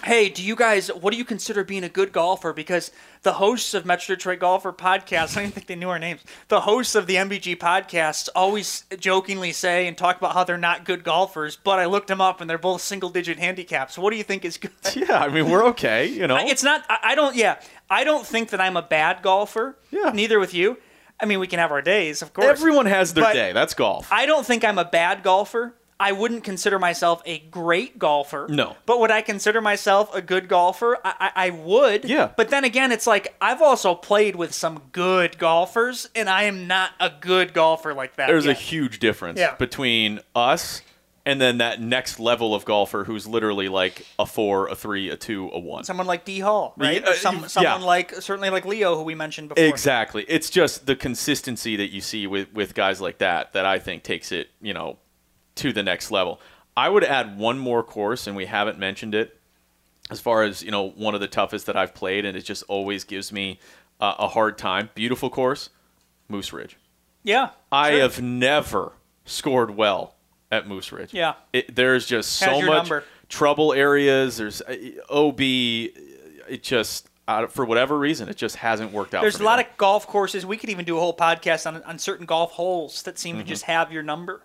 "Hey, 0.03 0.29
do 0.29 0.43
you 0.43 0.55
guys? 0.55 0.87
What 0.89 1.11
do 1.11 1.17
you 1.17 1.25
consider 1.25 1.63
being 1.63 1.83
a 1.83 1.89
good 1.89 2.11
golfer? 2.11 2.53
Because 2.53 2.91
the 3.21 3.33
hosts 3.33 3.73
of 3.73 3.85
Metro 3.85 4.15
Detroit 4.15 4.39
Golfer 4.39 4.71
podcast, 4.71 5.31
I 5.31 5.35
don't 5.35 5.43
even 5.43 5.51
think 5.51 5.67
they 5.67 5.75
knew 5.75 5.89
our 5.89 5.99
names. 5.99 6.21
The 6.47 6.61
hosts 6.61 6.95
of 6.95 7.07
the 7.07 7.15
MDG 7.15 7.57
podcasts 7.57 8.29
always 8.35 8.85
jokingly 8.97 9.51
say 9.51 9.87
and 9.87 9.97
talk 9.97 10.17
about 10.17 10.33
how 10.33 10.43
they're 10.43 10.57
not 10.57 10.85
good 10.85 11.03
golfers. 11.03 11.55
But 11.55 11.79
I 11.79 11.85
looked 11.85 12.07
them 12.07 12.21
up, 12.21 12.41
and 12.41 12.49
they're 12.49 12.57
both 12.57 12.81
single-digit 12.81 13.37
handicaps. 13.37 13.97
What 13.97 14.11
do 14.11 14.17
you 14.17 14.23
think 14.23 14.45
is 14.45 14.57
good? 14.57 14.71
yeah, 14.95 15.19
I 15.19 15.29
mean, 15.29 15.49
we're 15.49 15.65
okay, 15.67 16.07
you 16.07 16.27
know. 16.27 16.37
It's 16.37 16.63
not. 16.63 16.85
I, 16.89 16.99
I 17.03 17.15
don't. 17.15 17.35
Yeah, 17.35 17.59
I 17.89 18.03
don't 18.03 18.25
think 18.25 18.49
that 18.49 18.61
I'm 18.61 18.77
a 18.77 18.83
bad 18.83 19.21
golfer. 19.21 19.77
Yeah. 19.91 20.11
Neither 20.13 20.39
with 20.39 20.53
you. 20.53 20.77
I 21.21 21.25
mean, 21.25 21.39
we 21.39 21.47
can 21.47 21.59
have 21.59 21.71
our 21.71 21.81
days, 21.81 22.21
of 22.21 22.33
course. 22.33 22.47
Everyone 22.47 22.85
has 22.85 23.13
their 23.13 23.33
day. 23.33 23.51
That's 23.51 23.73
golf. 23.73 24.07
I 24.11 24.25
don't 24.25 24.45
think 24.45 24.63
I'm 24.63 24.77
a 24.77 24.85
bad 24.85 25.21
golfer. 25.21 25.75
I 25.99 26.13
wouldn't 26.13 26.43
consider 26.43 26.79
myself 26.79 27.21
a 27.25 27.39
great 27.39 27.99
golfer. 27.99 28.47
No. 28.49 28.77
But 28.85 28.99
would 28.99 29.11
I 29.11 29.21
consider 29.21 29.59
myself 29.59 30.13
a 30.15 30.21
good 30.21 30.47
golfer? 30.47 30.97
I, 31.03 31.31
I, 31.35 31.47
I 31.47 31.49
would. 31.49 32.05
Yeah. 32.05 32.31
But 32.37 32.49
then 32.49 32.63
again, 32.63 32.91
it's 32.91 33.05
like 33.05 33.35
I've 33.41 33.61
also 33.61 33.95
played 33.95 34.35
with 34.35 34.53
some 34.53 34.83
good 34.91 35.37
golfers, 35.37 36.09
and 36.15 36.29
I 36.29 36.43
am 36.43 36.67
not 36.67 36.91
a 36.99 37.09
good 37.09 37.53
golfer 37.53 37.93
like 37.93 38.15
that. 38.15 38.27
There's 38.27 38.45
a 38.45 38.53
huge 38.53 38.99
difference 38.99 39.39
Yeah. 39.39 39.55
between 39.55 40.21
us 40.33 40.81
and 41.25 41.39
then 41.39 41.57
that 41.57 41.81
next 41.81 42.19
level 42.19 42.55
of 42.55 42.65
golfer 42.65 43.03
who's 43.03 43.27
literally 43.27 43.67
like 43.67 44.05
a 44.17 44.25
four, 44.25 44.67
a 44.67 44.75
three, 44.75 45.09
a 45.09 45.17
two, 45.17 45.49
a 45.51 45.59
one. 45.59 45.83
someone 45.83 46.07
like 46.07 46.25
D 46.25 46.39
Hall, 46.39 46.73
right? 46.77 47.07
Or 47.07 47.13
some, 47.13 47.43
uh, 47.43 47.47
someone 47.47 47.81
yeah. 47.81 47.85
like 47.85 48.13
certainly 48.15 48.49
like 48.49 48.65
Leo, 48.65 48.95
who 48.95 49.03
we 49.03 49.15
mentioned 49.15 49.49
before. 49.49 49.63
Exactly. 49.63 50.25
It's 50.27 50.49
just 50.49 50.85
the 50.85 50.95
consistency 50.95 51.75
that 51.75 51.91
you 51.91 52.01
see 52.01 52.25
with, 52.25 52.51
with 52.53 52.73
guys 52.73 53.01
like 53.01 53.17
that 53.19 53.53
that 53.53 53.65
I 53.65 53.79
think 53.79 54.03
takes 54.03 54.31
it, 54.31 54.49
you 54.61 54.73
know, 54.73 54.97
to 55.59 55.71
the 55.73 55.83
next 55.83 56.11
level. 56.11 56.39
I 56.75 56.89
would 56.89 57.03
add 57.03 57.37
one 57.37 57.59
more 57.59 57.83
course, 57.83 58.27
and 58.27 58.35
we 58.35 58.45
haven't 58.45 58.79
mentioned 58.79 59.13
it, 59.15 59.37
as 60.09 60.19
far 60.19 60.43
as, 60.43 60.63
you 60.63 60.71
know, 60.71 60.89
one 60.89 61.13
of 61.13 61.21
the 61.21 61.27
toughest 61.27 61.65
that 61.67 61.75
I've 61.75 61.93
played, 61.93 62.25
and 62.25 62.37
it 62.37 62.41
just 62.41 62.63
always 62.67 63.03
gives 63.03 63.31
me 63.31 63.59
uh, 63.99 64.15
a 64.19 64.27
hard 64.29 64.57
time. 64.57 64.89
Beautiful 64.95 65.29
course, 65.29 65.69
Moose 66.29 66.51
Ridge. 66.53 66.77
Yeah. 67.23 67.49
I 67.71 67.91
sure. 67.91 67.99
have 68.01 68.21
never 68.21 68.93
scored 69.25 69.75
well 69.75 70.15
at 70.51 70.67
Moose 70.67 70.91
Ridge. 70.91 71.13
Yeah. 71.13 71.33
It, 71.53 71.75
there's 71.75 72.05
just 72.05 72.31
so 72.33 72.61
much 72.61 72.65
number. 72.89 73.03
trouble 73.27 73.73
areas. 73.73 74.37
There's 74.37 74.61
uh, 74.61 74.75
OB. 75.09 75.41
It 75.41 76.63
just, 76.63 77.09
of- 77.27 77.51
for 77.51 77.65
whatever 77.65 77.97
reason, 77.99 78.29
it 78.29 78.37
just 78.37 78.55
hasn't 78.55 78.91
worked 78.93 79.13
out. 79.13 79.21
There's 79.21 79.39
a 79.39 79.43
lot 79.43 79.59
of 79.59 79.65
golf 79.77 80.07
courses. 80.07 80.45
We 80.45 80.57
could 80.57 80.69
even 80.69 80.85
do 80.85 80.97
a 80.97 80.99
whole 80.99 81.15
podcast 81.15 81.67
on, 81.67 81.83
on 81.83 81.99
certain 81.99 82.25
golf 82.25 82.51
holes 82.53 83.03
that 83.03 83.19
seem 83.19 83.35
Mm-hmm. 83.35 83.43
to 83.43 83.47
just 83.49 83.63
have 83.63 83.91
your 83.91 84.01
number. 84.01 84.41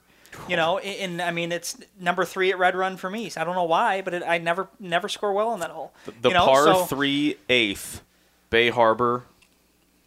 You 0.49 0.57
know, 0.57 0.79
and, 0.79 1.23
I 1.23 1.31
mean, 1.31 1.53
it's 1.53 1.77
number 1.99 2.25
three 2.25 2.51
at 2.51 2.59
Red 2.59 2.75
Run 2.75 2.97
for 2.97 3.09
me. 3.11 3.29
So 3.29 3.41
I 3.41 3.45
don't 3.45 3.55
know 3.55 3.65
why, 3.65 4.03
but 4.03 4.15
it, 4.15 4.23
I 4.27 4.39
never 4.39 4.69
never 4.79 5.09
score 5.09 5.33
well 5.33 5.49
on 5.49 5.61
that 5.61 5.71
hole. 5.71 5.93
the 6.21 6.29
you 6.29 6.35
know, 6.35 6.45
par 6.45 6.65
so- 6.65 6.85
three 6.85 7.37
eighth 7.49 8.03
Bay 8.51 8.71
Harbor 8.71 9.25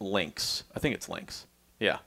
links. 0.00 0.64
I 0.74 0.78
think 0.80 0.94
it's 0.94 1.08
links. 1.08 1.46
Yeah. 1.80 1.98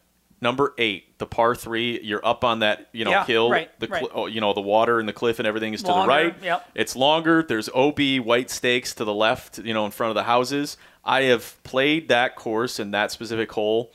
Number 0.43 0.73
eight, 0.79 1.17
the 1.19 1.27
par 1.27 1.53
three. 1.53 1.99
You're 2.01 2.25
up 2.25 2.43
on 2.43 2.59
that, 2.59 2.87
you 2.93 3.05
know, 3.05 3.11
Yeah, 3.11 3.25
hill. 3.25 3.51
right, 3.51 3.69
the 3.79 3.85
cli- 3.87 3.99
right. 4.01 4.09
oh, 4.11 4.25
you 4.25 4.41
know, 4.41 4.53
the 4.53 4.61
water 4.61 4.99
and 4.99 5.07
the 5.07 5.13
cliff 5.13 5.37
and 5.37 5.47
everything 5.47 5.73
is 5.75 5.83
to 5.83 5.89
Longer, 5.91 6.01
the 6.01 6.29
right. 6.31 6.35
yep. 6.43 6.67
It's 6.73 6.95
longer. 6.95 7.43
There's 7.43 7.69
OB 7.69 7.99
white 8.23 8.49
stakes 8.49 8.95
to 8.95 9.05
the 9.05 9.13
left. 9.13 9.59
You 9.59 9.73
know, 9.75 9.85
in 9.85 9.91
front 9.91 10.09
of 10.09 10.15
the 10.15 10.23
houses. 10.23 10.77
I 11.05 11.23
have 11.23 11.61
played 11.63 12.09
that 12.09 12.35
course 12.35 12.79
and 12.79 12.91
that 12.93 13.11
specific 13.11 13.51
hole. 13.51 13.91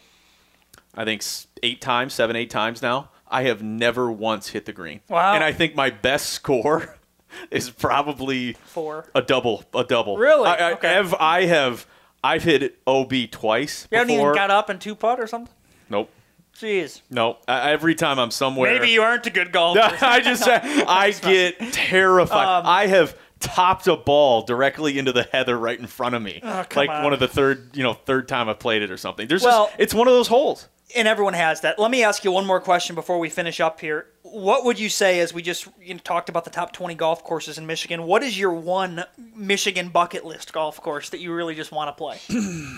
I 0.95 1.05
think 1.05 1.24
eight 1.64 1.81
times, 1.81 2.14
seven, 2.14 2.37
eight 2.37 2.51
times 2.51 2.81
now. 2.81 3.11
I 3.29 3.43
have 3.45 3.62
never 3.62 4.11
once 4.11 4.49
hit 4.49 4.66
the 4.66 4.72
green. 4.72 5.01
Wow. 5.09 5.35
And 5.35 5.43
I 5.43 5.53
think 5.53 5.74
my 5.74 5.91
best 5.91 6.31
score 6.31 6.97
is 7.51 7.70
probably 7.70 8.53
Four. 8.66 9.09
a 9.14 9.22
double, 9.22 9.64
a 9.74 9.85
double. 9.85 10.16
Really? 10.16 10.47
I, 10.49 10.70
I, 10.70 10.72
Okay. 10.74 10.89
have, 10.89 11.14
I 11.14 11.45
have, 11.47 11.87
I've 12.22 12.43
hit 12.45 12.79
OB 12.87 13.12
twice 13.31 13.87
You 13.91 13.99
haven't 13.99 14.12
even 14.14 14.35
got 14.35 14.51
up 14.51 14.68
and 14.68 14.81
two 14.81 14.95
putt 14.95 15.18
or 15.20 15.27
something. 15.27 15.53
nope, 15.91 16.11
Jeez. 16.59 17.03
nope. 17.11 17.43
I, 17.49 17.70
every 17.72 17.95
time 17.95 18.18
I'm 18.18 18.31
somewhere, 18.31 18.72
Maybe 18.72 18.91
you 18.91 19.03
aren't 19.03 19.27
a 19.27 19.31
good 19.31 19.53
golfer. 19.53 19.81
I 20.05 20.20
just, 20.20 20.45
I 20.49 21.11
get 21.11 21.59
terrified. 21.72 22.47
Um, 22.61 22.66
I 22.66 22.87
have 22.87 23.16
topped 23.41 23.87
a 23.87 23.97
ball 23.97 24.43
directly 24.43 24.99
into 24.99 25.12
the 25.12 25.24
heather 25.24 25.59
right 25.59 25.79
in 25.79 25.87
front 25.87 26.14
of 26.14 26.22
me, 26.22 26.41
Oh, 26.43 26.64
like 26.74 26.89
on. 26.89 27.05
one 27.05 27.12
of 27.12 27.20
the 27.20 27.29
third, 27.29 27.77
you 27.77 27.83
know, 27.83 27.93
third 27.93 28.29
time 28.29 28.49
I've 28.49 28.59
played 28.59 28.83
it 28.83 28.91
or 28.91 28.97
something. 28.97 29.29
There's 29.29 29.43
Well- 29.43 29.66
just 29.66 29.77
it's 29.81 29.95
one 29.95 30.09
of 30.09 30.14
those 30.14 30.29
holes. 30.29 30.68
And 30.95 31.09
everyone 31.09 31.34
has 31.34 31.62
that. 31.62 31.78
Let 31.78 31.91
me 31.91 32.03
ask 32.03 32.24
you 32.24 32.30
one 32.30 32.47
more 32.47 32.61
question 32.61 32.95
before 32.95 33.18
we 33.18 33.28
finish 33.28 33.61
up 33.61 33.80
here. 33.80 34.07
What 34.22 34.64
would 34.64 34.78
you 34.78 34.89
say, 34.89 35.20
as 35.20 35.34
we 35.34 35.43
just 35.43 35.66
you 35.80 35.95
know, 35.95 36.01
talked 36.01 36.28
about 36.28 36.45
the 36.45 36.51
top 36.51 36.72
20 36.72 36.95
golf 36.95 37.24
courses 37.24 37.59
in 37.59 37.66
Michigan, 37.66 38.05
what 38.05 38.22
is 38.22 38.39
your 38.39 38.53
one 38.53 39.05
Michigan 39.34 39.89
bucket 39.89 40.24
list 40.24 40.53
golf 40.53 40.80
course 40.80 41.11
that 41.11 41.20
you 41.20 41.32
really 41.32 41.55
just 41.55 41.72
want 41.72 41.89
to 41.89 41.93
play? 41.93 42.18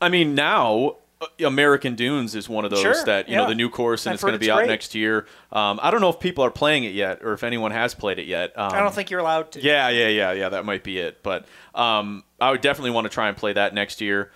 I 0.00 0.08
mean, 0.08 0.34
now 0.34 0.96
uh, 1.20 1.46
American 1.46 1.94
Dunes 1.94 2.34
is 2.34 2.48
one 2.48 2.64
of 2.64 2.70
those 2.70 2.80
Sure, 2.80 3.04
that 3.04 3.28
you 3.28 3.36
know 3.36 3.46
the 3.46 3.54
new 3.54 3.70
course 3.70 4.06
and 4.06 4.10
I've 4.10 4.14
it's 4.14 4.22
going 4.22 4.32
to 4.32 4.38
be 4.38 4.50
out 4.50 4.58
great. 4.58 4.68
next 4.68 4.94
year. 4.94 5.26
Um, 5.52 5.78
I 5.80 5.92
don't 5.92 6.00
know 6.00 6.08
if 6.08 6.18
people 6.18 6.44
are 6.44 6.50
playing 6.50 6.84
it 6.84 6.94
yet 6.94 7.22
or 7.22 7.32
if 7.32 7.44
anyone 7.44 7.70
has 7.70 7.94
played 7.94 8.18
it 8.18 8.26
yet. 8.26 8.58
Um, 8.58 8.72
I 8.72 8.80
don't 8.80 8.92
think 8.92 9.10
you're 9.10 9.20
allowed 9.20 9.52
to. 9.52 9.62
Yeah, 9.62 9.88
yeah, 9.90 10.08
yeah, 10.08 10.32
yeah. 10.32 10.48
That 10.48 10.64
might 10.64 10.82
be 10.82 10.98
it. 10.98 11.22
But 11.22 11.46
um, 11.74 12.24
I 12.40 12.50
would 12.50 12.60
definitely 12.60 12.90
want 12.90 13.04
to 13.04 13.10
try 13.10 13.28
and 13.28 13.36
play 13.36 13.52
that 13.52 13.74
next 13.74 14.00
year. 14.00 14.32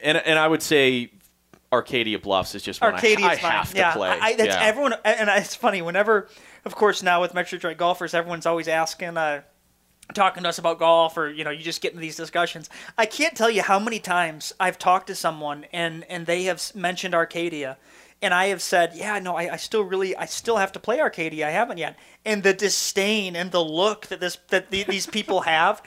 And 0.00 0.18
and 0.18 0.38
I 0.38 0.46
would 0.46 0.62
say 0.62 1.10
Arcadia 1.72 2.18
Bluffs 2.18 2.54
is 2.54 2.62
just 2.62 2.80
one 2.80 2.94
I, 2.94 2.98
I 2.98 3.16
fine. 3.16 3.36
have 3.36 3.72
to 3.74 3.92
play. 3.92 4.18
I, 4.20 4.34
that's 4.34 4.48
yeah. 4.48 4.62
everyone, 4.62 4.94
and 5.04 5.30
it's 5.30 5.54
funny 5.54 5.82
whenever, 5.82 6.28
of 6.64 6.74
course, 6.74 7.02
now 7.02 7.20
with 7.20 7.32
Metro 7.32 7.56
Detroit 7.58 7.76
golfers, 7.76 8.12
everyone's 8.12 8.46
always 8.46 8.66
asking, 8.66 9.16
uh, 9.16 9.42
talking 10.14 10.42
to 10.42 10.48
us 10.48 10.58
about 10.58 10.78
golf, 10.80 11.16
or 11.16 11.30
you 11.30 11.44
know, 11.44 11.50
you 11.50 11.62
just 11.62 11.80
get 11.80 11.92
into 11.92 12.00
these 12.00 12.16
discussions. 12.16 12.68
I 12.98 13.06
can't 13.06 13.36
tell 13.36 13.50
you 13.50 13.62
how 13.62 13.78
many 13.78 14.00
times 14.00 14.52
I've 14.58 14.78
talked 14.78 15.06
to 15.06 15.14
someone 15.14 15.66
and 15.72 16.04
and 16.04 16.26
they 16.26 16.44
have 16.44 16.74
mentioned 16.74 17.14
Arcadia. 17.14 17.78
And 18.22 18.34
I 18.34 18.48
have 18.48 18.60
said, 18.60 18.92
yeah, 18.94 19.18
no, 19.18 19.34
I, 19.34 19.54
I 19.54 19.56
still 19.56 19.82
really, 19.82 20.14
I 20.14 20.26
still 20.26 20.58
have 20.58 20.72
to 20.72 20.78
play 20.78 21.00
Arcadia. 21.00 21.46
I 21.46 21.50
haven't 21.52 21.78
yet. 21.78 21.98
And 22.26 22.42
the 22.42 22.52
disdain 22.52 23.34
and 23.34 23.50
the 23.50 23.64
look 23.64 24.08
that 24.08 24.20
this, 24.20 24.36
that 24.48 24.70
the, 24.70 24.82
these 24.84 25.06
people 25.06 25.40
have, 25.40 25.82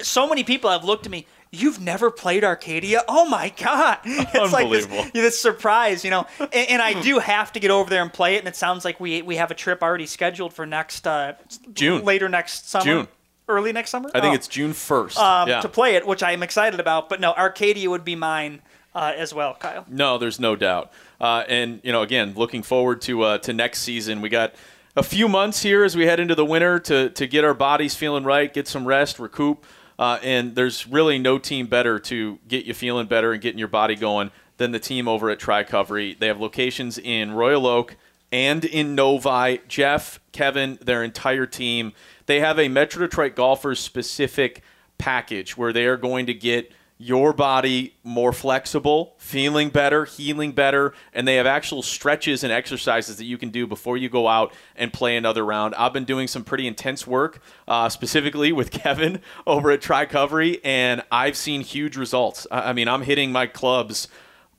so 0.00 0.26
many 0.26 0.44
people 0.44 0.70
have 0.70 0.82
looked 0.82 1.04
at 1.04 1.12
me. 1.12 1.26
You've 1.54 1.80
never 1.80 2.10
played 2.10 2.44
Arcadia? 2.44 3.02
Oh 3.08 3.28
my 3.28 3.52
god! 3.56 3.98
It's 4.04 4.52
like 4.52 4.70
this, 4.70 4.86
this 5.12 5.40
surprise, 5.40 6.04
you 6.04 6.10
know. 6.10 6.26
And, 6.40 6.52
and 6.70 6.82
I 6.82 7.00
do 7.00 7.18
have 7.18 7.52
to 7.52 7.60
get 7.60 7.70
over 7.70 7.88
there 7.88 8.02
and 8.02 8.12
play 8.12 8.34
it. 8.36 8.38
And 8.40 8.48
it 8.48 8.56
sounds 8.56 8.84
like 8.84 8.98
we 9.00 9.22
we 9.22 9.36
have 9.36 9.50
a 9.50 9.54
trip 9.54 9.82
already 9.82 10.06
scheduled 10.06 10.52
for 10.52 10.66
next 10.66 11.06
uh, 11.06 11.34
June. 11.72 12.04
later 12.04 12.28
next 12.28 12.68
summer, 12.68 12.84
June. 12.84 13.08
early 13.48 13.72
next 13.72 13.90
summer. 13.90 14.10
I 14.14 14.20
think 14.20 14.32
Oh. 14.32 14.34
it's 14.34 14.48
June 14.48 14.72
first. 14.72 15.18
um, 15.18 15.48
yeah. 15.48 15.60
to 15.60 15.68
play 15.68 15.94
it, 15.96 16.06
which 16.06 16.22
I 16.22 16.32
am 16.32 16.42
excited 16.42 16.80
about. 16.80 17.08
But 17.08 17.20
no, 17.20 17.32
Arcadia 17.32 17.88
would 17.90 18.04
be 18.04 18.16
mine 18.16 18.60
uh, 18.94 19.12
as 19.16 19.32
well, 19.34 19.54
Kyle. 19.54 19.84
No, 19.88 20.18
there's 20.18 20.38
no 20.40 20.56
doubt. 20.56 20.90
Uh, 21.20 21.44
and 21.48 21.80
you 21.84 21.92
know, 21.92 22.02
again, 22.02 22.32
looking 22.36 22.62
forward 22.62 23.00
to 23.02 23.22
uh, 23.22 23.38
to 23.38 23.52
next 23.52 23.80
season. 23.80 24.20
We 24.20 24.28
got 24.28 24.54
a 24.96 25.02
few 25.02 25.28
months 25.28 25.62
here 25.62 25.82
as 25.84 25.96
we 25.96 26.06
head 26.06 26.20
into 26.20 26.34
the 26.34 26.44
winter 26.44 26.78
to 26.80 27.10
to 27.10 27.26
get 27.26 27.44
our 27.44 27.54
bodies 27.54 27.94
feeling 27.94 28.24
right, 28.24 28.52
get 28.52 28.66
some 28.68 28.84
rest, 28.86 29.18
recoup. 29.18 29.64
Uh, 29.98 30.18
and 30.22 30.54
there's 30.54 30.86
really 30.86 31.18
no 31.18 31.38
team 31.38 31.66
better 31.66 31.98
to 31.98 32.38
get 32.48 32.64
you 32.64 32.74
feeling 32.74 33.06
better 33.06 33.32
and 33.32 33.40
getting 33.40 33.58
your 33.58 33.68
body 33.68 33.94
going 33.94 34.30
than 34.56 34.72
the 34.72 34.78
team 34.78 35.08
over 35.08 35.30
at 35.30 35.38
Tricovery. 35.38 36.18
They 36.18 36.26
have 36.26 36.40
locations 36.40 36.98
in 36.98 37.32
Royal 37.32 37.66
Oak 37.66 37.96
and 38.32 38.64
in 38.64 38.94
Novi. 38.94 39.60
Jeff, 39.68 40.20
Kevin, 40.32 40.78
their 40.82 41.02
entire 41.02 41.46
team. 41.46 41.92
They 42.26 42.40
have 42.40 42.58
a 42.58 42.68
Metro 42.68 43.06
Detroit 43.06 43.36
golfers 43.36 43.80
specific 43.80 44.62
package 44.98 45.56
where 45.56 45.72
they 45.72 45.86
are 45.86 45.96
going 45.96 46.26
to 46.26 46.34
get 46.34 46.72
your 46.96 47.32
body 47.32 47.94
more 48.04 48.32
flexible, 48.32 49.14
feeling 49.18 49.68
better, 49.68 50.04
healing 50.04 50.52
better, 50.52 50.94
and 51.12 51.26
they 51.26 51.36
have 51.36 51.46
actual 51.46 51.82
stretches 51.82 52.44
and 52.44 52.52
exercises 52.52 53.16
that 53.16 53.24
you 53.24 53.36
can 53.36 53.50
do 53.50 53.66
before 53.66 53.96
you 53.96 54.08
go 54.08 54.28
out 54.28 54.52
and 54.76 54.92
play 54.92 55.16
another 55.16 55.44
round. 55.44 55.74
I've 55.74 55.92
been 55.92 56.04
doing 56.04 56.28
some 56.28 56.44
pretty 56.44 56.66
intense 56.66 57.06
work, 57.06 57.40
uh, 57.66 57.88
specifically 57.88 58.52
with 58.52 58.70
Kevin 58.70 59.20
over 59.46 59.70
at 59.70 59.80
Tricovery, 59.80 60.60
and 60.62 61.02
I've 61.10 61.36
seen 61.36 61.62
huge 61.62 61.96
results. 61.96 62.46
I 62.50 62.70
I 62.70 62.72
mean, 62.72 62.88
I'm 62.88 63.02
hitting 63.02 63.30
my 63.30 63.46
clubs 63.46 64.08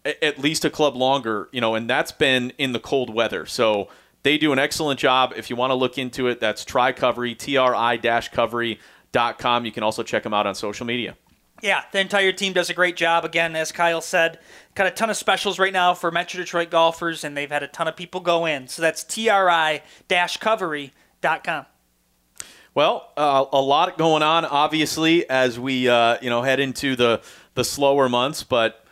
at 0.06 0.38
least 0.38 0.64
a 0.64 0.70
club 0.70 0.96
longer, 0.96 1.50
you 1.52 1.60
know, 1.60 1.76
and 1.76 1.90
that's 1.90 2.12
been 2.12 2.54
in 2.58 2.72
the 2.72 2.80
cold 2.80 3.14
weather. 3.14 3.46
So 3.46 3.90
they 4.24 4.38
do 4.38 4.52
an 4.52 4.60
excellent 4.60 5.00
job. 5.00 5.34
If 5.36 5.50
you 5.50 5.56
want 5.56 5.72
to 5.72 5.76
look 5.76 5.98
into 5.98 6.28
it, 6.28 6.40
that's 6.40 6.64
Tricovery, 6.64 7.38
T-R-I-Covery.com. 7.38 9.66
You 9.66 9.72
can 9.72 9.84
also 9.84 10.04
check 10.04 10.24
them 10.24 10.34
out 10.34 10.48
on 10.48 10.56
social 10.56 10.86
media. 10.86 11.18
Yeah, 11.62 11.84
the 11.92 12.00
entire 12.00 12.32
team 12.32 12.54
does 12.54 12.70
a 12.70 12.74
great 12.74 12.96
job. 12.96 13.26
Again, 13.26 13.56
as 13.56 13.72
Kyle 13.72 14.02
said, 14.02 14.40
got 14.76 14.88
a 14.88 14.92
ton 14.92 15.10
of 15.10 15.18
specials 15.18 15.58
right 15.58 15.74
now 15.74 15.94
for 15.94 16.12
Metro 16.12 16.40
Detroit 16.40 16.70
golfers, 16.70 17.24
and 17.24 17.36
they've 17.36 17.50
had 17.50 17.64
a 17.64 17.68
ton 17.68 17.88
of 17.88 17.96
people 17.96 18.20
go 18.20 18.46
in. 18.46 18.68
So 18.68 18.82
that's 18.82 19.04
tri-covery.com. 19.04 21.66
Well, 22.74 23.12
uh, 23.16 23.46
a 23.54 23.62
lot 23.62 23.98
going 23.98 24.22
on, 24.22 24.44
obviously, 24.44 25.30
as 25.30 25.58
we 25.58 25.88
uh, 25.88 26.18
you 26.22 26.30
know 26.30 26.42
head 26.42 26.60
into 26.60 26.98
the 26.98 27.22
the 27.54 27.64
slower 27.64 28.10
months, 28.10 28.44
but 28.44 28.86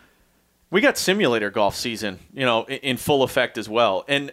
we 0.70 0.80
got 0.80 0.98
simulator 0.98 1.50
golf 1.50 1.76
season, 1.76 2.18
you 2.32 2.44
know, 2.44 2.64
in, 2.64 2.78
in 2.78 2.96
full 2.96 3.22
effect 3.22 3.58
as 3.58 3.68
well. 3.68 4.04
And 4.08 4.32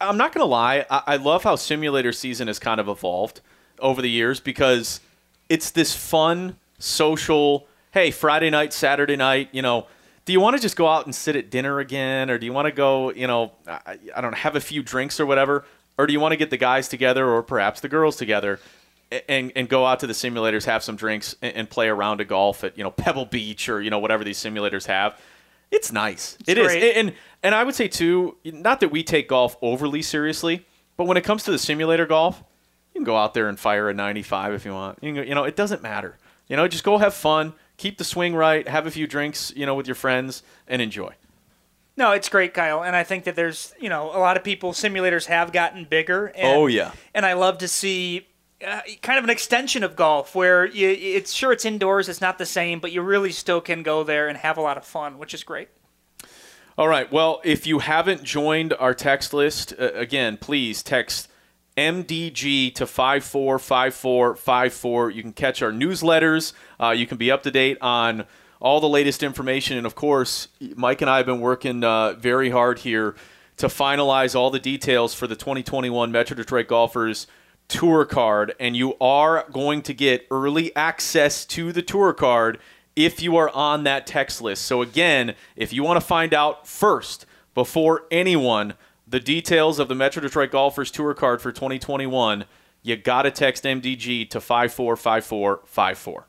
I'm 0.00 0.16
not 0.16 0.34
going 0.34 0.42
to 0.42 0.50
lie, 0.50 0.84
I, 0.90 1.02
I 1.06 1.16
love 1.16 1.44
how 1.44 1.56
simulator 1.56 2.12
season 2.12 2.48
has 2.48 2.58
kind 2.58 2.80
of 2.80 2.88
evolved 2.88 3.40
over 3.78 4.02
the 4.02 4.10
years 4.10 4.40
because 4.40 5.00
it's 5.48 5.70
this 5.70 5.94
fun, 5.94 6.56
social. 6.80 7.66
Hey, 7.92 8.10
Friday 8.10 8.50
night, 8.50 8.72
Saturday 8.72 9.16
night, 9.16 9.48
you 9.52 9.62
know. 9.62 9.86
Do 10.26 10.32
you 10.32 10.40
want 10.40 10.54
to 10.54 10.62
just 10.62 10.76
go 10.76 10.86
out 10.86 11.06
and 11.06 11.14
sit 11.14 11.34
at 11.34 11.50
dinner 11.50 11.80
again, 11.80 12.30
or 12.30 12.38
do 12.38 12.46
you 12.46 12.52
want 12.52 12.66
to 12.66 12.72
go, 12.72 13.10
you 13.10 13.26
know, 13.26 13.52
I, 13.66 13.98
I 14.14 14.20
don't 14.20 14.30
know, 14.30 14.36
have 14.36 14.54
a 14.54 14.60
few 14.60 14.82
drinks 14.82 15.18
or 15.18 15.26
whatever, 15.26 15.64
or 15.98 16.06
do 16.06 16.12
you 16.12 16.20
want 16.20 16.32
to 16.32 16.36
get 16.36 16.50
the 16.50 16.56
guys 16.56 16.88
together 16.88 17.28
or 17.28 17.42
perhaps 17.42 17.80
the 17.80 17.88
girls 17.88 18.16
together 18.16 18.60
and 19.28 19.52
and 19.56 19.68
go 19.68 19.86
out 19.86 20.00
to 20.00 20.06
the 20.06 20.12
simulators, 20.12 20.64
have 20.64 20.82
some 20.82 20.96
drinks, 20.96 21.34
and, 21.42 21.54
and 21.56 21.70
play 21.70 21.88
a 21.88 21.94
round 21.94 22.20
of 22.20 22.28
golf 22.28 22.64
at 22.64 22.76
you 22.78 22.84
know 22.84 22.90
Pebble 22.90 23.26
Beach 23.26 23.68
or 23.68 23.80
you 23.80 23.90
know 23.90 23.98
whatever 23.98 24.24
these 24.24 24.38
simulators 24.38 24.86
have. 24.86 25.18
It's 25.70 25.92
nice. 25.92 26.36
It 26.46 26.58
is, 26.58 26.66
great. 26.66 26.96
and 26.96 27.14
and 27.42 27.54
I 27.54 27.64
would 27.64 27.74
say 27.74 27.88
too, 27.88 28.36
not 28.44 28.80
that 28.80 28.90
we 28.90 29.02
take 29.02 29.28
golf 29.28 29.56
overly 29.62 30.02
seriously, 30.02 30.66
but 30.96 31.04
when 31.04 31.16
it 31.16 31.24
comes 31.24 31.44
to 31.44 31.50
the 31.50 31.58
simulator 31.58 32.06
golf, 32.06 32.42
you 32.92 32.98
can 33.00 33.04
go 33.04 33.16
out 33.16 33.34
there 33.34 33.48
and 33.48 33.58
fire 33.58 33.88
a 33.88 33.94
95 33.94 34.54
if 34.54 34.64
you 34.64 34.72
want. 34.72 34.98
You, 35.00 35.08
can 35.08 35.14
go, 35.16 35.28
you 35.28 35.34
know, 35.34 35.44
it 35.44 35.56
doesn't 35.56 35.82
matter. 35.82 36.18
You 36.50 36.56
know, 36.56 36.68
just 36.68 36.84
go 36.84 36.98
have 36.98 37.14
fun, 37.14 37.54
keep 37.78 37.96
the 37.96 38.04
swing 38.04 38.34
right, 38.34 38.66
have 38.68 38.86
a 38.86 38.90
few 38.90 39.06
drinks, 39.06 39.52
you 39.56 39.64
know, 39.64 39.74
with 39.74 39.86
your 39.86 39.94
friends, 39.94 40.42
and 40.68 40.82
enjoy. 40.82 41.14
No, 41.96 42.12
it's 42.12 42.28
great, 42.28 42.54
Kyle, 42.54 42.82
and 42.82 42.96
I 42.96 43.04
think 43.04 43.24
that 43.24 43.36
there's 43.36 43.72
you 43.80 43.88
know 43.88 44.10
a 44.14 44.18
lot 44.18 44.36
of 44.36 44.44
people 44.44 44.72
simulators 44.72 45.26
have 45.26 45.52
gotten 45.52 45.84
bigger. 45.84 46.26
And, 46.26 46.58
Oh, 46.58 46.66
yeah. 46.66 46.92
and 47.14 47.24
I 47.24 47.32
love 47.32 47.58
to 47.58 47.68
see. 47.68 48.26
Uh, 48.66 48.82
kind 49.00 49.16
of 49.18 49.24
an 49.24 49.30
extension 49.30 49.82
of 49.82 49.96
golf 49.96 50.34
where 50.34 50.66
you, 50.66 50.86
it's 50.90 51.32
sure 51.32 51.50
it's 51.50 51.64
indoors, 51.64 52.10
it's 52.10 52.20
not 52.20 52.36
the 52.36 52.44
same, 52.44 52.78
but 52.78 52.92
you 52.92 53.00
really 53.00 53.32
still 53.32 53.58
can 53.62 53.82
go 53.82 54.04
there 54.04 54.28
and 54.28 54.36
have 54.36 54.58
a 54.58 54.60
lot 54.60 54.76
of 54.76 54.84
fun, 54.84 55.16
which 55.16 55.32
is 55.32 55.42
great. 55.42 55.68
All 56.76 56.86
right. 56.86 57.10
Well, 57.10 57.40
if 57.42 57.66
you 57.66 57.78
haven't 57.78 58.22
joined 58.22 58.74
our 58.74 58.92
text 58.92 59.32
list, 59.32 59.72
uh, 59.80 59.92
again, 59.94 60.36
please 60.36 60.82
text 60.82 61.29
MDG 61.80 62.74
to 62.74 62.86
545454. 62.86 65.10
You 65.10 65.22
can 65.22 65.32
catch 65.32 65.62
our 65.62 65.72
newsletters. 65.72 66.52
Uh, 66.78 66.90
you 66.90 67.06
can 67.06 67.16
be 67.16 67.30
up 67.30 67.42
to 67.44 67.50
date 67.50 67.78
on 67.80 68.26
all 68.60 68.80
the 68.80 68.88
latest 68.88 69.22
information. 69.22 69.78
And 69.78 69.86
of 69.86 69.94
course, 69.94 70.48
Mike 70.76 71.00
and 71.00 71.08
I 71.08 71.16
have 71.16 71.24
been 71.24 71.40
working 71.40 71.82
uh, 71.82 72.12
very 72.12 72.50
hard 72.50 72.80
here 72.80 73.14
to 73.56 73.68
finalize 73.68 74.34
all 74.34 74.50
the 74.50 74.58
details 74.58 75.14
for 75.14 75.26
the 75.26 75.34
2021 75.34 76.12
Metro 76.12 76.36
Detroit 76.36 76.68
Golfers 76.68 77.26
tour 77.66 78.04
card. 78.04 78.54
And 78.60 78.76
you 78.76 78.98
are 79.00 79.46
going 79.50 79.80
to 79.82 79.94
get 79.94 80.26
early 80.30 80.76
access 80.76 81.46
to 81.46 81.72
the 81.72 81.80
tour 81.80 82.12
card 82.12 82.58
if 82.94 83.22
you 83.22 83.38
are 83.38 83.48
on 83.48 83.84
that 83.84 84.06
text 84.06 84.42
list. 84.42 84.66
So, 84.66 84.82
again, 84.82 85.34
if 85.56 85.72
you 85.72 85.82
want 85.82 85.98
to 85.98 86.06
find 86.06 86.34
out 86.34 86.68
first, 86.68 87.24
before 87.54 88.04
anyone, 88.10 88.74
the 89.10 89.20
details 89.20 89.78
of 89.80 89.88
the 89.88 89.94
Metro 89.94 90.22
Detroit 90.22 90.52
Golfers 90.52 90.90
Tour 90.90 91.14
card 91.14 91.42
for 91.42 91.50
2021, 91.50 92.44
you 92.82 92.96
got 92.96 93.22
to 93.22 93.30
text 93.30 93.64
MDG 93.64 94.30
to 94.30 94.40
545454. 94.40 96.26